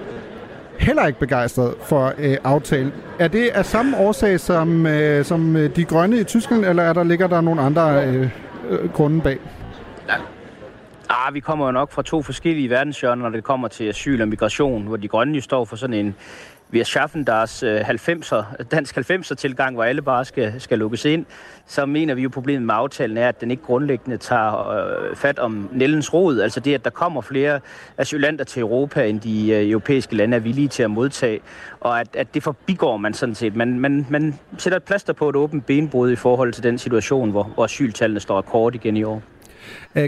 heller 0.79 1.07
ikke 1.07 1.19
begejstret 1.19 1.75
for 1.83 2.13
øh, 2.19 2.37
aftalen. 2.45 2.93
Er 3.19 3.29
det 3.29 3.49
af 3.49 3.67
samme 3.67 3.99
årsag 3.99 4.41
som, 4.41 4.87
øh, 4.87 5.25
som 5.25 5.57
øh, 5.57 5.77
de 5.77 5.85
grønne 5.85 6.21
i 6.21 6.25
Tyskland, 6.25 6.65
eller 6.65 6.83
er 6.83 6.93
der 6.93 7.05
ligger 7.05 7.27
der 7.27 7.41
nogle 7.41 7.61
andre 7.61 8.05
øh, 8.07 8.31
øh, 8.69 8.93
grunde 8.93 9.21
bag? 9.21 9.39
Ah, 11.09 11.35
vi 11.35 11.41
kommer 11.41 11.67
jo 11.67 11.73
nok 11.73 11.93
fra 11.93 12.03
to 12.03 12.23
forskellige 12.23 12.71
verdenshjørner, 12.71 13.23
når 13.23 13.31
det 13.31 13.45
kommer 13.45 13.69
til 13.69 13.85
asyl 13.85 14.21
og 14.23 14.29
migration, 14.29 14.87
hvor 14.87 14.97
de 14.97 15.09
grønne 15.09 15.35
jo 15.35 15.43
står 15.43 15.65
for 15.65 15.77
sådan 15.77 15.95
en 15.95 16.15
vi 16.71 16.79
har 16.79 16.85
schaffen 16.85 17.25
deres 17.25 17.63
øh, 17.63 17.81
90'er, 17.81 18.63
dansk 18.71 18.99
90'er 18.99 19.35
tilgang, 19.35 19.75
hvor 19.75 19.85
alle 19.85 20.03
bare 20.03 20.25
skal, 20.25 20.61
skal 20.61 20.79
lukkes 20.79 21.05
ind, 21.05 21.27
så 21.67 21.87
mener 21.87 22.15
vi 22.15 22.23
jo, 22.23 22.29
problemet 22.29 22.63
med 22.63 22.75
aftalen 22.75 23.17
er, 23.17 23.29
at 23.29 23.41
den 23.41 23.51
ikke 23.51 23.63
grundlæggende 23.63 24.17
tager 24.17 24.69
øh, 24.69 25.17
fat 25.17 25.39
om 25.39 25.69
Nellens 25.73 26.15
rod. 26.15 26.41
Altså 26.41 26.61
det, 26.61 26.75
at 26.75 26.85
der 26.85 26.91
kommer 26.91 27.21
flere 27.21 27.61
asylanter 27.99 28.45
til 28.45 28.61
Europa, 28.61 29.07
end 29.07 29.21
de 29.21 29.51
øh, 29.51 29.71
europæiske 29.71 30.17
lande 30.17 30.37
er 30.37 30.41
villige 30.41 30.69
til 30.69 30.83
at 30.83 30.91
modtage. 30.91 31.41
Og 31.81 32.01
at, 32.01 32.17
at 32.17 32.35
det 32.35 32.43
forbigår 32.43 32.97
man 32.97 33.15
sådan 33.15 33.35
set. 33.35 33.57
Man, 33.57 33.81
man, 33.81 34.07
man 34.11 34.39
sætter 34.59 34.77
et 34.77 34.83
plaster 34.83 35.13
på 35.13 35.29
et 35.29 35.37
åbent 35.37 35.67
benbrud 35.67 36.11
i 36.11 36.17
forhold 36.17 36.53
til 36.53 36.63
den 36.63 36.79
situation, 36.79 37.31
hvor, 37.31 37.43
hvor 37.43 37.65
asyltallene 37.65 38.21
står 38.21 38.41
kort 38.41 38.75
igen 38.75 38.97
i 38.97 39.05
år. 39.05 39.23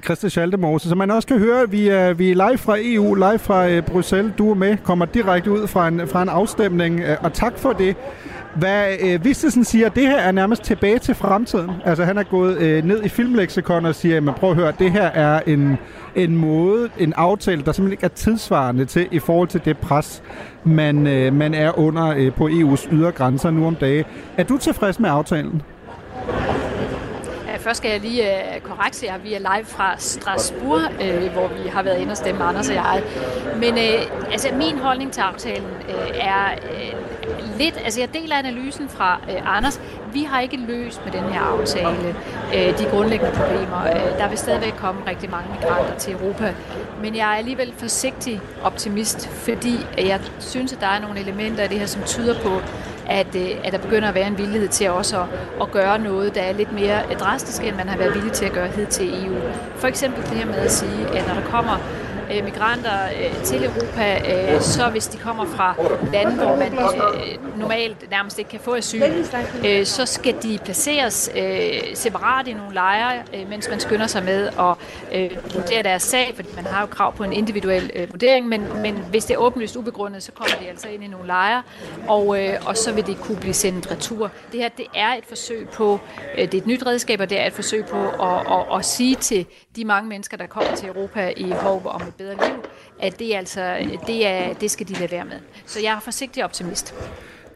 Christian 0.04 0.30
Schaldemose. 0.30 0.88
Som 0.88 0.98
man 0.98 1.10
også 1.10 1.28
kan 1.28 1.38
høre, 1.38 1.70
vi 1.70 1.88
er, 1.88 2.12
vi 2.12 2.30
er 2.30 2.34
live 2.34 2.58
fra 2.58 2.76
EU, 2.78 3.14
live 3.14 3.38
fra 3.38 3.76
uh, 3.76 3.84
Bruxelles. 3.84 4.32
Du 4.38 4.50
er 4.50 4.54
med, 4.54 4.76
kommer 4.84 5.04
direkte 5.04 5.50
ud 5.50 5.66
fra 5.66 5.88
en, 5.88 6.08
fra 6.08 6.22
en 6.22 6.28
afstemning, 6.28 7.00
uh, 7.00 7.24
og 7.24 7.32
tak 7.32 7.58
for 7.58 7.72
det. 7.72 7.96
Hvad 8.54 8.86
uh, 9.04 9.24
Vistesen 9.24 9.64
siger, 9.64 9.86
at 9.86 9.94
det 9.94 10.02
her 10.02 10.16
er 10.16 10.32
nærmest 10.32 10.62
tilbage 10.62 10.98
til 10.98 11.14
fremtiden. 11.14 11.70
Altså 11.84 12.04
han 12.04 12.18
er 12.18 12.22
gået 12.22 12.56
uh, 12.56 12.88
ned 12.88 13.04
i 13.04 13.08
filmleksikon 13.08 13.86
og 13.86 13.94
siger, 13.94 14.16
at 14.16 14.34
prøv 14.34 14.50
at 14.50 14.56
høre, 14.56 14.72
det 14.78 14.92
her 14.92 15.06
er 15.06 15.40
en, 15.46 15.76
en 16.14 16.36
måde, 16.36 16.88
en 16.98 17.12
aftale, 17.16 17.62
der 17.64 17.72
simpelthen 17.72 17.92
ikke 17.92 18.04
er 18.04 18.16
tidsvarende 18.16 18.84
til 18.84 19.08
i 19.10 19.18
forhold 19.18 19.48
til 19.48 19.60
det 19.64 19.78
pres, 19.78 20.22
man, 20.64 20.96
uh, 20.96 21.34
man 21.34 21.54
er 21.54 21.78
under 21.78 22.26
uh, 22.26 22.34
på 22.34 22.48
EU's 22.48 22.92
ydergrænser 22.92 23.50
nu 23.50 23.66
om 23.66 23.74
dagen. 23.74 24.04
Er 24.36 24.42
du 24.42 24.58
tilfreds 24.58 25.00
med 25.00 25.10
aftalen? 25.10 25.62
Først 27.68 27.78
skal 27.78 27.90
jeg 27.90 28.00
lige 28.00 28.48
øh, 28.48 28.56
uh, 28.56 28.62
korrekte 28.62 29.06
jer. 29.06 29.18
Vi 29.18 29.34
er 29.34 29.38
live 29.38 29.64
fra 29.64 29.94
Strasbourg, 29.98 30.80
øh, 31.02 31.32
hvor 31.32 31.48
vi 31.48 31.68
har 31.68 31.82
været 31.82 31.98
inde 31.98 32.10
og 32.10 32.16
stemme, 32.16 32.44
Anders 32.44 32.68
og 32.68 32.74
jeg. 32.74 33.02
Men 33.56 33.78
øh, 33.78 34.32
altså, 34.32 34.48
min 34.52 34.78
holdning 34.78 35.12
til 35.12 35.20
aftalen 35.20 35.68
er 36.14 36.48
lidt... 37.58 37.74
Altså, 37.84 38.00
jeg 38.00 38.08
deler 38.14 38.36
analysen 38.36 38.88
fra 38.88 39.20
Anders. 39.46 39.80
Vi 40.12 40.22
har 40.22 40.40
ikke 40.40 40.56
løst 40.56 41.04
med 41.04 41.12
den 41.12 41.32
her 41.32 41.40
aftale 41.40 42.14
de 42.52 42.84
grundlæggende 42.90 43.32
problemer. 43.32 43.82
Der 44.18 44.28
vil 44.28 44.38
stadigvæk 44.38 44.74
komme 44.76 45.00
rigtig 45.06 45.30
mange 45.30 45.48
migranter 45.60 45.98
til 45.98 46.12
Europa. 46.12 46.54
Men 47.02 47.16
jeg 47.16 47.32
er 47.32 47.36
alligevel 47.36 47.74
forsigtig 47.78 48.40
optimist, 48.62 49.28
fordi 49.28 49.86
jeg 49.98 50.20
synes, 50.38 50.72
at 50.72 50.80
der 50.80 50.86
er 50.86 51.00
nogle 51.00 51.20
elementer 51.20 51.64
i 51.64 51.68
det 51.68 51.78
her, 51.78 51.86
som 51.86 52.02
tyder 52.02 52.42
på, 52.42 52.60
at, 53.08 53.34
øh, 53.36 53.50
at 53.64 53.72
der 53.72 53.78
begynder 53.78 54.08
at 54.08 54.14
være 54.14 54.26
en 54.26 54.38
villighed 54.38 54.68
til 54.68 54.90
også 54.90 55.20
at, 55.20 55.26
at 55.60 55.70
gøre 55.70 55.98
noget, 55.98 56.34
der 56.34 56.40
er 56.40 56.52
lidt 56.52 56.72
mere 56.72 57.02
drastisk, 57.20 57.62
end 57.64 57.76
man 57.76 57.88
har 57.88 57.96
været 57.96 58.14
villig 58.14 58.32
til 58.32 58.44
at 58.44 58.52
gøre 58.52 58.68
hed 58.68 58.86
til 58.86 59.26
EU. 59.26 59.34
For 59.76 59.88
eksempel 59.88 60.22
det 60.22 60.32
her 60.32 60.46
med 60.46 60.54
at 60.54 60.70
sige, 60.70 61.06
at 61.18 61.26
når 61.26 61.34
der 61.34 61.44
kommer 61.50 61.78
øh, 62.32 62.44
migranter 62.44 63.06
øh, 63.06 63.44
til 63.44 63.64
Europa, 63.64 64.18
øh, 64.54 64.60
så 64.60 64.88
hvis 64.90 65.06
de 65.06 65.18
kommer 65.18 65.44
fra 65.44 65.74
lande, 66.12 66.34
hvor 66.34 66.56
man 66.56 66.72
øh, 66.72 67.58
normalt 67.58 68.10
nærmest 68.10 68.38
ikke 68.38 68.50
kan 68.50 68.60
få 68.60 68.74
asyl, 68.74 69.02
øh, 69.66 69.86
så 69.86 70.06
skal 70.06 70.34
de 70.42 70.58
placeres 70.64 71.30
øh, 71.36 71.80
separat 71.94 72.48
i 72.48 72.52
nogle 72.52 72.74
lejre, 72.74 73.22
øh, 73.34 73.48
mens 73.48 73.68
man 73.70 73.80
skynder 73.80 74.06
sig 74.06 74.24
med 74.24 74.46
at 74.46 74.74
øh, 75.12 75.30
vurdere 75.54 75.82
deres 75.82 76.02
sag, 76.02 76.32
fordi 76.36 76.48
man 76.56 76.64
har 76.64 76.80
jo 76.80 76.86
krav 76.86 77.16
på 77.16 77.24
en 77.24 77.32
individuel 77.32 77.90
øh, 77.94 78.10
vurdering, 78.10 78.48
men, 78.48 78.66
men 78.82 78.94
hvis 79.10 79.24
det 79.24 79.34
er 79.34 79.38
åbenlyst 79.38 79.76
ubegrundet, 79.76 80.22
så 80.22 80.32
kommer 80.32 80.56
de 80.60 80.68
altså 80.68 80.88
ind 80.88 81.04
i 81.04 81.06
nogle 81.06 81.26
lejre, 81.26 81.62
og, 82.08 82.44
øh, 82.44 82.54
og 82.66 82.76
så 82.76 82.92
vil 82.92 83.06
de 83.06 83.14
kunne 83.14 83.38
blive 83.38 83.54
sendt 83.54 83.90
retur. 83.90 84.30
Det 84.52 84.60
her 84.60 84.68
det 84.68 84.86
er 84.94 85.14
et 85.14 85.24
forsøg 85.28 85.68
på, 85.68 86.00
øh, 86.38 86.44
det 86.44 86.54
er 86.54 86.58
et 86.58 86.66
nyt 86.66 86.86
redskab, 86.86 87.20
og 87.20 87.30
det 87.30 87.40
er 87.40 87.46
et 87.46 87.52
forsøg 87.52 87.86
på 87.86 88.08
at, 88.08 88.52
at, 88.52 88.78
at 88.78 88.84
sige 88.84 89.14
til 89.14 89.46
de 89.76 89.84
mange 89.84 90.08
mennesker, 90.08 90.36
der 90.36 90.46
kommer 90.46 90.76
til 90.76 90.88
Europa 90.88 91.32
i 91.36 91.50
håb 91.50 91.86
om 91.86 92.02
et 92.02 92.17
bedre 92.18 92.34
liv, 92.34 92.64
at 93.00 93.18
det, 93.18 93.34
altså, 93.34 93.76
det, 94.06 94.26
er, 94.26 94.54
det 94.54 94.70
skal 94.70 94.88
de 94.88 94.92
lade 94.92 95.12
være 95.12 95.24
med. 95.24 95.38
Så 95.66 95.80
jeg 95.82 95.94
er 95.94 96.00
forsigtig 96.00 96.44
optimist. 96.44 96.94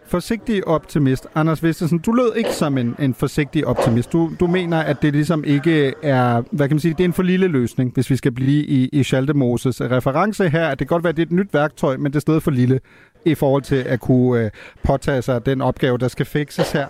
Forsigtig 0.06 0.68
optimist. 0.68 1.26
Anders 1.34 1.62
Vestersen, 1.62 1.98
du 1.98 2.12
lød 2.12 2.34
ikke 2.36 2.52
som 2.52 2.78
en, 2.78 2.96
en 2.98 3.14
forsigtig 3.14 3.66
optimist. 3.66 4.12
Du, 4.12 4.30
du 4.40 4.46
mener, 4.46 4.80
at 4.80 5.02
det 5.02 5.12
ligesom 5.12 5.44
ikke 5.44 5.94
er, 6.02 6.42
hvad 6.50 6.68
kan 6.68 6.74
man 6.74 6.80
sige, 6.80 6.94
det 6.94 7.00
er 7.00 7.04
en 7.04 7.12
for 7.12 7.22
lille 7.22 7.46
løsning, 7.46 7.94
hvis 7.94 8.10
vi 8.10 8.16
skal 8.16 8.32
blive 8.32 8.64
i, 8.64 8.88
i 8.92 9.02
Schaldemoses 9.02 9.80
reference 9.80 10.48
her. 10.48 10.68
At 10.68 10.78
det 10.78 10.88
kan 10.88 10.94
godt 10.94 11.04
være, 11.04 11.08
at 11.10 11.16
det 11.16 11.22
er 11.22 11.26
et 11.26 11.32
nyt 11.32 11.54
værktøj, 11.54 11.96
men 11.96 12.12
det 12.12 12.16
er 12.16 12.20
stadig 12.20 12.42
for 12.42 12.50
lille 12.50 12.80
i 13.24 13.34
forhold 13.34 13.62
til 13.62 13.76
at 13.76 14.00
kunne 14.00 14.44
øh, 14.44 14.50
påtage 14.82 15.22
sig 15.22 15.46
den 15.46 15.60
opgave, 15.60 15.98
der 15.98 16.08
skal 16.08 16.26
fikses 16.26 16.72
her. 16.72 16.86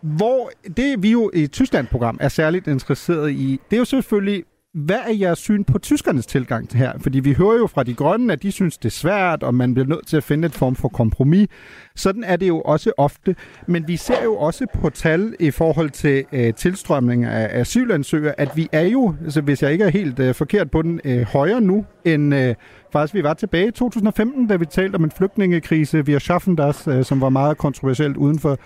Hvor 0.00 0.50
det 0.76 1.02
vi 1.02 1.10
jo 1.10 1.30
i 1.34 1.46
Tyskland-program 1.46 2.18
er 2.20 2.28
særligt 2.28 2.66
interesseret 2.66 3.30
i, 3.30 3.60
det 3.70 3.76
er 3.76 3.78
jo 3.78 3.84
selvfølgelig 3.84 4.44
hvad 4.84 4.98
er 5.08 5.12
jeres 5.12 5.38
syn 5.38 5.64
på 5.64 5.78
tyskernes 5.78 6.26
tilgang 6.26 6.68
til 6.68 6.78
her? 6.78 6.92
Fordi 7.00 7.20
vi 7.20 7.32
hører 7.32 7.56
jo 7.58 7.66
fra 7.66 7.82
de 7.82 7.94
grønne, 7.94 8.32
at 8.32 8.42
de 8.42 8.52
synes, 8.52 8.78
det 8.78 8.84
er 8.84 8.90
svært, 8.90 9.42
og 9.42 9.54
man 9.54 9.74
bliver 9.74 9.86
nødt 9.86 10.06
til 10.06 10.16
at 10.16 10.24
finde 10.24 10.46
et 10.46 10.54
form 10.54 10.76
for 10.76 10.88
kompromis. 10.88 11.48
Sådan 11.96 12.24
er 12.24 12.36
det 12.36 12.48
jo 12.48 12.60
også 12.60 12.92
ofte. 12.96 13.36
Men 13.66 13.88
vi 13.88 13.96
ser 13.96 14.24
jo 14.24 14.36
også 14.36 14.66
på 14.74 14.90
tal 14.90 15.34
i 15.40 15.50
forhold 15.50 15.90
til 15.90 16.24
øh, 16.32 16.54
tilstrømning 16.54 17.24
af 17.24 17.60
asylansøgere, 17.60 18.40
at 18.40 18.50
vi 18.54 18.68
er 18.72 18.86
jo, 18.86 19.14
altså 19.24 19.40
hvis 19.40 19.62
jeg 19.62 19.72
ikke 19.72 19.84
er 19.84 19.90
helt 19.90 20.18
øh, 20.18 20.34
forkert 20.34 20.70
på 20.70 20.82
den, 20.82 21.00
øh, 21.04 21.22
højere 21.22 21.60
nu, 21.60 21.84
end 22.04 22.34
øh, 22.34 22.54
faktisk 22.92 23.14
vi 23.14 23.22
var 23.22 23.34
tilbage 23.34 23.68
i 23.68 23.70
2015, 23.70 24.46
da 24.46 24.56
vi 24.56 24.64
talte 24.66 24.96
om 24.96 25.04
en 25.04 25.10
flygtningekrise 25.10 26.06
via 26.06 26.18
Schaffendas, 26.18 26.88
øh, 26.88 27.04
som 27.04 27.20
var 27.20 27.28
meget 27.28 27.58
kontroversielt 27.58 28.16
uden 28.16 28.38
for 28.38 28.58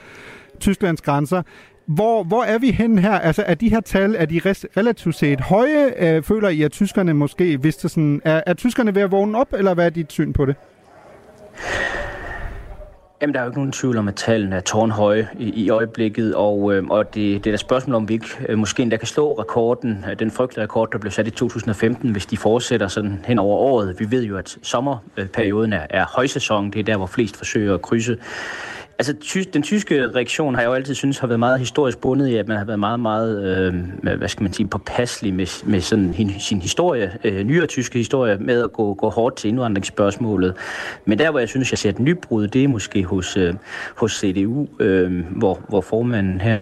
Tysklands 0.60 1.00
grænser. 1.00 1.42
Hvor, 1.86 2.24
hvor 2.24 2.42
er 2.42 2.58
vi 2.58 2.70
hen 2.70 2.98
her? 2.98 3.18
Altså, 3.18 3.42
er 3.46 3.54
de 3.54 3.68
her 3.68 3.80
tal, 3.80 4.14
er 4.18 4.26
de 4.26 4.40
relativt 4.76 5.14
set 5.14 5.40
høje? 5.40 5.92
Øh, 5.98 6.22
føler 6.22 6.48
I, 6.48 6.62
at 6.62 6.72
tyskerne 6.72 7.14
måske, 7.14 7.56
hvis 7.56 7.76
det 7.76 7.90
sådan, 7.90 8.22
er, 8.24 8.42
er 8.46 8.54
tyskerne 8.54 8.94
ved 8.94 9.02
at 9.02 9.10
vågne 9.10 9.38
op, 9.38 9.52
eller 9.52 9.74
hvad 9.74 9.86
er 9.86 9.90
dit 9.90 10.12
syn 10.12 10.32
på 10.32 10.46
det? 10.46 10.56
Jamen, 13.22 13.34
der 13.34 13.40
er 13.40 13.44
jo 13.44 13.50
ikke 13.50 13.58
nogen 13.58 13.72
tvivl 13.72 13.98
om, 13.98 14.08
at 14.08 14.14
tallene 14.14 14.56
er 14.56 14.60
tårnhøje 14.60 15.28
i, 15.38 15.64
i 15.64 15.70
øjeblikket, 15.70 16.34
og, 16.34 16.74
øh, 16.74 16.84
og 16.84 17.14
det, 17.14 17.44
det 17.44 17.50
er 17.50 17.52
da 17.52 17.56
spørgsmål 17.56 17.94
om, 17.94 18.08
vi 18.08 18.14
ikke 18.14 18.26
øh, 18.48 18.58
måske 18.58 18.82
endda 18.82 18.96
kan 18.96 19.06
slå 19.06 19.32
rekorden, 19.32 20.04
øh, 20.10 20.18
den 20.18 20.30
frygtelige 20.30 20.62
rekord, 20.62 20.92
der 20.92 20.98
blev 20.98 21.10
sat 21.10 21.26
i 21.26 21.30
2015, 21.30 22.10
hvis 22.10 22.26
de 22.26 22.36
fortsætter 22.36 22.88
sådan 22.88 23.24
hen 23.26 23.38
over 23.38 23.56
året. 23.56 24.00
Vi 24.00 24.10
ved 24.10 24.22
jo, 24.22 24.36
at 24.36 24.58
sommerperioden 24.62 25.72
er, 25.72 25.86
er 25.90 26.06
højsæson, 26.06 26.70
det 26.70 26.80
er 26.80 26.84
der, 26.84 26.96
hvor 26.96 27.06
flest 27.06 27.36
forsøger 27.36 27.74
at 27.74 27.82
krydse 27.82 28.16
Altså, 29.02 29.14
ty- 29.20 29.50
den 29.52 29.62
tyske 29.62 30.08
reaktion 30.08 30.54
har 30.54 30.62
jeg 30.62 30.68
jo 30.68 30.74
altid 30.74 30.94
synes 30.94 31.18
har 31.18 31.26
været 31.26 31.38
meget 31.38 31.58
historisk 31.58 31.98
bundet 31.98 32.28
i, 32.28 32.36
at 32.36 32.48
man 32.48 32.56
har 32.56 32.64
været 32.64 32.78
meget, 32.78 33.00
meget, 33.00 33.44
øh, 33.44 33.74
hvad 34.16 34.28
skal 34.28 34.42
man 34.42 34.52
sige, 34.52 34.66
påpasselig 34.66 35.34
med, 35.34 35.66
med 35.66 35.80
sådan 35.80 36.14
hin, 36.14 36.40
sin 36.40 36.60
historie, 36.60 37.18
øh, 37.24 37.44
nyere 37.44 37.66
tyske 37.66 37.98
historie, 37.98 38.38
med 38.38 38.62
at 38.62 38.72
gå, 38.72 38.94
gå 38.94 39.10
hårdt 39.10 39.36
til 39.36 39.48
indvandringsspørgsmålet. 39.48 40.54
Men 41.04 41.18
der, 41.18 41.30
hvor 41.30 41.38
jeg 41.38 41.48
synes, 41.48 41.72
jeg 41.72 41.78
ser 41.78 41.90
et 41.90 41.98
nybrud, 41.98 42.48
det 42.48 42.64
er 42.64 42.68
måske 42.68 43.04
hos, 43.04 43.36
øh, 43.36 43.54
hos 43.96 44.12
CDU, 44.12 44.66
øh, 44.80 45.24
hvor, 45.30 45.60
hvor 45.68 45.80
formanden 45.80 46.40
her 46.40 46.58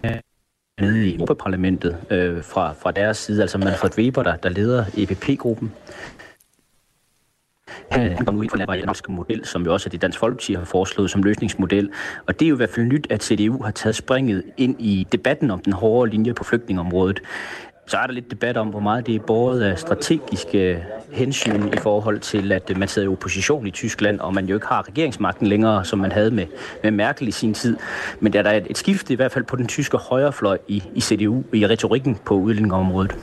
nede 0.81 1.09
i 1.09 1.15
Europaparlamentet 1.15 1.97
øh, 2.11 2.43
fra, 2.43 2.73
fra 2.73 2.91
deres 2.91 3.17
side, 3.17 3.43
altså 3.43 3.59
Manfred 3.59 3.99
Weber, 3.99 4.23
der, 4.23 4.37
der 4.37 4.49
leder 4.49 4.85
EPP-gruppen, 4.97 5.73
han 7.91 8.25
kom 8.25 8.35
nu 8.35 8.43
ind 8.43 8.51
for 8.51 8.57
den 8.57 8.85
norske 8.87 9.13
model, 9.13 9.45
som 9.45 9.65
jo 9.65 9.73
også 9.73 9.89
er 9.89 9.91
det 9.91 10.03
Dansk 10.03 10.19
Folkeparti 10.19 10.55
har 10.55 10.65
foreslået 10.65 11.11
som 11.11 11.23
løsningsmodel. 11.23 11.91
Og 12.27 12.41
det 12.41 12.47
er 12.47 12.49
jo 12.49 12.57
i 12.57 12.57
hvert 12.57 12.71
fald 12.71 12.87
nyt, 12.87 13.07
at 13.11 13.25
CDU 13.25 13.63
har 13.63 13.71
taget 13.71 13.97
springet 13.97 14.43
ind 14.57 14.77
i 14.79 15.07
debatten 15.13 15.51
om 15.51 15.61
den 15.61 15.73
hårde 15.73 16.11
linje 16.11 16.35
på 16.35 16.45
flygtningområdet. 16.45 17.21
Så 17.87 17.97
er 17.97 18.07
der 18.07 18.13
lidt 18.13 18.31
debat 18.31 18.57
om, 18.57 18.69
hvor 18.69 18.81
meget 18.81 19.07
det 19.07 19.15
er 19.15 19.21
båret 19.21 19.63
af 19.63 19.79
strategiske 19.79 20.85
hensyn 21.13 21.69
i 21.69 21.77
forhold 21.77 22.19
til, 22.19 22.53
at 22.53 22.77
man 22.77 22.89
sidder 22.89 23.09
i 23.09 23.13
opposition 23.13 23.67
i 23.67 23.71
Tyskland, 23.71 24.21
og 24.21 24.35
man 24.35 24.47
jo 24.47 24.55
ikke 24.55 24.67
har 24.67 24.89
regeringsmagten 24.89 25.47
længere, 25.47 25.85
som 25.85 25.99
man 25.99 26.13
havde 26.13 26.31
med, 26.31 26.47
med 26.83 26.91
Merkel 26.91 27.29
i 27.29 27.31
sin 27.31 27.55
tid. 27.55 27.77
Men 28.21 28.33
der 28.33 28.39
er 28.39 28.43
der 28.43 28.53
et, 28.53 28.67
et 28.71 28.79
skift 28.79 29.11
i 29.11 29.15
hvert 29.15 29.33
fald 29.33 29.45
på 29.45 29.57
den 29.57 29.67
tyske 29.67 29.97
højrefløj 29.97 30.59
i, 30.69 30.83
i 30.95 31.01
CDU, 31.01 31.43
i 31.53 31.67
retorikken 31.67 32.19
på 32.25 32.35
udlændingeområdet. 32.35 33.17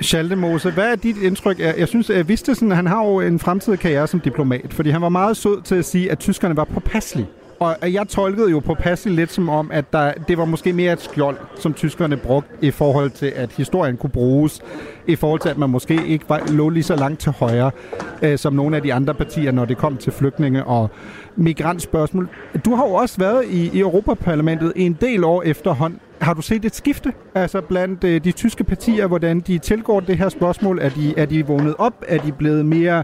Schaldemose, 0.00 0.70
hvad 0.70 0.92
er 0.92 0.96
dit 0.96 1.16
indtryk? 1.16 1.58
Jeg 1.58 1.88
synes, 1.88 2.10
at 2.10 2.28
Vistesen, 2.28 2.70
han 2.70 2.86
har 2.86 3.04
jo 3.06 3.20
en 3.20 3.38
fremtidig 3.38 3.78
karriere 3.78 4.06
som 4.06 4.20
diplomat, 4.20 4.74
fordi 4.74 4.90
han 4.90 5.02
var 5.02 5.08
meget 5.08 5.36
sød 5.36 5.62
til 5.62 5.74
at 5.74 5.84
sige, 5.84 6.10
at 6.10 6.18
tyskerne 6.18 6.56
var 6.56 6.64
påpasselige. 6.64 7.28
Og 7.60 7.92
jeg 7.92 8.08
tolkede 8.08 8.50
jo 8.50 8.60
påpasseligt 8.60 9.16
lidt 9.16 9.32
som 9.32 9.48
om, 9.48 9.70
at 9.72 9.92
der, 9.92 10.12
det 10.28 10.38
var 10.38 10.44
måske 10.44 10.72
mere 10.72 10.92
et 10.92 11.00
skjold, 11.00 11.36
som 11.56 11.74
tyskerne 11.74 12.16
brugte 12.16 12.50
i 12.60 12.70
forhold 12.70 13.10
til, 13.10 13.32
at 13.36 13.52
historien 13.52 13.96
kunne 13.96 14.10
bruges, 14.10 14.60
i 15.06 15.16
forhold 15.16 15.40
til, 15.40 15.48
at 15.48 15.58
man 15.58 15.70
måske 15.70 16.06
ikke 16.06 16.24
var, 16.28 16.42
lå 16.52 16.68
lige 16.68 16.82
så 16.82 16.96
langt 16.96 17.20
til 17.20 17.32
højre, 17.32 17.70
øh, 18.22 18.38
som 18.38 18.52
nogle 18.52 18.76
af 18.76 18.82
de 18.82 18.94
andre 18.94 19.14
partier, 19.14 19.52
når 19.52 19.64
det 19.64 19.76
kom 19.76 19.96
til 19.96 20.12
flygtninge 20.12 20.64
og 20.64 20.90
migrantspørgsmål. 21.36 22.28
Du 22.64 22.74
har 22.74 22.86
jo 22.86 22.92
også 22.92 23.18
været 23.18 23.44
i, 23.50 23.70
i 23.72 23.80
Europaparlamentet 23.80 24.72
en 24.76 24.98
del 25.00 25.24
år 25.24 25.42
efterhånden. 25.42 26.00
Har 26.20 26.34
du 26.34 26.42
set 26.42 26.64
et 26.64 26.74
skifte 26.74 27.12
altså 27.34 27.60
blandt 27.60 28.04
øh, 28.04 28.24
de 28.24 28.32
tyske 28.32 28.64
partier, 28.64 29.06
hvordan 29.06 29.40
de 29.40 29.58
tilgår 29.58 30.00
det 30.00 30.18
her 30.18 30.28
spørgsmål? 30.28 30.78
Er 30.78 30.88
de, 30.88 31.14
er 31.16 31.26
de 31.26 31.46
vågnet 31.46 31.74
op? 31.78 32.04
Er 32.08 32.18
de 32.18 32.32
blevet 32.32 32.66
mere 32.66 33.02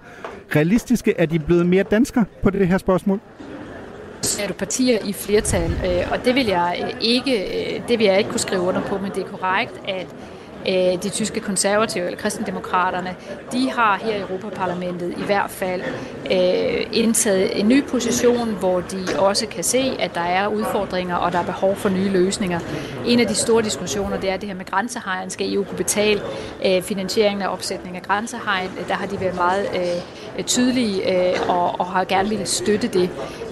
realistiske? 0.56 1.14
Er 1.18 1.26
de 1.26 1.38
blevet 1.38 1.66
mere 1.66 1.82
danskere 1.82 2.24
på 2.42 2.50
det 2.50 2.68
her 2.68 2.78
spørgsmål? 2.78 3.20
er 4.42 4.46
du 4.48 4.54
partier 4.54 4.98
i 5.04 5.12
flertal, 5.12 5.70
øh, 5.70 6.12
og 6.12 6.24
det 6.24 6.34
vil 6.34 6.46
jeg 6.46 6.84
øh, 6.84 6.94
ikke, 7.00 7.32
øh, 7.76 7.88
det 7.88 7.98
vil 7.98 8.06
jeg 8.06 8.18
ikke 8.18 8.30
kunne 8.30 8.40
skrive 8.40 8.60
under 8.60 8.82
på, 8.82 8.98
men 8.98 9.10
det 9.14 9.22
er 9.22 9.26
korrekt, 9.26 9.72
at 9.88 10.06
Øh, 10.68 11.02
de 11.02 11.08
tyske 11.08 11.40
konservative 11.40 12.04
eller 12.04 12.18
kristendemokraterne, 12.18 13.16
de 13.52 13.70
har 13.70 14.00
her 14.04 14.14
i 14.16 14.20
Europaparlamentet 14.20 15.14
i 15.18 15.22
hvert 15.26 15.50
fald 15.50 15.82
øh, 16.30 16.86
indtaget 16.92 17.60
en 17.60 17.68
ny 17.68 17.84
position, 17.84 18.48
hvor 18.58 18.80
de 18.80 19.06
også 19.18 19.46
kan 19.46 19.64
se, 19.64 19.96
at 19.98 20.14
der 20.14 20.20
er 20.20 20.48
udfordringer, 20.48 21.16
og 21.16 21.32
der 21.32 21.38
er 21.38 21.44
behov 21.44 21.76
for 21.76 21.88
nye 21.88 22.08
løsninger. 22.08 22.60
En 23.06 23.20
af 23.20 23.26
de 23.26 23.34
store 23.34 23.62
diskussioner, 23.62 24.20
det 24.20 24.30
er 24.30 24.36
det 24.36 24.48
her 24.48 24.56
med 24.56 24.64
grænsehegn. 24.64 25.30
Skal 25.30 25.54
EU 25.54 25.64
kunne 25.64 25.76
betale 25.76 26.20
øh, 26.66 26.82
finansieringen 26.82 27.42
af 27.42 27.52
opsætning 27.52 27.96
af 27.96 28.02
grænsehegn? 28.02 28.70
Der 28.88 28.94
har 28.94 29.06
de 29.06 29.20
været 29.20 29.34
meget 29.34 29.66
øh, 30.38 30.44
tydelige 30.44 31.30
øh, 31.30 31.48
og, 31.48 31.80
og 31.80 31.86
har 31.86 32.04
gerne 32.04 32.28
ville 32.28 32.46
støtte 32.46 32.88
det. 32.88 33.10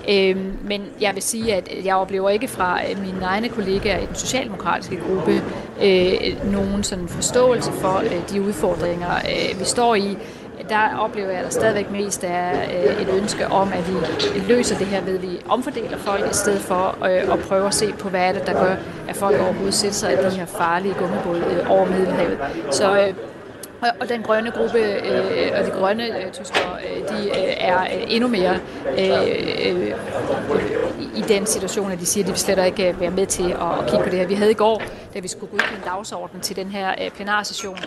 Øh, 0.08 0.36
men 0.64 0.82
jeg 1.00 1.14
vil 1.14 1.22
sige, 1.22 1.54
at 1.54 1.70
jeg 1.84 1.96
oplever 1.96 2.30
ikke 2.30 2.48
fra 2.48 2.80
øh, 2.90 3.00
mine 3.00 3.24
egne 3.24 3.48
kollegaer 3.48 3.98
i 3.98 4.06
den 4.06 4.14
socialdemokratiske 4.14 4.96
gruppe 4.96 5.42
øh, 5.82 6.52
nogen 6.52 6.82
sådan 6.82 7.08
forståelse 7.08 7.72
for 7.72 8.02
øh, 8.04 8.30
de 8.30 8.42
udfordringer, 8.42 9.14
øh, 9.16 9.60
vi 9.60 9.64
står 9.64 9.94
i. 9.94 10.18
Der 10.68 10.96
oplever 10.98 11.28
jeg, 11.28 11.38
at 11.38 11.44
der 11.44 11.50
stadigvæk 11.50 11.90
mest 11.90 12.24
er 12.24 12.50
øh, 12.50 13.02
et 13.02 13.08
ønske 13.20 13.46
om, 13.46 13.72
at 13.72 13.88
vi 13.88 13.94
løser 14.48 14.78
det 14.78 14.86
her 14.86 15.00
ved, 15.00 15.14
at 15.14 15.22
vi 15.22 15.40
omfordeler 15.48 15.98
folk 15.98 16.30
i 16.30 16.34
stedet 16.34 16.60
for 16.60 16.98
øh, 17.04 17.32
at 17.32 17.38
prøve 17.38 17.66
at 17.66 17.74
se 17.74 17.92
på, 17.92 18.08
hvad 18.08 18.20
er 18.20 18.32
det, 18.32 18.46
der 18.46 18.52
gør, 18.52 18.76
at 19.08 19.16
folk 19.16 19.40
overhovedet 19.40 19.74
sætter 19.74 19.94
sig 19.94 20.12
i 20.12 20.16
de 20.16 20.30
her 20.30 20.46
farlige 20.46 20.94
gummibåde 20.94 21.44
øh, 21.50 21.70
over 21.70 21.84
Middelhavet. 21.86 22.38
Så 22.70 23.00
øh, 23.00 23.14
og 24.00 24.08
den 24.08 24.22
grønne 24.22 24.50
gruppe 24.50 24.78
øh, 24.78 25.52
og 25.58 25.64
de 25.66 25.70
grønne 25.70 26.06
øh, 26.06 26.32
tyskere, 26.32 26.78
øh, 26.84 27.08
de 27.08 27.28
øh, 27.28 27.54
er 27.56 27.80
øh, 27.82 28.02
endnu 28.08 28.28
mere 28.28 28.58
øh, 28.98 29.10
øh, 29.66 29.92
i 31.16 31.20
den 31.28 31.46
situation, 31.46 31.92
at 31.92 32.00
de 32.00 32.06
siger, 32.06 32.24
at 32.24 32.26
de 32.26 32.32
vil 32.32 32.40
slet 32.40 32.66
ikke 32.66 32.88
øh, 32.88 33.00
være 33.00 33.10
med 33.10 33.26
til 33.26 33.50
at 33.52 33.86
kigge 33.88 34.04
på 34.04 34.10
det 34.10 34.18
her. 34.18 34.26
Vi 34.26 34.34
havde 34.34 34.50
i 34.50 34.54
går, 34.54 34.82
da 35.14 35.18
vi 35.18 35.28
skulle 35.28 35.50
godkende 35.50 35.80
dagsordenen 35.84 36.40
til 36.42 36.56
den 36.56 36.66
her 36.66 36.94
øh, 37.04 37.10
plenarsession, 37.10 37.78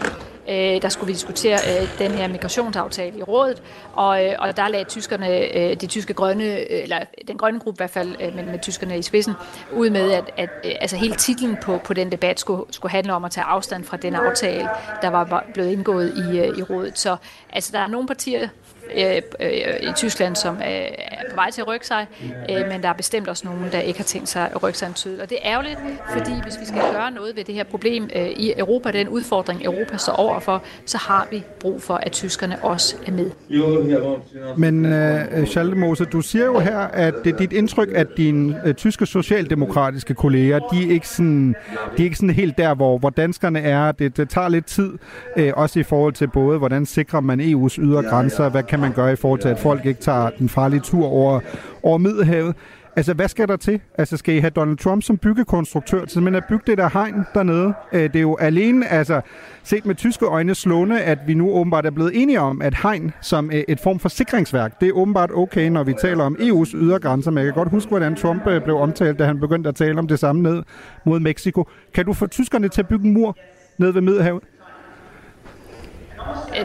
øh, 0.50 0.82
der 0.82 0.90
skulle 0.90 1.08
vi 1.08 1.14
diskutere 1.14 1.58
øh, 1.58 2.00
den 2.00 2.12
her 2.12 2.28
migrationsaftale 2.28 3.18
i 3.18 3.24
rådet, 3.24 3.64
og, 3.94 4.26
øh, 4.26 4.34
og 4.40 4.58
der 4.58 4.68
lagde 4.68 4.86
tyskerne, 4.86 5.58
øh, 5.58 5.82
de 5.82 5.88
tyske 5.88 6.14
grønne, 6.14 6.44
øh, 6.44 6.84
eller 6.84 7.00
den 7.28 7.38
grønne 7.38 7.60
gruppe 7.60 7.78
i 7.78 7.80
hvert 7.80 7.90
fald, 7.90 8.16
øh, 8.22 8.36
med, 8.36 8.44
med 8.44 8.60
tyskerne 8.60 8.98
i 8.98 9.02
spidsen, 9.02 9.34
ud 9.74 9.90
med, 9.90 10.12
at, 10.12 10.32
at 10.38 10.50
øh, 10.66 10.72
altså 10.82 10.96
hele 10.96 11.16
titlen 11.16 11.58
på, 11.64 11.80
på 11.84 11.94
den 11.94 12.12
debat 12.12 12.40
skulle, 12.40 12.64
skulle 12.70 12.92
handle 12.92 13.14
om 13.14 13.26
at 13.26 13.32
tage 13.32 13.46
afstand 13.46 13.84
fra 13.84 13.98
den 13.98 14.16
aftale, 14.16 14.70
der 15.02 15.08
var 15.08 15.46
blevet 15.54 15.72
indgået 15.72 16.14
i, 16.18 16.40
øh, 16.40 16.58
i 16.58 16.62
rådet. 16.62 17.00
Så 17.00 17.16
altså, 17.54 17.72
der 17.74 17.80
er 17.80 17.88
nogle 17.88 18.08
partier, 18.08 18.48
øh, 18.96 19.22
øh, 19.40 19.90
i 19.90 19.94
Tyskland, 19.96 20.36
som 20.36 20.56
øh, 20.56 20.64
er 20.64 21.30
på 21.30 21.36
vej 21.36 21.52
til 21.52 21.62
at 21.62 21.68
rykke 21.68 21.88
sig, 21.88 22.08
øh, 22.50 22.68
men 22.72 22.84
der 22.84 22.90
er 22.90 22.94
bestemt 22.94 23.28
også 23.28 23.48
nogen, 23.48 23.72
der 23.72 23.80
ikke 23.80 24.00
har 24.00 24.04
tænkt 24.04 24.30
sig 24.30 24.50
at 24.56 24.64
rykke 24.64 24.78
sig 24.78 24.88
en 24.88 24.94
tydel. 24.94 25.22
Og 25.22 25.30
det 25.30 25.38
er 25.42 25.52
ærgerligt, 25.52 25.80
fordi 26.10 26.32
hvis 26.44 26.60
vi 26.60 26.66
skal 26.66 26.82
gøre 26.92 27.12
noget 27.12 27.36
ved 27.36 27.44
det 27.44 27.56
her 27.56 27.64
problem 27.64 28.10
øh, 28.16 28.28
i 28.30 28.54
Europa, 28.58 28.92
den 28.92 29.08
udfordring 29.08 29.66
Europa 29.66 29.98
står 29.98 30.14
overfor, 30.14 30.64
så 30.86 30.98
har 30.98 31.28
vi 31.32 31.44
brug 31.60 31.82
for, 31.82 31.94
at 31.94 32.12
tyskerne 32.12 32.58
også 32.64 32.96
er 33.08 33.12
med. 33.12 33.32
Men 34.58 34.86
uh, 34.86 35.48
Schaldemose, 35.48 36.06
du 36.06 36.22
siger 36.22 36.46
jo 36.46 36.60
her, 36.60 36.78
at 36.78 37.14
det 37.24 37.34
er 37.34 37.38
dit 37.38 37.54
indtryk, 37.54 37.90
at 37.96 38.08
dine 38.18 38.62
uh, 38.66 38.72
tyske 38.72 39.06
socialdemokratiske 39.06 40.14
kolleger, 40.14 40.60
de 40.60 40.88
er 40.88 40.92
ikke 40.92 41.08
sådan, 41.08 41.56
de 41.98 42.02
er 42.02 42.04
ikke 42.04 42.16
sådan 42.16 42.30
helt 42.30 42.58
der, 42.58 42.76
hvor, 42.76 42.98
hvor 42.98 43.10
danskerne 43.10 43.60
er. 43.60 43.92
Det, 43.92 44.18
det 44.18 44.30
tager 44.30 44.50
lidt 44.50 44.66
tid, 44.66 44.94
uh, 45.38 45.44
også 45.54 45.80
i 45.80 45.84
forhold 45.84 46.14
til 46.14 46.28
både, 46.28 46.58
hvordan 46.58 46.86
sikrer 46.86 47.20
man 47.20 47.40
EU's 47.40 47.82
ydre 47.82 48.04
grænser, 48.04 48.50
hvad 48.50 48.64
kan 48.64 48.77
kan 48.78 48.82
man 48.82 48.94
gøre 48.94 49.14
i 49.14 49.16
forhold 49.16 49.40
til, 49.40 49.50
at 49.50 49.60
folk 49.60 49.86
ikke 49.86 50.02
tager 50.02 50.30
den 50.30 50.50
farlige 50.50 50.80
tur 50.80 51.06
over, 51.06 51.40
over 51.84 51.98
Middelhavet. 51.98 52.56
Altså, 52.96 53.14
hvad 53.14 53.28
skal 53.28 53.48
der 53.48 53.56
til? 53.56 53.82
Altså, 53.98 54.18
skal 54.18 54.36
I 54.36 54.40
have 54.40 54.50
Donald 54.50 54.78
Trump 54.78 55.04
som 55.04 55.18
byggekonstruktør 55.18 56.00
til 56.00 56.10
simpelthen 56.10 56.36
at 56.36 56.44
bygge 56.50 56.64
det 56.68 56.78
der 56.78 56.90
hegn 56.94 57.26
dernede? 57.34 57.74
Øh, 57.94 58.04
det 58.04 58.16
er 58.16 58.22
jo 58.22 58.38
alene, 58.40 58.88
altså, 58.88 59.22
set 59.64 59.86
med 59.86 59.96
tyske 59.96 60.26
øjne 60.26 60.56
slående, 60.56 61.02
at 61.02 61.20
vi 61.28 61.34
nu 61.34 61.52
åbenbart 61.52 61.86
er 61.86 61.92
blevet 61.92 62.12
enige 62.22 62.40
om, 62.40 62.62
at 62.62 62.76
hegn 62.76 63.12
som 63.22 63.52
øh, 63.52 63.64
et 63.68 63.80
form 63.80 64.00
for 64.00 64.10
sikringsværk, 64.10 64.82
det 64.82 64.90
er 64.90 64.94
åbenbart 64.94 65.30
okay, 65.34 65.70
når 65.70 65.84
vi 65.84 65.94
taler 65.94 66.24
om 66.24 66.38
EU's 66.40 66.76
ydergrænser. 66.76 67.32
Men 67.32 67.38
jeg 67.38 67.46
kan 67.46 67.54
godt 67.54 67.70
huske, 67.70 67.90
hvordan 67.90 68.16
Trump 68.16 68.48
øh, 68.48 68.64
blev 68.64 68.78
omtalt, 68.78 69.20
da 69.20 69.26
han 69.26 69.40
begyndte 69.40 69.70
at 69.70 69.76
tale 69.76 70.00
om 70.00 70.08
det 70.08 70.20
samme 70.20 70.42
ned 70.42 70.64
mod 71.06 71.20
Mexico. 71.20 71.68
Kan 71.94 72.06
du 72.06 72.14
få 72.14 72.28
tyskerne 72.28 72.68
til 72.68 72.82
at 72.82 72.88
bygge 72.88 73.06
en 73.08 73.14
mur 73.14 73.38
ned 73.78 73.92
ved 73.92 74.02
Middelhavet? 74.02 74.44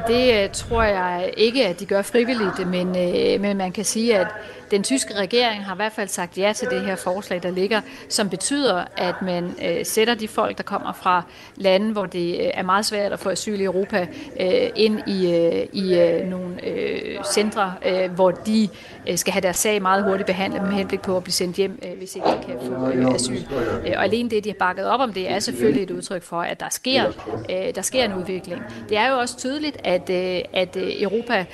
Det 0.09 0.45
øh, 0.45 0.51
tror 0.51 0.83
jeg 0.83 1.35
ikke, 1.37 1.67
at 1.67 1.81
de 1.81 1.87
gør 1.87 2.03
frivilligt, 2.03 2.69
men, 2.69 2.89
øh, 2.89 3.41
men 3.41 3.57
man 3.57 3.73
kan 3.73 3.85
sige, 3.85 4.19
at 4.19 4.27
den 4.73 4.83
tyske 4.83 5.15
regering 5.15 5.65
har 5.65 5.75
i 5.75 5.77
hvert 5.77 5.93
fald 5.93 6.09
sagt 6.09 6.39
ja 6.39 6.53
til 6.53 6.69
det 6.71 6.81
her 6.81 6.97
forslag, 6.97 7.43
der 7.43 7.51
ligger, 7.51 7.81
som 8.09 8.29
betyder, 8.29 8.85
at 8.97 9.15
man 9.23 9.55
øh, 9.65 9.87
sætter 9.87 10.15
de 10.15 10.29
folk, 10.29 10.57
der 10.57 10.63
kommer 10.63 10.93
fra 10.93 11.23
lande, 11.57 11.93
hvor 11.93 12.07
det 12.07 12.41
øh, 12.41 12.51
er 12.55 12.63
meget 12.63 12.87
svært 12.87 13.13
at 13.13 13.21
få 13.21 13.31
asyl 13.31 13.61
i 13.61 13.65
Europa, 13.65 14.07
øh, 14.41 14.71
ind 14.77 15.01
i, 15.07 15.35
øh, 15.35 15.67
i 15.73 15.99
øh, 15.99 16.29
nogle 16.29 16.67
øh, 16.67 17.25
centre, 17.33 17.75
øh, 17.87 18.11
hvor 18.11 18.31
de 18.31 18.69
øh, 19.09 19.19
skal 19.19 19.33
have 19.33 19.43
deres 19.43 19.57
sag 19.57 19.83
meget 19.83 20.05
hurtigt 20.05 20.27
behandlet 20.27 20.63
med 20.63 20.73
henblik 20.73 21.01
på 21.01 21.17
at 21.17 21.25
blive 21.25 21.33
sendt 21.33 21.57
hjem, 21.57 21.79
øh, 21.83 21.99
hvis 21.99 22.17
ikke 22.17 22.29
de 22.29 22.47
kan 22.47 22.57
få 22.67 22.89
øh, 22.89 23.15
asyl. 23.15 23.43
Øh, 23.87 23.93
og 23.97 24.05
alene 24.05 24.31
det, 24.31 24.45
de 24.45 24.49
har 24.49 24.57
bakket 24.59 24.87
op 24.87 25.01
om 25.01 25.13
det, 25.13 25.31
er 25.31 25.39
selvfølgelig 25.39 25.83
et 25.83 25.91
udtryk 25.91 26.23
for, 26.23 26.41
at 26.41 26.61
der 26.61 26.69
sker, 26.71 27.07
øh, 27.51 27.75
der 27.75 27.83
sker 27.83 28.05
en 28.05 28.15
udvikling. 28.15 28.63
Det 28.89 28.97
er 28.97 29.11
jo 29.11 29.19
også 29.19 29.37
tydeligt, 29.37 29.77
at, 29.85 30.11
øh, 30.11 30.41
at 30.53 30.77
øh, 30.77 31.03
Europa 31.03 31.39
Øh, 31.39 31.47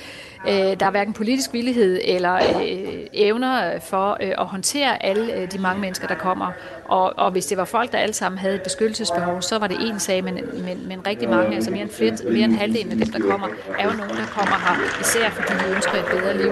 Øh, 0.47 0.79
der 0.79 0.85
er 0.85 0.91
hverken 0.91 1.13
politisk 1.13 1.53
villighed 1.53 1.99
eller 2.03 2.35
øh, 2.35 3.05
evner 3.13 3.79
for 3.79 4.17
øh, 4.21 4.31
at 4.37 4.45
håndtere 4.45 5.03
alle 5.03 5.45
de 5.45 5.59
mange 5.59 5.81
mennesker, 5.81 6.07
der 6.07 6.15
kommer. 6.15 6.51
Og, 6.85 7.13
og 7.17 7.31
hvis 7.31 7.45
det 7.45 7.57
var 7.57 7.65
folk, 7.65 7.91
der 7.91 7.97
alle 7.97 8.13
sammen 8.13 8.39
havde 8.39 8.55
et 8.55 8.61
beskyttelsesbehov, 8.61 9.41
så 9.41 9.57
var 9.57 9.67
det 9.67 9.77
en 9.81 9.99
sag, 9.99 10.23
men, 10.23 10.33
men, 10.35 10.87
men 10.87 11.07
rigtig 11.07 11.29
mange, 11.29 11.55
altså 11.55 11.71
mere 11.71 11.81
end, 11.81 11.89
flere, 11.89 12.17
mere 12.23 12.43
end 12.43 12.53
halvdelen 12.53 12.91
af 12.91 12.97
dem, 12.97 13.07
der 13.07 13.19
kommer, 13.29 13.47
er 13.79 13.83
jo 13.83 13.97
nogen, 13.97 14.15
der 14.17 14.25
kommer 14.25 14.55
her, 14.55 14.99
især 15.01 15.29
fordi 15.29 15.53
de 15.63 15.75
ønsker 15.75 15.93
et 15.93 16.05
bedre 16.11 16.37
liv. 16.37 16.51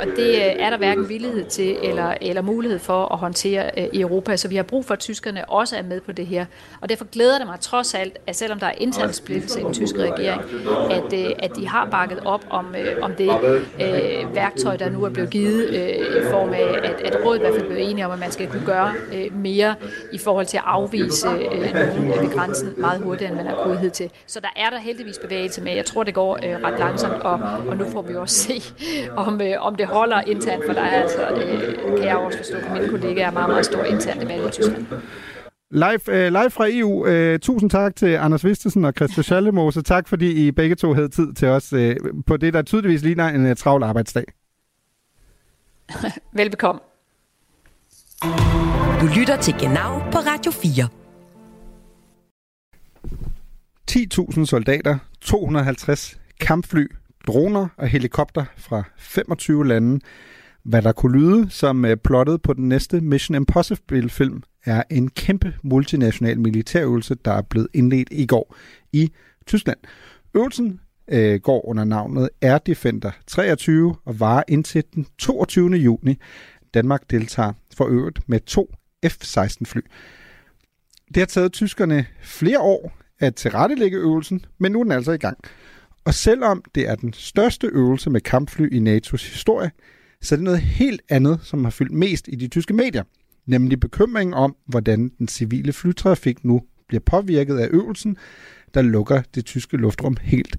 Og 0.00 0.06
det 0.16 0.62
er 0.62 0.70
der 0.70 0.76
hverken 0.76 1.08
villighed 1.08 1.44
til 1.44 1.76
eller, 1.82 2.14
eller 2.20 2.42
mulighed 2.42 2.78
for 2.78 3.12
at 3.12 3.18
håndtere 3.18 3.88
i 3.94 4.00
Europa, 4.00 4.36
så 4.36 4.48
vi 4.48 4.56
har 4.56 4.62
brug 4.62 4.84
for, 4.84 4.94
at 4.94 5.00
tyskerne 5.00 5.50
også 5.50 5.76
er 5.76 5.82
med 5.82 6.00
på 6.00 6.12
det 6.12 6.26
her. 6.26 6.46
Og 6.80 6.88
derfor 6.88 7.04
glæder 7.12 7.38
det 7.38 7.46
mig 7.46 7.60
trods 7.60 7.94
alt, 7.94 8.18
at 8.26 8.36
selvom 8.36 8.58
der 8.58 8.66
er 8.66 8.74
intern 8.78 9.12
splittelse 9.12 9.60
i 9.60 9.62
den 9.62 9.74
tyske 9.74 10.12
regering, 10.12 10.42
at, 10.90 11.12
at 11.38 11.56
de 11.56 11.68
har 11.68 11.88
bakket 11.90 12.20
op 12.24 12.44
om, 12.50 12.74
om 13.06 13.14
det 13.14 13.30
øh, 13.80 14.34
værktøj, 14.34 14.76
der 14.76 14.90
nu 14.90 15.04
er 15.04 15.10
blevet 15.10 15.30
givet 15.30 15.68
øh, 15.68 16.22
i 16.22 16.30
form 16.30 16.52
af, 16.52 16.80
at, 16.82 17.12
at 17.12 17.24
rådet 17.24 17.38
i 17.38 17.40
hvert 17.40 17.54
fald 17.54 17.66
blev 17.66 17.78
enige 17.80 18.06
om, 18.06 18.12
at 18.12 18.18
man 18.18 18.30
skal 18.30 18.46
kunne 18.48 18.66
gøre 18.66 18.92
øh, 19.14 19.36
mere 19.36 19.74
i 20.12 20.18
forhold 20.18 20.46
til 20.46 20.56
at 20.56 20.62
afvise 20.66 21.28
øh, 21.28 21.74
nogen 21.74 22.22
ved 22.22 22.34
grænsen 22.34 22.74
meget 22.76 23.00
hurtigere, 23.00 23.30
end 23.30 23.36
man 23.36 23.46
har 23.46 23.62
kunnet 23.64 23.92
til. 23.92 24.10
Så 24.26 24.40
der 24.40 24.48
er 24.56 24.70
der 24.70 24.78
heldigvis 24.78 25.18
bevægelse 25.18 25.62
med. 25.62 25.72
Jeg 25.74 25.84
tror, 25.84 26.02
det 26.02 26.14
går 26.14 26.38
øh, 26.44 26.62
ret 26.62 26.78
langsomt, 26.78 27.22
og, 27.22 27.40
og 27.68 27.76
nu 27.76 27.84
får 27.84 28.02
vi 28.02 28.14
også 28.14 28.36
se, 28.46 28.62
om, 29.16 29.40
øh, 29.40 29.54
om 29.58 29.74
det 29.74 29.86
holder 29.86 30.20
internt, 30.20 30.66
for 30.66 30.72
der 30.72 30.82
er 30.82 31.02
altså, 31.02 31.20
øh, 31.20 31.96
kan 31.98 32.06
jeg 32.06 32.16
også 32.16 32.38
forstå 32.38 32.56
at 32.56 32.72
mine 32.72 32.88
kollegaer, 32.88 33.30
meget, 33.30 33.48
meget 33.48 33.64
stor 33.64 33.84
intern 33.84 34.20
debat 34.20 34.40
i 34.48 34.50
Tyskland. 34.50 34.86
Live, 35.70 36.00
uh, 36.08 36.32
live 36.32 36.50
fra 36.50 36.66
EU. 36.68 37.06
Uh, 37.06 37.38
tusind 37.38 37.70
tak 37.70 37.96
til 37.96 38.06
Anders 38.06 38.44
Vistesen 38.44 38.84
og 38.84 38.92
Christian 38.96 39.24
Schallemose. 39.28 39.82
Tak 39.82 40.08
fordi 40.08 40.46
I 40.46 40.50
begge 40.50 40.74
to 40.74 40.94
havde 40.94 41.08
tid 41.08 41.34
til 41.34 41.48
os 41.48 41.72
uh, 41.72 41.80
på 42.26 42.36
det, 42.36 42.54
der 42.54 42.62
tydeligvis 42.62 43.02
ligner 43.02 43.28
en 43.28 43.50
uh, 43.50 43.56
travl 43.56 43.82
arbejdsdag. 43.82 44.24
Velbekomme. 46.32 46.80
Du 49.00 49.06
lytter 49.18 49.36
til 49.40 49.54
Genau 49.60 49.98
på 49.98 50.18
Radio 50.18 50.52
4. 50.52 50.88
10.000 53.90 54.44
soldater, 54.44 54.98
250 55.20 56.18
kampfly, 56.40 56.86
droner 57.26 57.68
og 57.76 57.88
helikopter 57.88 58.44
fra 58.56 58.82
25 58.98 59.66
lande. 59.66 60.00
Hvad 60.66 60.82
der 60.82 60.92
kunne 60.92 61.18
lyde 61.18 61.50
som 61.50 61.84
øh, 61.84 61.96
plottet 61.96 62.42
på 62.42 62.52
den 62.52 62.68
næste 62.68 63.00
Mission 63.00 63.34
Impossible-film, 63.34 64.42
er 64.64 64.82
en 64.90 65.10
kæmpe 65.10 65.54
multinational 65.62 66.40
militærøvelse, 66.40 67.14
der 67.14 67.32
er 67.32 67.42
blevet 67.42 67.68
indledt 67.74 68.08
i 68.10 68.26
går 68.26 68.56
i 68.92 69.12
Tyskland. 69.46 69.78
Øvelsen 70.34 70.80
øh, 71.08 71.40
går 71.40 71.68
under 71.68 71.84
navnet 71.84 72.28
Air 72.42 72.58
Defender 72.58 73.10
23 73.26 73.96
og 74.04 74.20
varer 74.20 74.42
indtil 74.48 74.84
den 74.94 75.06
22. 75.18 75.70
juni. 75.70 76.18
Danmark 76.74 77.10
deltager 77.10 77.52
for 77.74 77.86
øvrigt 77.86 78.28
med 78.28 78.40
to 78.40 78.74
F-16 79.06 79.64
fly. 79.64 79.80
Det 81.08 81.16
har 81.16 81.26
taget 81.26 81.52
tyskerne 81.52 82.06
flere 82.22 82.60
år 82.60 82.92
at 83.18 83.34
tilrettelægge 83.34 83.98
øvelsen, 83.98 84.44
men 84.58 84.72
nu 84.72 84.78
er 84.80 84.84
den 84.84 84.92
altså 84.92 85.12
i 85.12 85.18
gang. 85.18 85.38
Og 86.04 86.14
selvom 86.14 86.62
det 86.74 86.88
er 86.88 86.94
den 86.94 87.12
største 87.12 87.66
øvelse 87.66 88.10
med 88.10 88.20
kampfly 88.20 88.72
i 88.72 88.78
NATO's 88.78 89.32
historie, 89.32 89.70
så 90.26 90.34
er 90.34 90.36
det 90.36 90.44
noget 90.44 90.60
helt 90.60 91.02
andet, 91.08 91.40
som 91.42 91.64
har 91.64 91.70
fyldt 91.70 91.92
mest 91.92 92.28
i 92.28 92.36
de 92.36 92.48
tyske 92.48 92.74
medier– 92.74 93.02
nemlig 93.46 93.80
bekymringen 93.80 94.34
om, 94.34 94.56
hvordan 94.66 95.10
den 95.18 95.28
civile 95.28 95.72
flytrafik 95.72 96.44
nu 96.44 96.62
bliver 96.88 97.00
påvirket 97.00 97.58
af 97.58 97.68
øvelsen, 97.70 98.16
der 98.74 98.82
lukker 98.82 99.22
det 99.34 99.44
tyske 99.44 99.76
luftrum 99.76 100.16
helt 100.22 100.56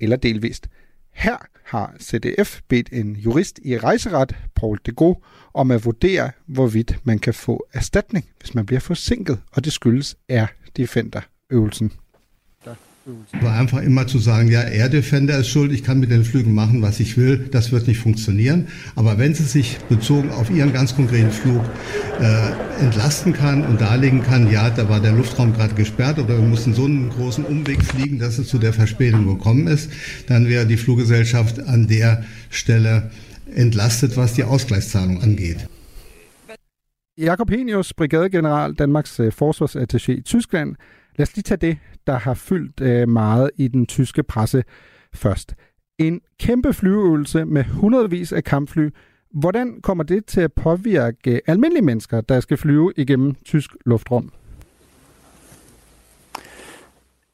eller 0.00 0.16
delvist. 0.16 0.68
Her 1.12 1.36
har 1.64 1.96
CDF 2.00 2.60
bedt 2.68 2.88
en 2.92 3.16
jurist 3.16 3.60
i 3.64 3.78
rejseret, 3.78 4.36
Paul 4.54 4.78
de 4.86 4.92
Gaulle, 4.92 5.20
om 5.54 5.70
at 5.70 5.84
vurdere, 5.84 6.30
hvorvidt 6.46 6.98
man 7.04 7.18
kan 7.18 7.34
få 7.34 7.66
erstatning, 7.72 8.28
hvis 8.40 8.54
man 8.54 8.66
bliver 8.66 8.80
forsinket, 8.80 9.38
og 9.52 9.64
det 9.64 9.72
skyldes 9.72 10.16
er 10.28 10.46
Defender-øvelsen. 10.76 11.92
War 13.40 13.56
einfach 13.56 13.82
immer 13.82 14.08
zu 14.08 14.18
sagen, 14.18 14.50
ja, 14.50 14.62
Air 14.62 14.88
Defender 14.88 15.38
ist 15.38 15.48
schuld, 15.48 15.70
ich 15.70 15.84
kann 15.84 16.00
mit 16.00 16.10
den 16.10 16.24
Flügen 16.24 16.54
machen, 16.54 16.82
was 16.82 16.98
ich 16.98 17.16
will, 17.16 17.48
das 17.52 17.70
wird 17.70 17.86
nicht 17.86 18.00
funktionieren. 18.00 18.66
Aber 18.96 19.16
wenn 19.16 19.32
sie 19.32 19.44
sich 19.44 19.78
bezogen 19.88 20.30
auf 20.30 20.50
ihren 20.50 20.72
ganz 20.72 20.96
konkreten 20.96 21.30
Flug 21.30 21.62
äh, 22.20 22.82
entlasten 22.82 23.32
kann 23.32 23.64
und 23.64 23.80
darlegen 23.80 24.22
kann, 24.22 24.50
ja, 24.50 24.70
da 24.70 24.88
war 24.88 24.98
der 24.98 25.12
Luftraum 25.12 25.52
gerade 25.52 25.74
gesperrt 25.74 26.18
oder 26.18 26.36
wir 26.36 26.44
mussten 26.44 26.74
so 26.74 26.86
einen 26.86 27.10
großen 27.10 27.44
Umweg 27.44 27.80
fliegen, 27.84 28.18
dass 28.18 28.38
es 28.38 28.48
zu 28.48 28.58
der 28.58 28.72
Verspätung 28.72 29.24
gekommen 29.24 29.68
ist, 29.68 29.88
dann 30.26 30.48
wäre 30.48 30.66
die 30.66 30.76
Fluggesellschaft 30.76 31.60
an 31.60 31.86
der 31.86 32.24
Stelle 32.50 33.12
entlastet, 33.54 34.16
was 34.16 34.32
die 34.32 34.42
Ausgleichszahlung 34.42 35.22
angeht. 35.22 35.68
Jakob 37.18 37.50
Henius, 37.50 37.94
Brigadegeneral, 37.94 38.74
Danmarks 38.74 39.20
øh, 39.20 39.30
forsvarsattaché 39.30 40.12
i 40.12 40.22
Tyskland. 40.22 40.76
Lad 41.18 41.22
os 41.22 41.36
lige 41.36 41.42
tage 41.42 41.58
det, 41.58 41.78
der 42.06 42.18
har 42.18 42.34
fyldt 42.34 42.80
øh, 42.80 43.08
meget 43.08 43.50
i 43.56 43.68
den 43.68 43.86
tyske 43.86 44.22
presse 44.22 44.64
først. 45.14 45.54
En 45.98 46.20
kæmpe 46.40 46.72
flyveøvelse 46.72 47.44
med 47.44 47.64
hundredvis 47.64 48.32
af 48.32 48.44
kampfly. 48.44 48.88
Hvordan 49.34 49.80
kommer 49.82 50.04
det 50.04 50.26
til 50.26 50.40
at 50.40 50.52
påvirke 50.52 51.40
almindelige 51.46 51.84
mennesker, 51.84 52.20
der 52.20 52.40
skal 52.40 52.56
flyve 52.56 52.92
igennem 52.96 53.34
tysk 53.44 53.70
luftrum? 53.86 54.32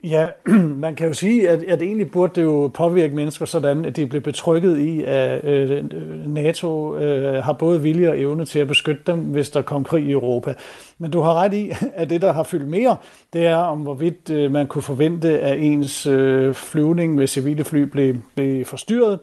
Ja, 0.04 0.26
man 0.84 0.94
kan 0.94 1.06
jo 1.06 1.14
sige, 1.14 1.48
at, 1.48 1.64
at 1.64 1.82
egentlig 1.82 2.10
burde 2.10 2.32
det 2.34 2.42
jo 2.42 2.70
påvirke 2.74 3.14
mennesker 3.14 3.46
sådan, 3.46 3.84
at 3.84 3.96
de 3.96 4.06
bliver 4.06 4.22
betrykket 4.22 4.78
i, 4.78 5.02
at 5.06 5.44
øh, 5.44 5.84
NATO 6.26 6.96
øh, 6.96 7.44
har 7.44 7.52
både 7.52 7.82
vilje 7.82 8.10
og 8.10 8.18
evne 8.18 8.44
til 8.44 8.58
at 8.58 8.68
beskytte 8.68 9.02
dem, 9.06 9.18
hvis 9.18 9.50
der 9.50 9.62
kommer 9.62 9.88
krig 9.88 10.04
i 10.04 10.12
Europa. 10.12 10.54
Men 10.98 11.10
du 11.10 11.20
har 11.20 11.34
ret 11.34 11.54
i, 11.54 11.72
at 11.94 12.10
det, 12.10 12.22
der 12.22 12.32
har 12.32 12.42
fyldt 12.42 12.68
mere, 12.68 12.96
det 13.32 13.46
er 13.46 13.56
om, 13.56 13.78
hvorvidt 13.78 14.30
øh, 14.30 14.52
man 14.52 14.66
kunne 14.66 14.82
forvente, 14.82 15.40
at 15.40 15.60
ens 15.60 16.06
øh, 16.06 16.54
flyvning 16.54 17.14
med 17.14 17.26
civile 17.26 17.64
fly 17.64 17.78
blev, 17.80 18.14
blev 18.34 18.64
forstyrret. 18.64 19.18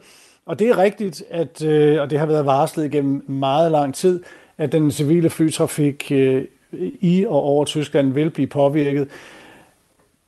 Og 0.46 0.58
det 0.58 0.68
er 0.68 0.78
rigtigt, 0.78 1.22
at, 1.30 1.64
øh, 1.64 2.00
og 2.00 2.10
det 2.10 2.18
har 2.18 2.26
været 2.26 2.46
varslet 2.46 2.84
igennem 2.84 3.24
meget 3.26 3.72
lang 3.72 3.94
tid, 3.94 4.22
at 4.58 4.72
den 4.72 4.90
civile 4.90 5.30
flytrafik 5.30 6.12
øh, 6.12 6.44
i 7.00 7.24
og 7.28 7.42
over 7.42 7.64
Tyskland 7.64 8.12
vil 8.12 8.30
blive 8.30 8.46
påvirket. 8.46 9.08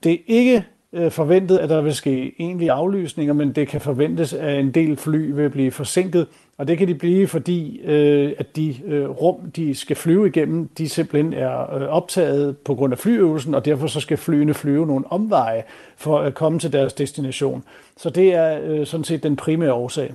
Det 0.02 0.12
er 0.12 0.18
ikke 0.26 0.64
øh, 0.92 1.10
forventet, 1.10 1.58
at 1.58 1.68
der 1.68 1.80
vil 1.80 1.94
ske 1.94 2.34
egentlige 2.38 2.72
aflysninger, 2.72 3.34
men 3.34 3.52
det 3.52 3.68
kan 3.68 3.80
forventes, 3.80 4.32
at 4.32 4.60
en 4.60 4.70
del 4.70 4.96
fly 4.96 5.30
vil 5.34 5.50
blive 5.50 5.70
forsinket. 5.70 6.26
Og 6.58 6.68
det 6.68 6.78
kan 6.78 6.88
de 6.88 6.94
blive, 6.94 7.26
fordi 7.26 7.80
øh, 7.80 8.32
at 8.38 8.56
de 8.56 8.76
øh, 8.84 9.08
rum, 9.08 9.50
de 9.50 9.74
skal 9.74 9.96
flyve 9.96 10.26
igennem, 10.26 10.68
de 10.68 10.88
simpelthen 10.88 11.32
er 11.32 11.74
øh, 11.74 11.82
optaget 11.82 12.58
på 12.58 12.74
grund 12.74 12.92
af 12.92 12.98
flyøvelsen, 12.98 13.54
og 13.54 13.64
derfor 13.64 13.86
så 13.86 14.00
skal 14.00 14.16
flyene 14.16 14.54
flyve 14.54 14.86
nogle 14.86 15.12
omveje 15.12 15.62
for 15.96 16.18
at 16.18 16.34
komme 16.34 16.58
til 16.58 16.72
deres 16.72 16.92
destination. 16.92 17.64
Så 17.96 18.10
det 18.10 18.34
er 18.34 18.60
øh, 18.62 18.86
sådan 18.86 19.04
set 19.04 19.22
den 19.22 19.36
primære 19.36 19.72
årsag. 19.72 20.14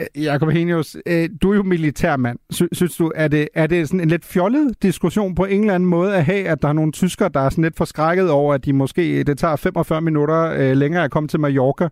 Øh, 0.00 0.22
Jakob 0.24 0.50
Henius, 0.50 0.96
øh, 1.06 1.28
du 1.42 1.50
er 1.52 1.56
jo 1.56 1.62
militærmand. 1.62 2.38
Synes 2.72 2.96
du, 2.96 3.12
er 3.14 3.28
det, 3.28 3.48
er 3.54 3.66
det 3.66 3.88
sådan 3.88 4.00
en 4.00 4.08
lidt 4.08 4.24
fjollet 4.24 4.82
diskussion 4.82 5.34
på 5.34 5.44
en 5.44 5.60
eller 5.60 5.74
anden 5.74 5.88
måde 5.88 6.16
at 6.16 6.24
have, 6.24 6.48
at 6.48 6.62
der 6.62 6.68
er 6.68 6.72
nogle 6.72 6.92
tyskere, 6.92 7.28
der 7.34 7.40
er 7.40 7.50
sådan 7.50 7.64
lidt 7.64 7.76
forskrækket 7.76 8.30
over, 8.30 8.54
at 8.54 8.64
de 8.64 8.72
måske, 8.72 9.22
det 9.24 9.38
tager 9.38 9.56
45 9.56 10.00
minutter 10.00 10.42
øh, 10.42 10.76
længere 10.76 11.04
at 11.04 11.10
komme 11.10 11.28
til 11.28 11.40
Mallorca 11.40 11.88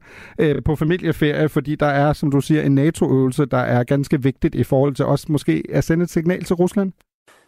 på 0.64 0.76
familieferie, 0.76 1.48
fordi 1.48 1.74
der 1.74 1.86
er, 1.86 2.12
som 2.12 2.30
du 2.30 2.40
siger, 2.40 2.62
en 2.62 2.74
NATO-øvelse, 2.74 3.46
der 3.46 3.58
er 3.58 3.84
ganske 3.84 4.22
vigtigt 4.22 4.54
i 4.54 4.64
forhold 4.64 4.94
til 4.94 5.04
os 5.04 5.28
måske 5.28 5.62
at 5.72 5.84
sende 5.84 6.02
et 6.02 6.10
signal 6.10 6.44
til 6.44 6.56
Rusland? 6.56 6.92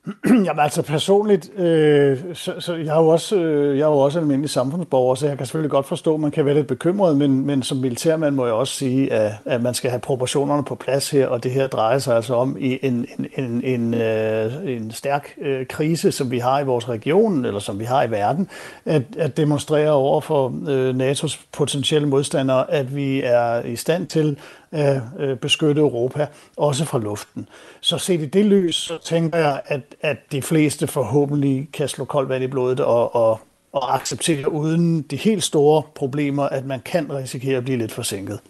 Jamen 0.47 0.61
altså 0.61 0.83
personligt, 0.83 1.59
øh, 1.59 2.19
så, 2.35 2.55
så 2.59 2.75
jeg, 2.75 2.97
er 2.97 3.01
jo 3.01 3.09
også, 3.09 3.37
øh, 3.37 3.79
jeg 3.79 3.85
er 3.85 3.89
jo 3.89 3.99
også 3.99 4.19
en 4.19 4.23
almindelig 4.23 4.51
samfundsborger, 4.51 5.15
så 5.15 5.27
jeg 5.27 5.37
kan 5.37 5.47
selvfølgelig 5.47 5.71
godt 5.71 5.87
forstå, 5.87 6.15
at 6.15 6.21
man 6.21 6.31
kan 6.31 6.45
være 6.45 6.55
lidt 6.55 6.67
bekymret, 6.67 7.17
men, 7.17 7.47
men 7.47 7.63
som 7.63 7.79
militærmand 7.79 8.35
må 8.35 8.45
jeg 8.45 8.55
også 8.55 8.75
sige, 8.75 9.13
at, 9.13 9.33
at 9.45 9.63
man 9.63 9.75
skal 9.75 9.91
have 9.91 10.01
proportionerne 10.01 10.65
på 10.65 10.75
plads 10.75 11.11
her, 11.11 11.27
og 11.27 11.45
det 11.45 11.51
her 11.51 11.67
drejer 11.67 11.99
sig 11.99 12.17
altså 12.17 12.35
om 12.35 12.57
i 12.61 12.79
en, 12.83 13.07
en, 13.19 13.27
en, 13.37 13.65
en, 13.65 13.95
øh, 13.95 14.53
en 14.65 14.91
stærk 14.91 15.35
øh, 15.41 15.67
krise, 15.67 16.13
som 16.13 16.31
vi 16.31 16.39
har 16.39 16.61
i 16.61 16.65
vores 16.65 16.89
region, 16.89 17.45
eller 17.45 17.61
som 17.61 17.79
vi 17.79 17.85
har 17.85 18.03
i 18.03 18.11
verden, 18.11 18.49
at, 18.85 19.03
at 19.19 19.37
demonstrere 19.37 19.91
over 19.91 20.21
for 20.21 20.55
øh, 20.69 21.11
NATO's 21.11 21.41
potentielle 21.53 22.09
modstandere, 22.09 22.71
at 22.71 22.97
vi 22.97 23.23
er 23.23 23.63
i 23.63 23.77
stand 23.77 24.07
til 24.07 24.39
øh, 24.73 25.37
beskytte 25.37 25.81
Europa, 25.81 26.27
også 26.57 26.85
fra 26.85 26.99
luften. 26.99 27.49
Så 27.81 27.99
set 27.99 28.21
i 28.21 28.27
det 28.27 28.45
lys, 28.45 28.75
så 28.75 28.99
tænker 29.05 29.39
jeg, 29.39 29.61
at, 29.67 29.81
at 30.01 30.17
de 30.33 30.43
fleste 30.43 30.87
forhåbentlig 30.87 31.69
kan 31.73 31.89
slå 31.89 32.05
koldt 32.05 32.29
vand 32.29 32.45
i 32.45 32.47
blodet 32.47 32.81
og, 32.81 33.15
og, 33.15 33.41
og 33.73 33.95
acceptere 33.95 34.53
uden 34.53 35.03
de 35.03 35.17
helt 35.17 35.45
store 35.45 35.83
problemer, 35.95 36.43
at 36.43 36.65
man 36.65 36.81
kan 36.81 37.13
risikere 37.13 37.57
at 37.57 37.65
blive 37.65 37.79
lidt 37.79 37.93
forsinket 37.93 38.41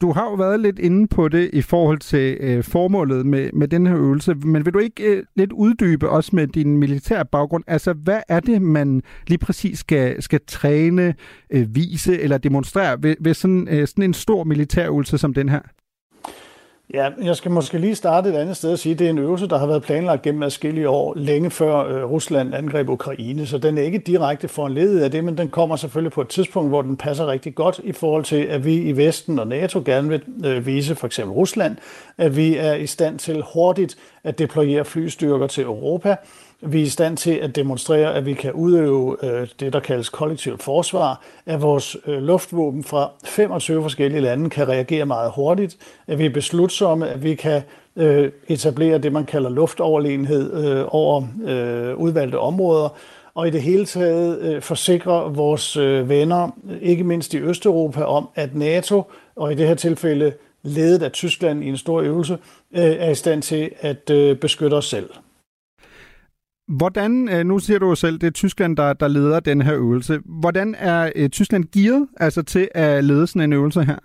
du 0.00 0.12
har 0.12 0.24
jo 0.24 0.34
været 0.34 0.60
lidt 0.60 0.78
inde 0.78 1.08
på 1.08 1.28
det 1.28 1.50
i 1.52 1.62
forhold 1.62 1.98
til 1.98 2.36
øh, 2.40 2.64
formålet 2.64 3.26
med, 3.26 3.50
med 3.52 3.68
den 3.68 3.86
her 3.86 3.96
øvelse, 3.96 4.34
men 4.34 4.64
vil 4.64 4.74
du 4.74 4.78
ikke 4.78 5.04
øh, 5.04 5.22
lidt 5.36 5.52
uddybe 5.52 6.08
også 6.08 6.36
med 6.36 6.46
din 6.46 6.78
militære 6.78 7.24
baggrund? 7.24 7.64
Altså, 7.66 7.92
hvad 7.92 8.20
er 8.28 8.40
det, 8.40 8.62
man 8.62 9.02
lige 9.26 9.38
præcis 9.38 9.78
skal, 9.78 10.22
skal 10.22 10.40
træne, 10.46 11.14
øh, 11.50 11.74
vise 11.74 12.20
eller 12.20 12.38
demonstrere 12.38 13.02
ved, 13.02 13.16
ved 13.20 13.34
sådan, 13.34 13.68
øh, 13.70 13.86
sådan 13.88 14.04
en 14.04 14.14
stor 14.14 14.44
militærøvelse 14.44 15.18
som 15.18 15.34
den 15.34 15.48
her? 15.48 15.60
Ja, 16.94 17.10
jeg 17.22 17.36
skal 17.36 17.50
måske 17.50 17.78
lige 17.78 17.94
starte 17.94 18.28
et 18.28 18.34
andet 18.34 18.56
sted 18.56 18.72
og 18.72 18.78
sige, 18.78 18.92
at 18.92 18.98
det 18.98 19.06
er 19.06 19.10
en 19.10 19.18
øvelse, 19.18 19.46
der 19.46 19.58
har 19.58 19.66
været 19.66 19.82
planlagt 19.82 20.22
gennem 20.22 20.42
adskillige 20.42 20.88
år, 20.88 21.14
længe 21.16 21.50
før 21.50 21.76
øh, 21.76 22.10
Rusland 22.10 22.54
angreb 22.54 22.88
Ukraine, 22.88 23.46
så 23.46 23.58
den 23.58 23.78
er 23.78 23.82
ikke 23.82 23.98
direkte 23.98 24.48
foranledet 24.48 25.00
af 25.00 25.10
det, 25.10 25.24
men 25.24 25.38
den 25.38 25.48
kommer 25.48 25.76
selvfølgelig 25.76 26.12
på 26.12 26.20
et 26.20 26.28
tidspunkt, 26.28 26.70
hvor 26.70 26.82
den 26.82 26.96
passer 26.96 27.26
rigtig 27.26 27.54
godt 27.54 27.80
i 27.84 27.92
forhold 27.92 28.24
til, 28.24 28.36
at 28.36 28.64
vi 28.64 28.74
i 28.74 28.96
Vesten 28.96 29.38
og 29.38 29.46
NATO 29.46 29.82
gerne 29.84 30.08
vil 30.08 30.22
øh, 30.44 30.66
vise 30.66 30.94
for 30.94 31.06
eksempel 31.06 31.32
Rusland, 31.32 31.76
at 32.18 32.36
vi 32.36 32.56
er 32.56 32.74
i 32.74 32.86
stand 32.86 33.18
til 33.18 33.42
hurtigt 33.54 33.96
at 34.24 34.38
deployere 34.38 34.84
flystyrker 34.84 35.46
til 35.46 35.64
Europa, 35.64 36.16
vi 36.60 36.80
er 36.80 36.84
i 36.84 36.88
stand 36.88 37.16
til 37.16 37.30
at 37.30 37.56
demonstrere, 37.56 38.14
at 38.14 38.26
vi 38.26 38.34
kan 38.34 38.52
udøve 38.52 39.16
øh, 39.24 39.48
det, 39.60 39.72
der 39.72 39.80
kaldes 39.80 40.08
kollektivt 40.08 40.62
forsvar, 40.62 41.22
at 41.46 41.62
vores 41.62 41.96
øh, 42.06 42.22
luftvåben 42.22 42.84
fra 42.84 43.10
25 43.24 43.82
forskellige 43.82 44.20
lande 44.20 44.50
kan 44.50 44.68
reagere 44.68 45.06
meget 45.06 45.32
hurtigt, 45.34 45.76
at 46.06 46.18
vi 46.18 46.26
er 46.26 46.30
beslutsomme, 46.30 47.08
at 47.08 47.22
vi 47.22 47.34
kan 47.34 47.62
øh, 47.96 48.30
etablere 48.48 48.98
det, 48.98 49.12
man 49.12 49.24
kalder 49.24 49.50
luftoverlegenhed 49.50 50.64
øh, 50.64 50.84
over 50.88 51.22
øh, 51.46 51.96
udvalgte 51.96 52.38
områder, 52.38 52.88
og 53.34 53.48
i 53.48 53.50
det 53.50 53.62
hele 53.62 53.86
taget 53.86 54.38
øh, 54.38 54.62
forsikre 54.62 55.34
vores 55.34 55.76
øh, 55.76 56.08
venner, 56.08 56.50
ikke 56.82 57.04
mindst 57.04 57.34
i 57.34 57.38
Østeuropa, 57.38 58.02
om, 58.02 58.28
at 58.34 58.54
NATO, 58.54 59.02
og 59.36 59.52
i 59.52 59.54
det 59.54 59.68
her 59.68 59.74
tilfælde 59.74 60.32
ledet 60.62 61.02
af 61.02 61.12
Tyskland 61.12 61.64
i 61.64 61.68
en 61.68 61.76
stor 61.76 62.00
øvelse, 62.00 62.38
øh, 62.72 62.84
er 62.84 63.10
i 63.10 63.14
stand 63.14 63.42
til 63.42 63.70
at 63.80 64.10
øh, 64.10 64.36
beskytte 64.36 64.74
os 64.74 64.84
selv. 64.84 65.10
Hvordan, 66.68 67.28
øh, 67.28 67.46
nu 67.46 67.58
siger 67.58 67.78
du 67.78 67.88
jo 67.88 67.94
selv, 67.94 68.18
det 68.18 68.26
er 68.26 68.30
Tyskland, 68.30 68.76
der, 68.76 68.92
der 68.92 69.08
leder 69.08 69.40
den 69.40 69.62
her 69.62 69.74
øvelse. 69.74 70.20
Hvordan 70.24 70.74
er 70.78 71.12
øh, 71.16 71.28
Tyskland 71.28 71.64
gearet 71.64 72.08
altså, 72.16 72.42
til 72.42 72.68
at 72.74 73.04
lede 73.04 73.26
sådan 73.26 73.42
en 73.42 73.52
øvelse 73.52 73.84
her? 73.84 73.98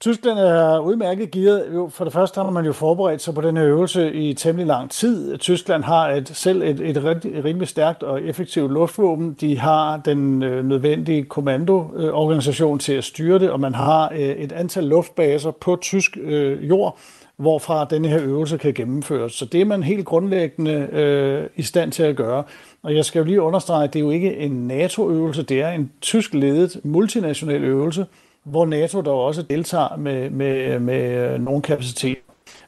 Tyskland 0.00 0.38
er 0.38 0.78
udmærket 0.78 1.30
gearet. 1.30 1.64
Jo, 1.74 1.88
for 1.88 2.04
det 2.04 2.12
første 2.12 2.40
har 2.40 2.50
man 2.50 2.64
jo 2.64 2.72
forberedt 2.72 3.22
sig 3.22 3.34
på 3.34 3.40
den 3.40 3.56
her 3.56 3.66
øvelse 3.66 4.12
i 4.12 4.34
temmelig 4.34 4.66
lang 4.66 4.90
tid. 4.90 5.38
Tyskland 5.38 5.84
har 5.84 6.08
et, 6.08 6.28
selv 6.28 6.62
et, 6.62 6.80
et, 6.80 7.04
rimelig 7.44 7.68
stærkt 7.68 8.02
og 8.02 8.22
effektivt 8.22 8.72
luftvåben. 8.72 9.36
De 9.40 9.58
har 9.58 9.96
den 9.96 10.42
øh, 10.42 10.64
nødvendige 10.64 11.24
kommandoorganisation 11.24 12.78
til 12.78 12.92
at 12.92 13.04
styre 13.04 13.38
det, 13.38 13.50
og 13.50 13.60
man 13.60 13.74
har 13.74 14.12
øh, 14.12 14.18
et 14.18 14.52
antal 14.52 14.84
luftbaser 14.84 15.50
på 15.50 15.78
tysk 15.82 16.16
øh, 16.20 16.68
jord, 16.68 16.98
hvorfra 17.38 17.84
denne 17.84 18.08
her 18.08 18.22
øvelse 18.22 18.58
kan 18.58 18.74
gennemføres. 18.74 19.32
Så 19.32 19.44
det 19.44 19.60
er 19.60 19.64
man 19.64 19.82
helt 19.82 20.06
grundlæggende 20.06 20.88
øh, 20.92 21.46
i 21.56 21.62
stand 21.62 21.92
til 21.92 22.02
at 22.02 22.16
gøre. 22.16 22.44
Og 22.82 22.94
jeg 22.94 23.04
skal 23.04 23.18
jo 23.18 23.24
lige 23.24 23.42
understrege, 23.42 23.84
at 23.84 23.92
det 23.92 23.98
er 23.98 24.04
jo 24.04 24.10
ikke 24.10 24.36
en 24.36 24.66
NATO-øvelse, 24.66 25.42
det 25.42 25.62
er 25.62 25.68
en 25.68 25.90
tysk-ledet 26.00 26.80
multinational 26.84 27.64
øvelse, 27.64 28.06
hvor 28.44 28.66
NATO 28.66 29.00
dog 29.00 29.24
også 29.24 29.42
deltager 29.42 29.96
med, 29.96 30.30
med, 30.30 30.56
øh, 30.56 30.82
med 30.82 31.32
øh, 31.32 31.40
nogle 31.40 31.62
kapacitet. 31.62 32.16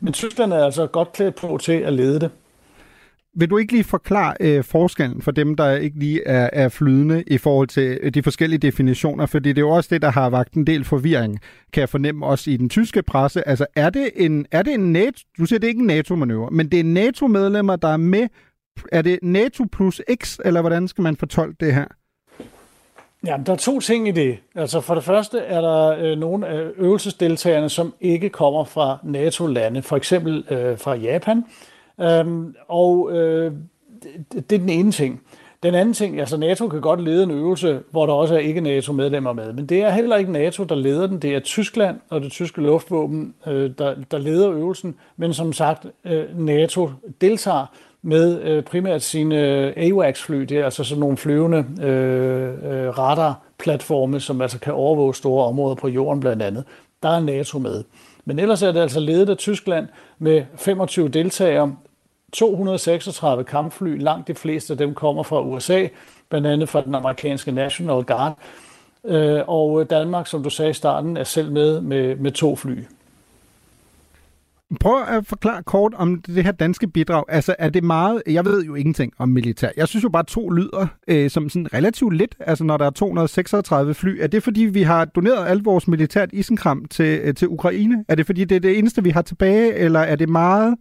Men 0.00 0.12
Tyskland 0.12 0.52
er 0.52 0.64
altså 0.64 0.86
godt 0.86 1.12
klædt 1.12 1.34
på 1.34 1.58
til 1.62 1.72
at 1.72 1.92
lede 1.92 2.20
det. 2.20 2.30
Vil 3.34 3.50
du 3.50 3.58
ikke 3.58 3.72
lige 3.72 3.84
forklare 3.84 4.34
øh, 4.40 4.64
forskellen 4.64 5.22
for 5.22 5.30
dem, 5.30 5.56
der 5.56 5.76
ikke 5.76 5.98
lige 5.98 6.26
er, 6.26 6.50
er 6.52 6.68
flydende 6.68 7.24
i 7.26 7.38
forhold 7.38 7.68
til 7.68 7.98
øh, 8.02 8.14
de 8.14 8.22
forskellige 8.22 8.58
definitioner? 8.58 9.26
Fordi 9.26 9.48
det 9.48 9.58
er 9.58 9.66
jo 9.66 9.70
også 9.70 9.88
det, 9.92 10.02
der 10.02 10.10
har 10.10 10.30
vagt 10.30 10.54
en 10.54 10.66
del 10.66 10.84
forvirring, 10.84 11.40
kan 11.72 11.80
jeg 11.80 11.88
fornemme 11.88 12.26
også 12.26 12.50
i 12.50 12.56
den 12.56 12.68
tyske 12.68 13.02
presse. 13.02 13.48
Altså 13.48 13.66
er 13.76 13.90
det 13.90 14.10
en, 14.16 14.46
er 14.50 14.62
det 14.62 14.74
en 14.74 14.92
NATO, 14.92 15.18
du 15.38 15.44
siger, 15.44 15.58
det 15.58 15.66
er 15.66 15.68
ikke 15.68 15.80
en 15.80 15.86
NATO-manøvre, 15.86 16.50
men 16.50 16.68
det 16.68 16.80
er 16.80 16.84
NATO-medlemmer, 16.84 17.76
der 17.76 17.88
er 17.88 17.96
med. 17.96 18.28
Er 18.92 19.02
det 19.02 19.18
NATO 19.22 19.64
plus 19.72 20.02
X, 20.22 20.38
eller 20.44 20.60
hvordan 20.60 20.88
skal 20.88 21.02
man 21.02 21.16
fortolke 21.16 21.56
det 21.60 21.74
her? 21.74 21.84
Ja, 23.26 23.36
der 23.46 23.52
er 23.52 23.56
to 23.56 23.80
ting 23.80 24.08
i 24.08 24.10
det. 24.10 24.38
Altså 24.54 24.80
for 24.80 24.94
det 24.94 25.04
første 25.04 25.38
er 25.38 25.60
der 25.60 25.96
øh, 25.98 26.18
nogle 26.18 26.46
af 26.46 26.70
øvelsesdeltagerne, 26.76 27.68
som 27.68 27.94
ikke 28.00 28.28
kommer 28.28 28.64
fra 28.64 28.98
NATO-lande, 29.04 29.82
for 29.82 29.96
eksempel 29.96 30.44
øh, 30.50 30.78
fra 30.78 30.94
Japan, 30.94 31.44
Øhm, 32.02 32.54
og 32.68 33.12
øh, 33.12 33.52
det, 34.02 34.50
det 34.50 34.56
er 34.56 34.60
den 34.60 34.68
ene 34.68 34.92
ting. 34.92 35.20
Den 35.62 35.74
anden 35.74 35.94
ting, 35.94 36.20
altså 36.20 36.36
NATO 36.36 36.68
kan 36.68 36.80
godt 36.80 37.00
lede 37.00 37.22
en 37.22 37.30
øvelse, 37.30 37.80
hvor 37.90 38.06
der 38.06 38.12
også 38.12 38.34
er 38.34 38.38
ikke 38.38 38.60
NATO-medlemmer 38.60 39.32
med, 39.32 39.52
men 39.52 39.66
det 39.66 39.82
er 39.82 39.90
heller 39.90 40.16
ikke 40.16 40.32
NATO, 40.32 40.64
der 40.64 40.74
leder 40.74 41.06
den. 41.06 41.18
Det 41.18 41.34
er 41.34 41.40
Tyskland 41.40 42.00
og 42.10 42.20
det 42.20 42.32
tyske 42.32 42.60
luftvåben, 42.60 43.34
øh, 43.46 43.70
der, 43.78 43.94
der 44.10 44.18
leder 44.18 44.52
øvelsen, 44.52 44.94
men 45.16 45.34
som 45.34 45.52
sagt, 45.52 45.86
øh, 46.04 46.38
NATO 46.38 46.90
deltager 47.20 47.66
med 48.02 48.42
øh, 48.42 48.62
primært 48.62 49.02
sine 49.02 49.34
øh, 49.34 49.72
AWACS-fly, 49.76 50.40
det 50.40 50.58
er 50.58 50.64
altså 50.64 50.84
sådan 50.84 51.00
nogle 51.00 51.16
flyvende 51.16 51.64
øh, 51.82 52.48
øh, 52.48 52.98
radarplatforme, 52.98 54.20
som 54.20 54.40
altså 54.40 54.58
kan 54.58 54.72
overvåge 54.72 55.14
store 55.14 55.46
områder 55.46 55.74
på 55.74 55.88
jorden 55.88 56.20
blandt 56.20 56.42
andet. 56.42 56.64
Der 57.02 57.08
er 57.08 57.20
NATO 57.20 57.58
med. 57.58 57.84
Men 58.24 58.38
ellers 58.38 58.62
er 58.62 58.72
det 58.72 58.80
altså 58.80 59.00
ledet 59.00 59.28
af 59.28 59.36
Tyskland 59.36 59.88
med 60.18 60.42
25 60.56 61.08
deltagere, 61.08 61.76
236 62.32 63.44
kampfly, 63.44 63.98
langt 64.02 64.28
de 64.28 64.34
fleste 64.34 64.72
af 64.72 64.78
dem 64.78 64.94
kommer 64.94 65.22
fra 65.22 65.42
USA, 65.42 65.86
blandt 66.28 66.46
andet 66.46 66.68
fra 66.68 66.80
den 66.80 66.94
amerikanske 66.94 67.52
National 67.52 68.02
Guard. 68.02 68.38
Øh, 69.04 69.40
og 69.46 69.90
Danmark, 69.90 70.26
som 70.26 70.42
du 70.42 70.50
sagde 70.50 70.70
i 70.70 70.74
starten, 70.74 71.16
er 71.16 71.24
selv 71.24 71.52
med 71.52 71.80
med, 71.80 72.16
med 72.16 72.32
to 72.32 72.56
fly. 72.56 72.78
Prøv 74.80 75.02
at 75.02 75.26
forklare 75.26 75.62
kort 75.62 75.94
om 75.94 76.22
det 76.22 76.44
her 76.44 76.52
danske 76.52 76.86
bidrag. 76.86 77.24
Altså, 77.28 77.54
er 77.58 77.68
det 77.68 77.84
meget... 77.84 78.22
Jeg 78.26 78.44
ved 78.44 78.64
jo 78.64 78.74
ingenting 78.74 79.12
om 79.18 79.28
militær. 79.28 79.68
Jeg 79.76 79.88
synes 79.88 80.04
jo 80.04 80.08
bare, 80.08 80.24
to 80.24 80.50
lyder 80.50 80.86
øh, 81.08 81.30
som 81.30 81.48
sådan 81.48 81.74
relativt 81.74 82.16
lidt, 82.16 82.34
altså 82.40 82.64
når 82.64 82.76
der 82.76 82.86
er 82.86 82.90
236 82.90 83.94
fly. 83.94 84.18
Er 84.20 84.26
det, 84.26 84.42
fordi 84.42 84.60
vi 84.60 84.82
har 84.82 85.04
doneret 85.04 85.48
alt 85.48 85.64
vores 85.64 85.88
militært 85.88 86.28
isenkram 86.32 86.84
til, 86.84 87.20
øh, 87.22 87.34
til 87.34 87.48
Ukraine? 87.48 88.04
Er 88.08 88.14
det, 88.14 88.26
fordi 88.26 88.44
det 88.44 88.56
er 88.56 88.60
det 88.60 88.78
eneste, 88.78 89.02
vi 89.02 89.10
har 89.10 89.22
tilbage, 89.22 89.74
eller 89.74 90.00
er 90.00 90.16
det 90.16 90.28
meget... 90.28 90.76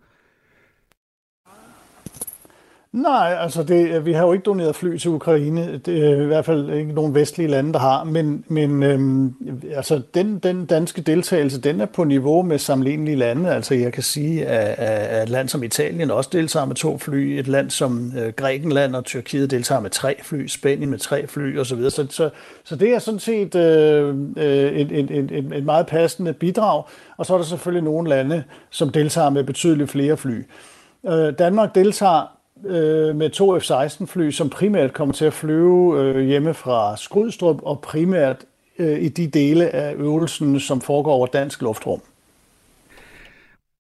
Nej, 2.92 3.38
altså 3.40 3.64
det, 3.64 3.90
øh, 3.90 4.06
vi 4.06 4.14
har 4.14 4.26
jo 4.26 4.34
ikke 4.34 4.44
doneret 4.44 4.76
fly 4.76 4.98
til 4.98 5.10
Ukraine. 5.10 5.78
Det 5.78 6.12
er 6.12 6.22
i 6.22 6.26
hvert 6.26 6.46
fald 6.46 6.70
ikke 6.70 6.94
nogen 6.94 7.16
vestlige 7.16 7.48
lande, 7.48 7.74
der 7.74 7.80
har. 7.80 8.04
Men, 8.04 8.44
men 8.48 8.84
øhm, 8.84 9.34
altså 9.76 10.02
den, 10.14 10.40
den 10.40 10.66
danske 10.66 11.02
deltagelse, 11.02 11.62
den 11.62 11.82
er 11.82 11.86
på 11.86 12.04
niveau 12.04 12.42
med 12.42 12.58
sammenlignelige 12.58 13.16
lande. 13.16 13.54
Altså 13.54 13.76
jeg 13.76 13.94
kan 13.94 14.04
sige, 14.04 14.46
at, 14.46 14.76
at 14.78 15.24
et 15.24 15.30
land 15.30 15.50
som 15.50 15.64
Italien 15.64 16.12
også 16.12 16.30
deltager 16.34 16.66
med 16.66 16.76
to 16.76 16.98
fly. 16.98 17.40
Et 17.40 17.48
land 17.48 17.70
som 17.70 18.14
øh, 18.18 18.34
Grækenland 18.34 18.96
og 18.96 19.06
Tyrkiet 19.06 19.52
deltager 19.52 19.82
med 19.82 19.90
tre 19.90 20.16
fly. 20.24 20.48
Spanien 20.48 20.90
med 20.90 21.00
tre 21.00 21.28
fly 21.28 21.60
osv. 21.60 21.90
Så, 21.90 22.08
så, 22.10 22.30
så 22.64 22.76
det 22.76 22.94
er 22.94 23.00
sådan 23.00 23.20
set 23.20 23.56
øh, 23.56 24.16
øh, 24.38 24.46
et, 24.46 24.92
et, 24.92 25.12
et, 25.12 25.32
et, 25.32 25.54
et 25.56 25.66
meget 25.66 25.88
passende 25.88 26.34
bidrag. 26.34 26.84
Og 27.18 27.26
så 27.26 27.34
er 27.34 27.38
der 27.38 27.46
selvfølgelig 27.46 27.84
nogle 27.84 28.10
lande, 28.10 28.44
som 28.70 28.90
deltager 28.90 29.30
med 29.30 29.44
betydeligt 29.44 29.90
flere 29.90 30.18
fly. 30.18 30.46
Øh, 31.08 31.34
Danmark 31.40 31.76
deltager 31.76 32.39
øh, 32.66 33.16
med 33.16 33.30
to 33.30 33.60
F-16-fly, 33.60 34.32
som 34.32 34.50
primært 34.50 34.94
kommer 34.94 35.14
til 35.14 35.26
at 35.26 35.34
flyve 35.34 36.02
øh, 36.02 36.26
hjemme 36.26 36.54
fra 36.54 36.98
Skrydstrup 36.98 37.60
og 37.64 37.80
primært 37.82 38.46
øh, 38.80 39.02
i 39.02 39.10
de 39.10 39.28
dele 39.28 39.70
af 39.70 39.94
øvelsen, 39.94 40.60
som 40.60 40.82
foregår 40.82 41.14
over 41.14 41.28
dansk 41.28 41.62
luftrum. 41.62 42.02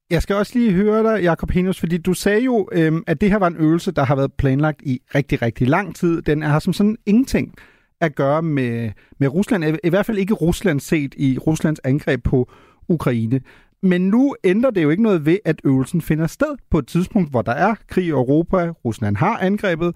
Jeg 0.09 0.21
skal 0.21 0.35
også 0.35 0.59
lige 0.59 0.71
høre 0.71 1.03
dig, 1.03 1.23
Jakob 1.23 1.51
Henius, 1.51 1.79
fordi 1.79 1.97
du 1.97 2.13
sagde 2.13 2.41
jo, 2.41 2.69
øh, 2.71 2.93
at 3.07 3.21
det 3.21 3.29
her 3.29 3.37
var 3.37 3.47
en 3.47 3.57
øvelse, 3.57 3.91
der 3.91 4.03
har 4.03 4.15
været 4.15 4.33
planlagt 4.33 4.81
i 4.81 5.01
rigtig, 5.15 5.41
rigtig 5.41 5.67
lang 5.67 5.95
tid. 5.95 6.21
Den 6.21 6.41
har 6.41 6.59
som 6.59 6.73
sådan 6.73 6.97
ingenting 7.05 7.55
at 8.01 8.15
gøre 8.15 8.41
med, 8.41 8.91
med 9.17 9.27
Rusland, 9.27 9.77
i 9.83 9.89
hvert 9.89 10.05
fald 10.05 10.17
ikke 10.17 10.33
Rusland 10.33 10.79
set 10.79 11.15
i 11.17 11.37
Ruslands 11.37 11.79
angreb 11.79 12.23
på 12.23 12.49
Ukraine. 12.87 13.41
Men 13.81 14.09
nu 14.09 14.35
ændrer 14.43 14.71
det 14.71 14.83
jo 14.83 14.89
ikke 14.89 15.03
noget 15.03 15.25
ved, 15.25 15.37
at 15.45 15.61
øvelsen 15.63 16.01
finder 16.01 16.27
sted 16.27 16.57
på 16.69 16.79
et 16.79 16.87
tidspunkt, 16.87 17.29
hvor 17.29 17.41
der 17.41 17.51
er 17.51 17.75
krig 17.87 18.05
i 18.05 18.09
Europa. 18.09 18.69
Rusland 18.85 19.15
har 19.15 19.37
angrebet 19.37 19.95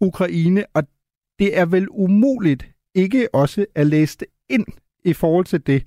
Ukraine, 0.00 0.64
og 0.74 0.82
det 1.38 1.58
er 1.58 1.66
vel 1.66 1.86
umuligt 1.90 2.66
ikke 2.94 3.28
også 3.34 3.66
at 3.74 3.86
læse 3.86 4.18
det 4.18 4.28
ind 4.48 4.66
i 5.04 5.12
forhold 5.12 5.44
til 5.44 5.66
det. 5.66 5.84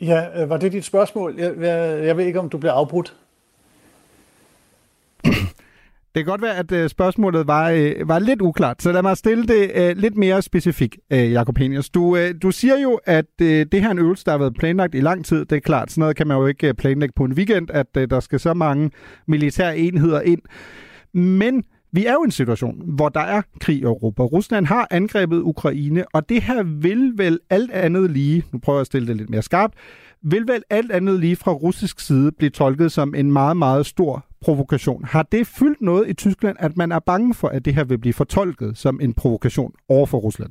Ja, 0.00 0.42
øh, 0.42 0.50
var 0.50 0.56
det 0.56 0.72
dit 0.72 0.84
spørgsmål? 0.84 1.34
Jeg, 1.38 1.56
jeg, 1.60 2.04
jeg 2.04 2.16
ved 2.16 2.24
ikke, 2.24 2.38
om 2.38 2.48
du 2.48 2.58
bliver 2.58 2.72
afbrudt. 2.72 3.16
Det 6.14 6.24
kan 6.24 6.30
godt 6.30 6.42
være, 6.42 6.56
at 6.56 6.72
øh, 6.72 6.88
spørgsmålet 6.88 7.46
var, 7.46 7.70
øh, 7.70 8.08
var 8.08 8.18
lidt 8.18 8.42
uklart, 8.42 8.82
så 8.82 8.92
lad 8.92 9.02
mig 9.02 9.16
stille 9.16 9.46
det 9.46 9.70
øh, 9.74 9.96
lidt 9.96 10.16
mere 10.16 10.42
specifikt, 10.42 10.96
øh, 11.12 11.46
Henius. 11.58 11.90
Du, 11.90 12.16
øh, 12.16 12.34
du 12.42 12.50
siger 12.50 12.78
jo, 12.78 13.00
at 13.04 13.24
øh, 13.42 13.66
det 13.72 13.80
her 13.80 13.86
er 13.88 13.92
en 13.92 13.98
øvelse, 13.98 14.24
der 14.24 14.30
har 14.30 14.38
været 14.38 14.54
planlagt 14.54 14.94
i 14.94 15.00
lang 15.00 15.24
tid. 15.24 15.44
Det 15.44 15.56
er 15.56 15.60
klart, 15.60 15.90
sådan 15.90 16.00
noget 16.00 16.16
kan 16.16 16.26
man 16.26 16.36
jo 16.36 16.46
ikke 16.46 16.68
øh, 16.68 16.74
planlægge 16.74 17.12
på 17.16 17.24
en 17.24 17.32
weekend, 17.32 17.70
at 17.70 17.86
øh, 17.96 18.10
der 18.10 18.20
skal 18.20 18.40
så 18.40 18.54
mange 18.54 18.90
militære 19.26 19.78
enheder 19.78 20.20
ind. 20.20 20.40
Men 21.14 21.64
vi 21.92 22.06
er 22.06 22.12
jo 22.12 22.22
i 22.22 22.24
en 22.24 22.30
situation, 22.30 22.82
hvor 22.94 23.08
der 23.08 23.20
er 23.20 23.42
krig 23.60 23.76
i 23.76 23.82
Europa. 23.82 24.22
Rusland 24.22 24.66
har 24.66 24.88
angrebet 24.90 25.40
Ukraine, 25.40 26.04
og 26.14 26.28
det 26.28 26.42
her 26.42 26.62
vil 26.62 27.12
vel 27.16 27.38
alt 27.50 27.70
andet 27.70 28.10
lige, 28.10 28.44
nu 28.52 28.58
prøver 28.58 28.78
jeg 28.78 28.80
at 28.80 28.86
stille 28.86 29.08
det 29.08 29.16
lidt 29.16 29.30
mere 29.30 29.42
skarpt, 29.42 29.74
vil 30.22 30.48
vel 30.48 30.62
alt 30.70 30.92
andet 30.92 31.20
lige 31.20 31.36
fra 31.36 31.52
russisk 31.52 32.00
side 32.00 32.32
blive 32.32 32.50
tolket 32.50 32.92
som 32.92 33.14
en 33.14 33.32
meget, 33.32 33.56
meget 33.56 33.86
stor 33.86 34.26
provokation. 34.42 35.04
Har 35.04 35.22
det 35.22 35.46
fyldt 35.46 35.80
noget 35.80 36.08
i 36.08 36.14
Tyskland, 36.14 36.56
at 36.60 36.76
man 36.76 36.92
er 36.92 36.98
bange 36.98 37.34
for, 37.34 37.48
at 37.48 37.64
det 37.64 37.74
her 37.74 37.84
vil 37.84 37.98
blive 37.98 38.12
fortolket 38.12 38.78
som 38.78 39.00
en 39.02 39.14
provokation 39.14 39.72
over 39.88 40.06
for 40.06 40.18
Rusland? 40.18 40.50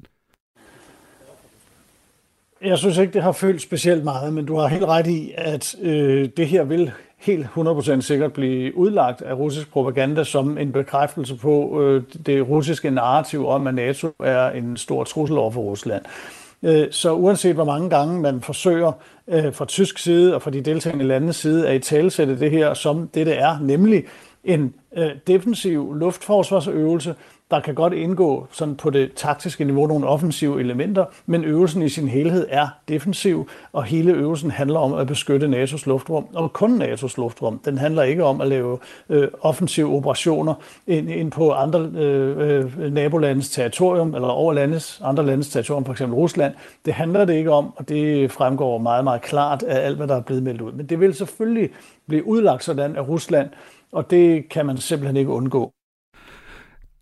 Jeg 2.64 2.78
synes 2.78 2.98
ikke, 2.98 3.14
det 3.14 3.24
har 3.24 3.32
følt 3.32 3.62
specielt 3.62 4.04
meget, 4.04 4.34
men 4.34 4.46
du 4.46 4.56
har 4.56 4.68
helt 4.68 4.84
ret 4.84 5.08
i, 5.08 5.34
at 5.38 5.76
øh, 5.82 6.30
det 6.38 6.48
her 6.48 6.64
vil 6.64 6.92
helt 7.18 7.46
100% 7.46 8.02
sikkert 8.02 8.34
blive 8.34 8.78
udlagt 8.78 9.22
af 9.22 9.34
russisk 9.34 9.72
propaganda 9.72 10.24
som 10.24 10.58
en 10.58 10.72
bekræftelse 10.72 11.36
på 11.36 11.82
øh, 11.82 12.04
det 12.26 12.48
russiske 12.48 12.90
narrativ 12.92 13.48
om, 13.48 13.68
at 13.68 13.74
NATO 13.74 14.12
er 14.20 14.50
en 14.50 14.78
stor 14.78 15.04
trussel 15.04 15.38
over 15.38 15.52
for 15.52 15.62
Rusland. 15.62 16.02
Øh, 16.06 16.41
Øh, 16.64 16.88
så 16.92 17.14
uanset 17.14 17.54
hvor 17.56 17.66
mange 17.66 17.90
gange 17.90 18.22
man 18.22 18.42
forsøger 18.42 18.92
øh, 19.28 19.54
fra 19.54 19.66
tysk 19.66 19.98
side 19.98 20.36
og 20.36 20.42
fra 20.42 20.52
de 20.52 20.62
deltagende 20.62 21.06
landes 21.06 21.36
side 21.36 21.68
at 21.68 21.76
i 21.76 21.80
talsætte 21.80 22.40
det 22.40 22.52
her 22.52 22.74
som 22.74 23.08
det, 23.08 23.26
det 23.26 23.40
er, 23.40 23.60
nemlig 23.60 24.04
en 24.44 24.74
øh, 24.98 25.12
defensiv 25.28 25.94
luftforsvarsøvelse, 25.94 27.16
der 27.52 27.60
kan 27.60 27.76
godt 27.76 27.94
indgå 27.94 28.48
sådan 28.52 28.76
på 28.76 28.90
det 28.90 29.14
taktiske 29.16 29.64
niveau 29.64 29.88
nogle 29.88 30.08
offensive 30.08 30.60
elementer, 30.60 31.06
men 31.26 31.44
øvelsen 31.44 31.82
i 31.82 31.90
sin 31.90 32.08
helhed 32.08 32.48
er 32.50 32.68
defensiv, 32.90 33.50
og 33.74 33.84
hele 33.84 34.12
øvelsen 34.12 34.52
handler 34.52 34.80
om 34.80 34.94
at 34.94 35.08
beskytte 35.08 35.48
NATO's 35.48 35.84
luftrum, 35.86 36.28
og 36.34 36.54
kun 36.54 36.82
NATO's 36.82 37.14
luftrum. 37.18 37.60
Den 37.66 37.78
handler 37.78 38.04
ikke 38.04 38.24
om 38.24 38.42
at 38.42 38.48
lave 38.48 38.80
øh, 39.10 39.28
offensive 39.42 39.96
operationer 39.96 40.54
ind, 40.88 41.10
ind 41.10 41.32
på 41.32 41.52
andre 41.52 41.80
øh, 41.80 42.64
øh 42.80 42.94
nabolandes 42.94 43.50
territorium, 43.50 44.16
eller 44.16 44.28
over 44.28 44.54
landes, 44.54 45.02
andre 45.04 45.26
landes 45.26 45.50
territorium, 45.50 45.86
f.eks. 45.86 46.02
Rusland. 46.02 46.54
Det 46.86 46.94
handler 46.94 47.26
det 47.26 47.34
ikke 47.34 47.52
om, 47.52 47.74
og 47.76 47.90
det 47.90 48.32
fremgår 48.32 48.78
meget, 48.78 49.04
meget 49.04 49.22
klart 49.22 49.64
af 49.64 49.86
alt, 49.86 49.98
hvad 49.98 50.08
der 50.08 50.16
er 50.16 50.22
blevet 50.22 50.44
meldt 50.44 50.62
ud. 50.62 50.72
Men 50.72 50.86
det 50.86 51.00
vil 51.00 51.14
selvfølgelig 51.14 51.70
blive 52.08 52.28
udlagt 52.28 52.64
sådan 52.64 52.96
af 52.96 53.08
Rusland, 53.08 53.50
og 53.92 54.12
det 54.12 54.50
kan 54.50 54.66
man 54.66 54.78
simpelthen 54.78 55.18
ikke 55.18 55.32
undgå. 55.32 55.74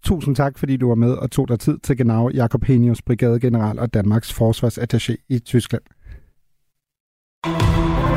Tusind 0.03 0.35
tak, 0.35 0.57
fordi 0.57 0.77
du 0.77 0.87
var 0.87 0.95
med 0.95 1.11
og 1.11 1.31
tog 1.31 1.47
dig 1.47 1.59
tid 1.59 1.79
til 1.79 1.97
genau 1.97 2.29
Jakob 2.29 2.63
Henius, 2.63 3.01
brigadegeneral 3.01 3.79
og 3.79 3.93
Danmarks 3.93 4.31
forsvarsattaché 4.31 5.15
i 5.29 5.39
Tyskland. 5.39 5.83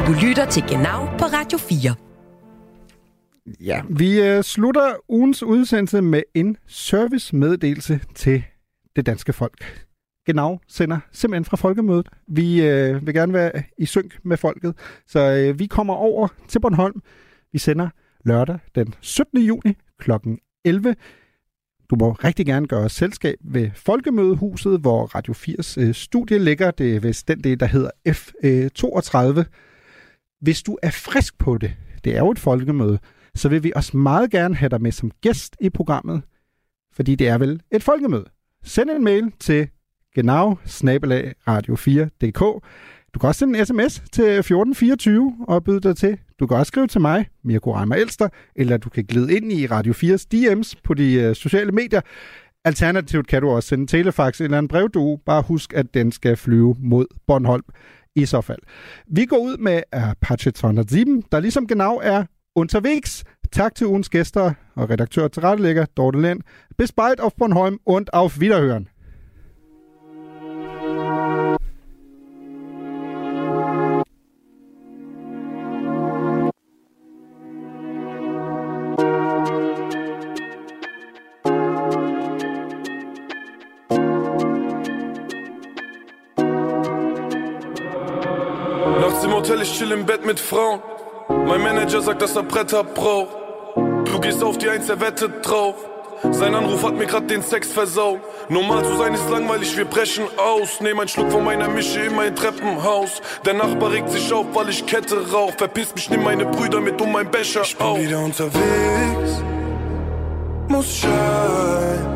Du 0.07 0.13
lytter 0.27 0.47
til 0.51 0.63
Genau 0.63 1.07
på 1.19 1.25
Radio 1.25 1.59
4. 1.59 1.95
Ja, 3.61 3.83
vi 3.91 4.23
øh, 4.23 4.43
slutter 4.43 4.95
ugens 5.09 5.43
udsendelse 5.43 6.03
med 6.03 6.23
en 6.35 6.57
servicemeddelelse 6.67 8.01
til 8.15 8.45
det 8.97 9.07
danske 9.07 9.33
folk. 9.33 9.87
Genau 10.27 10.59
sender 10.69 10.99
simpelthen 11.13 11.45
fra 11.45 11.57
folkemødet. 11.57 12.09
Vi 12.29 12.67
øh, 12.67 13.07
vil 13.07 13.15
gerne 13.15 13.33
være 13.33 13.53
i 13.79 13.87
synk 13.87 14.19
med 14.25 14.37
folket, 14.37 14.75
så 15.07 15.21
øh, 15.21 15.59
vi 15.59 15.67
kommer 15.67 15.95
over 15.95 16.29
til 16.49 16.61
Bornholm. 16.61 17.03
Vi 17.53 17.59
sender 17.59 17.89
lørdag 18.25 18.59
den 18.75 18.95
17. 19.01 19.41
juni 19.41 19.77
kl. 19.99 20.11
11. 20.65 20.95
Du 21.93 21.97
må 21.97 22.13
rigtig 22.13 22.47
gerne 22.47 22.67
gøre 22.67 22.89
selskab 22.89 23.35
ved 23.41 23.71
Folkemødehuset, 23.75 24.81
hvor 24.81 25.07
Radio 25.07 25.35
4's 25.35 25.81
øh, 25.81 25.95
studie 25.95 26.39
ligger. 26.39 26.71
Det 26.71 26.97
er 26.97 27.01
vist 27.01 27.29
den 27.29 27.45
del, 27.45 27.61
der 27.61 27.67
hedder 27.67 27.91
F32. 28.09 29.39
Øh, 29.39 29.45
Hvis 30.41 30.63
du 30.63 30.79
er 30.83 30.91
frisk 30.91 31.39
på 31.39 31.59
det, 31.59 31.75
det 32.05 32.15
er 32.17 32.19
jo 32.19 32.31
et 32.31 32.39
folkemøde, 32.39 32.99
så 33.35 33.49
vil 33.49 33.65
vi 33.65 33.73
også 33.77 33.97
meget 33.97 34.31
gerne 34.31 34.55
have 34.55 34.69
dig 34.69 34.83
med 34.83 34.93
som 34.93 35.11
gæst 35.21 35.57
i 35.61 35.71
programmet, 35.71 36.23
fordi 36.93 37.15
det 37.15 37.29
er 37.29 37.39
vel 37.39 37.63
et 37.71 37.83
folkemøde. 37.83 38.25
Send 38.65 38.91
en 38.91 39.05
mail 39.05 39.33
til 39.41 39.69
genau 40.15 40.59
radio 41.49 41.75
4dk 41.75 42.61
du 43.15 43.19
kan 43.19 43.29
også 43.29 43.39
sende 43.39 43.59
en 43.59 43.67
sms 43.67 43.95
til 44.13 44.25
1424 44.25 45.37
og 45.49 45.65
byde 45.65 45.81
dig 45.81 45.97
til. 45.97 46.19
Du 46.41 46.47
kan 46.47 46.57
også 46.57 46.69
skrive 46.69 46.87
til 46.87 47.01
mig, 47.01 47.29
Mirko 47.45 47.75
Reimer 47.75 47.95
Elster, 47.95 48.29
eller 48.57 48.77
du 48.77 48.89
kan 48.91 49.05
glide 49.05 49.37
ind 49.37 49.53
i 49.53 49.67
Radio 49.67 49.93
4's 49.93 50.27
DM's 50.35 50.75
på 50.85 50.95
de 50.95 51.15
øh, 51.15 51.35
sociale 51.35 51.73
medier. 51.73 52.01
Alternativt 52.65 53.27
kan 53.27 53.43
du 53.43 53.49
også 53.51 53.69
sende 53.69 53.87
telefax 53.87 54.41
eller 54.41 54.59
en 54.59 54.69
brevdue. 54.69 55.19
Bare 55.27 55.43
husk, 55.43 55.73
at 55.75 55.95
den 55.95 56.13
skal 56.13 56.37
flyve 56.37 56.77
mod 56.79 57.07
Bornholm 57.27 57.65
i 58.17 58.27
så 58.27 58.41
fald. 58.41 58.59
Vi 59.07 59.25
går 59.27 59.39
ud 59.39 59.57
med 59.57 59.83
Apache 59.93 60.51
207, 60.51 61.23
der 61.33 61.41
ligesom 61.41 61.67
genau 61.67 62.01
er 62.03 62.25
unterwegs. 62.55 63.25
Tak 63.53 63.75
til 63.75 63.87
ugens 63.87 64.09
gæster 64.09 64.53
og 64.75 64.91
redaktør 64.91 65.29
til 65.29 65.43
rettelægger 65.43 65.85
Dorte 65.97 66.23
Lind. 66.23 66.41
Bis 66.79 66.93
bald 66.93 67.21
auf 67.21 67.33
Bornholm 67.39 67.79
und 67.87 68.07
auf 68.13 68.39
Wiederhören. 68.39 68.92
Ich 89.63 89.79
chill 89.79 89.93
im 89.93 90.05
Bett 90.05 90.25
mit 90.27 90.41
Frauen. 90.41 90.81
Mein 91.29 91.63
Manager 91.63 92.01
sagt, 92.03 92.21
dass 92.21 92.37
er 92.37 92.43
Bretter 92.43 92.85
braucht. 92.85 93.37
Du 94.05 94.21
gehst 94.21 94.43
auf 94.43 94.59
die 94.59 94.69
Eins, 94.69 94.89
er 94.89 95.01
wettet 95.01 95.47
drauf. 95.49 95.75
Sein 96.31 96.55
Anruf 96.55 96.85
hat 96.85 96.95
mir 96.95 97.07
grad 97.07 97.29
den 97.31 97.43
Sex 97.43 97.73
versaut. 97.73 98.21
Normal 98.49 98.85
zu 98.85 98.97
sein 98.97 99.15
ist 99.15 99.29
langweilig, 99.29 99.77
wir 99.77 99.85
brechen 99.85 100.25
aus. 100.37 100.81
Nehm 100.81 101.01
einen 101.01 101.09
Schluck 101.09 101.33
von 101.33 101.45
meiner 101.45 101.69
Mische 101.69 102.01
in 102.01 102.15
mein 102.15 102.35
Treppenhaus. 102.37 103.21
Der 103.45 103.55
Nachbar 103.55 103.93
regt 103.93 104.11
sich 104.11 104.33
auf, 104.33 104.47
weil 104.53 104.69
ich 104.69 104.87
Kette 104.87 105.31
rauch. 105.33 105.53
Verpiss 105.57 105.95
mich, 105.95 106.11
nimm 106.11 106.23
meine 106.23 106.45
Brüder 106.45 106.81
mit 106.81 107.01
um 107.01 107.13
mein 107.13 107.31
Becher 107.31 107.63
Ich 107.63 107.77
bin 107.77 107.87
auf. 107.87 107.99
wieder 107.99 108.21
unterwegs, 108.21 109.43
muss 110.69 110.97
schein. 110.97 112.07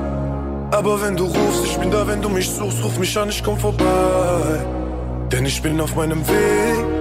Aber 0.71 1.01
wenn 1.03 1.17
du 1.17 1.25
rufst, 1.25 1.65
ich 1.65 1.77
bin 1.79 1.91
da, 1.91 2.07
wenn 2.07 2.23
du 2.23 2.29
mich 2.29 2.49
suchst, 2.51 2.85
ruf 2.85 2.99
mich 2.99 3.17
an, 3.19 3.29
ich 3.29 3.43
komm 3.43 3.59
vorbei. 3.59 4.65
Denn 5.33 5.47
ich 5.47 5.61
bin 5.63 5.81
auf 5.81 5.95
meinem 5.97 6.27
Weg 6.29 6.96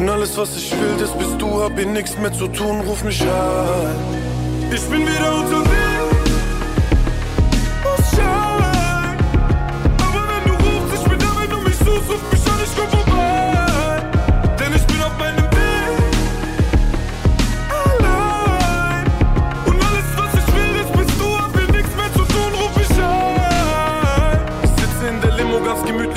Und 0.00 0.08
alles, 0.08 0.34
was 0.38 0.56
ich 0.56 0.72
will, 0.72 0.96
das 0.98 1.12
bist 1.12 1.42
du, 1.42 1.62
hab 1.62 1.76
hier 1.76 1.84
nichts 1.84 2.16
mehr 2.16 2.32
zu 2.32 2.48
tun, 2.48 2.80
ruf 2.80 3.04
mich 3.04 3.20
an. 3.20 3.94
Ich 4.72 4.80
bin 4.88 5.02
wieder 5.02 5.36
unterwegs. 5.40 5.89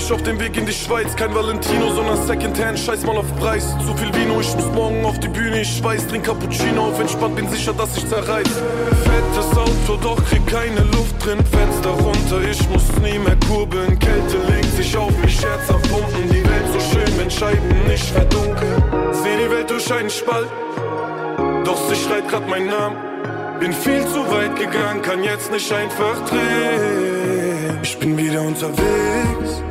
Gemütlich 0.03 0.11
auf 0.11 0.23
dem 0.23 0.39
Weg 0.39 0.57
in 0.57 0.65
die 0.65 0.73
Schweiz. 0.73 1.15
Kein 1.15 1.33
Valentino, 1.33 1.89
sondern 1.93 2.17
Secondhand, 2.25 2.79
scheiß 2.79 3.03
mal 3.05 3.17
auf 3.17 3.35
Preis. 3.37 3.75
Zu 3.85 3.95
viel 3.95 4.13
Vino, 4.13 4.39
ich 4.41 4.53
muss 4.55 4.65
morgen 4.73 5.05
auf 5.05 5.19
die 5.19 5.27
Bühne. 5.27 5.61
Ich 5.61 5.83
weiß, 5.83 6.07
trink 6.07 6.25
Cappuccino 6.25 6.87
auf 6.87 6.99
entspannt, 6.99 7.35
bin 7.35 7.49
sicher, 7.49 7.73
dass 7.73 7.95
ich 7.97 8.07
zerreiß. 8.07 8.47
Fettes 9.03 9.57
Auto, 9.57 9.97
doch 10.01 10.23
krieg 10.25 10.45
keine 10.47 10.81
Luft 10.81 11.25
drin. 11.25 11.39
Fenster 11.45 11.91
runter, 11.91 12.41
ich 12.49 12.67
muss 12.69 12.83
nie 13.01 13.19
mehr 13.19 13.37
kurbeln. 13.47 13.97
Kälte 13.99 14.37
legt 14.49 14.75
sich 14.75 14.95
auf 14.97 15.15
mich, 15.19 15.41
Herz 15.43 15.69
am 15.69 15.81
Pumpen. 15.83 16.29
Die 16.29 16.43
Welt 16.43 16.67
so 16.73 16.79
schön, 16.79 17.19
wenn 17.19 17.31
Scheiben 17.31 17.87
nicht 17.87 18.05
verdunkeln. 18.05 18.83
Seh 19.11 19.37
die 19.37 19.51
Welt 19.51 19.69
durch 19.69 19.91
einen 19.93 20.09
Spalt, 20.09 20.49
doch 21.65 21.77
sie 21.89 21.95
schreit 21.95 22.27
grad 22.27 22.47
meinen 22.49 22.67
Namen. 22.67 22.97
Bin 23.59 23.71
viel 23.71 24.05
zu 24.07 24.29
weit 24.29 24.55
gegangen, 24.57 25.01
kann 25.01 25.23
jetzt 25.23 25.51
nicht 25.51 25.71
einfach 25.71 26.17
drehen. 26.27 27.79
Ich 27.83 27.97
bin 27.97 28.17
wieder 28.17 28.41
unterwegs, 28.41 29.61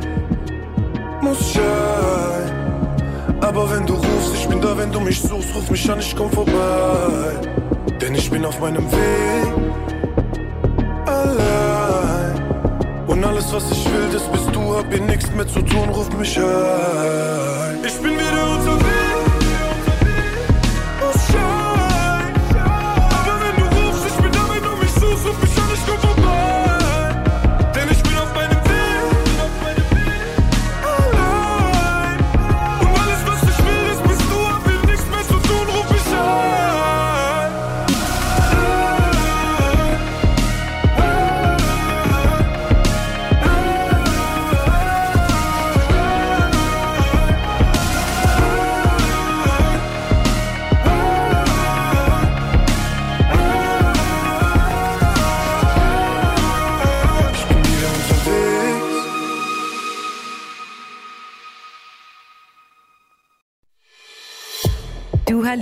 muss 1.23 1.53
sein. 1.53 2.51
Aber 3.41 3.69
wenn 3.71 3.85
du 3.85 3.93
rufst, 3.93 4.35
ich 4.35 4.47
bin 4.47 4.61
da, 4.61 4.77
wenn 4.77 4.91
du 4.91 4.99
mich 4.99 5.21
suchst, 5.21 5.55
ruf 5.55 5.69
mich 5.69 5.89
an, 5.91 5.99
ich 5.99 6.15
komm 6.15 6.29
vorbei. 6.31 7.33
Denn 8.01 8.15
ich 8.15 8.29
bin 8.29 8.45
auf 8.45 8.59
meinem 8.59 8.91
Weg, 8.91 9.53
allein. 11.05 12.43
Und 13.07 13.23
alles, 13.23 13.51
was 13.53 13.71
ich 13.71 13.85
will, 13.85 14.09
das 14.11 14.23
bist 14.23 14.49
du, 14.53 14.75
hab 14.75 14.91
hier 14.91 15.01
nichts 15.01 15.29
mehr 15.35 15.47
zu 15.47 15.61
tun, 15.61 15.89
ruf 15.89 16.09
mich 16.17 16.37
ein. 16.37 17.85
Ich 17.85 17.97
bin 18.01 18.13
wieder 18.13 18.43
unterwegs. 18.55 19.02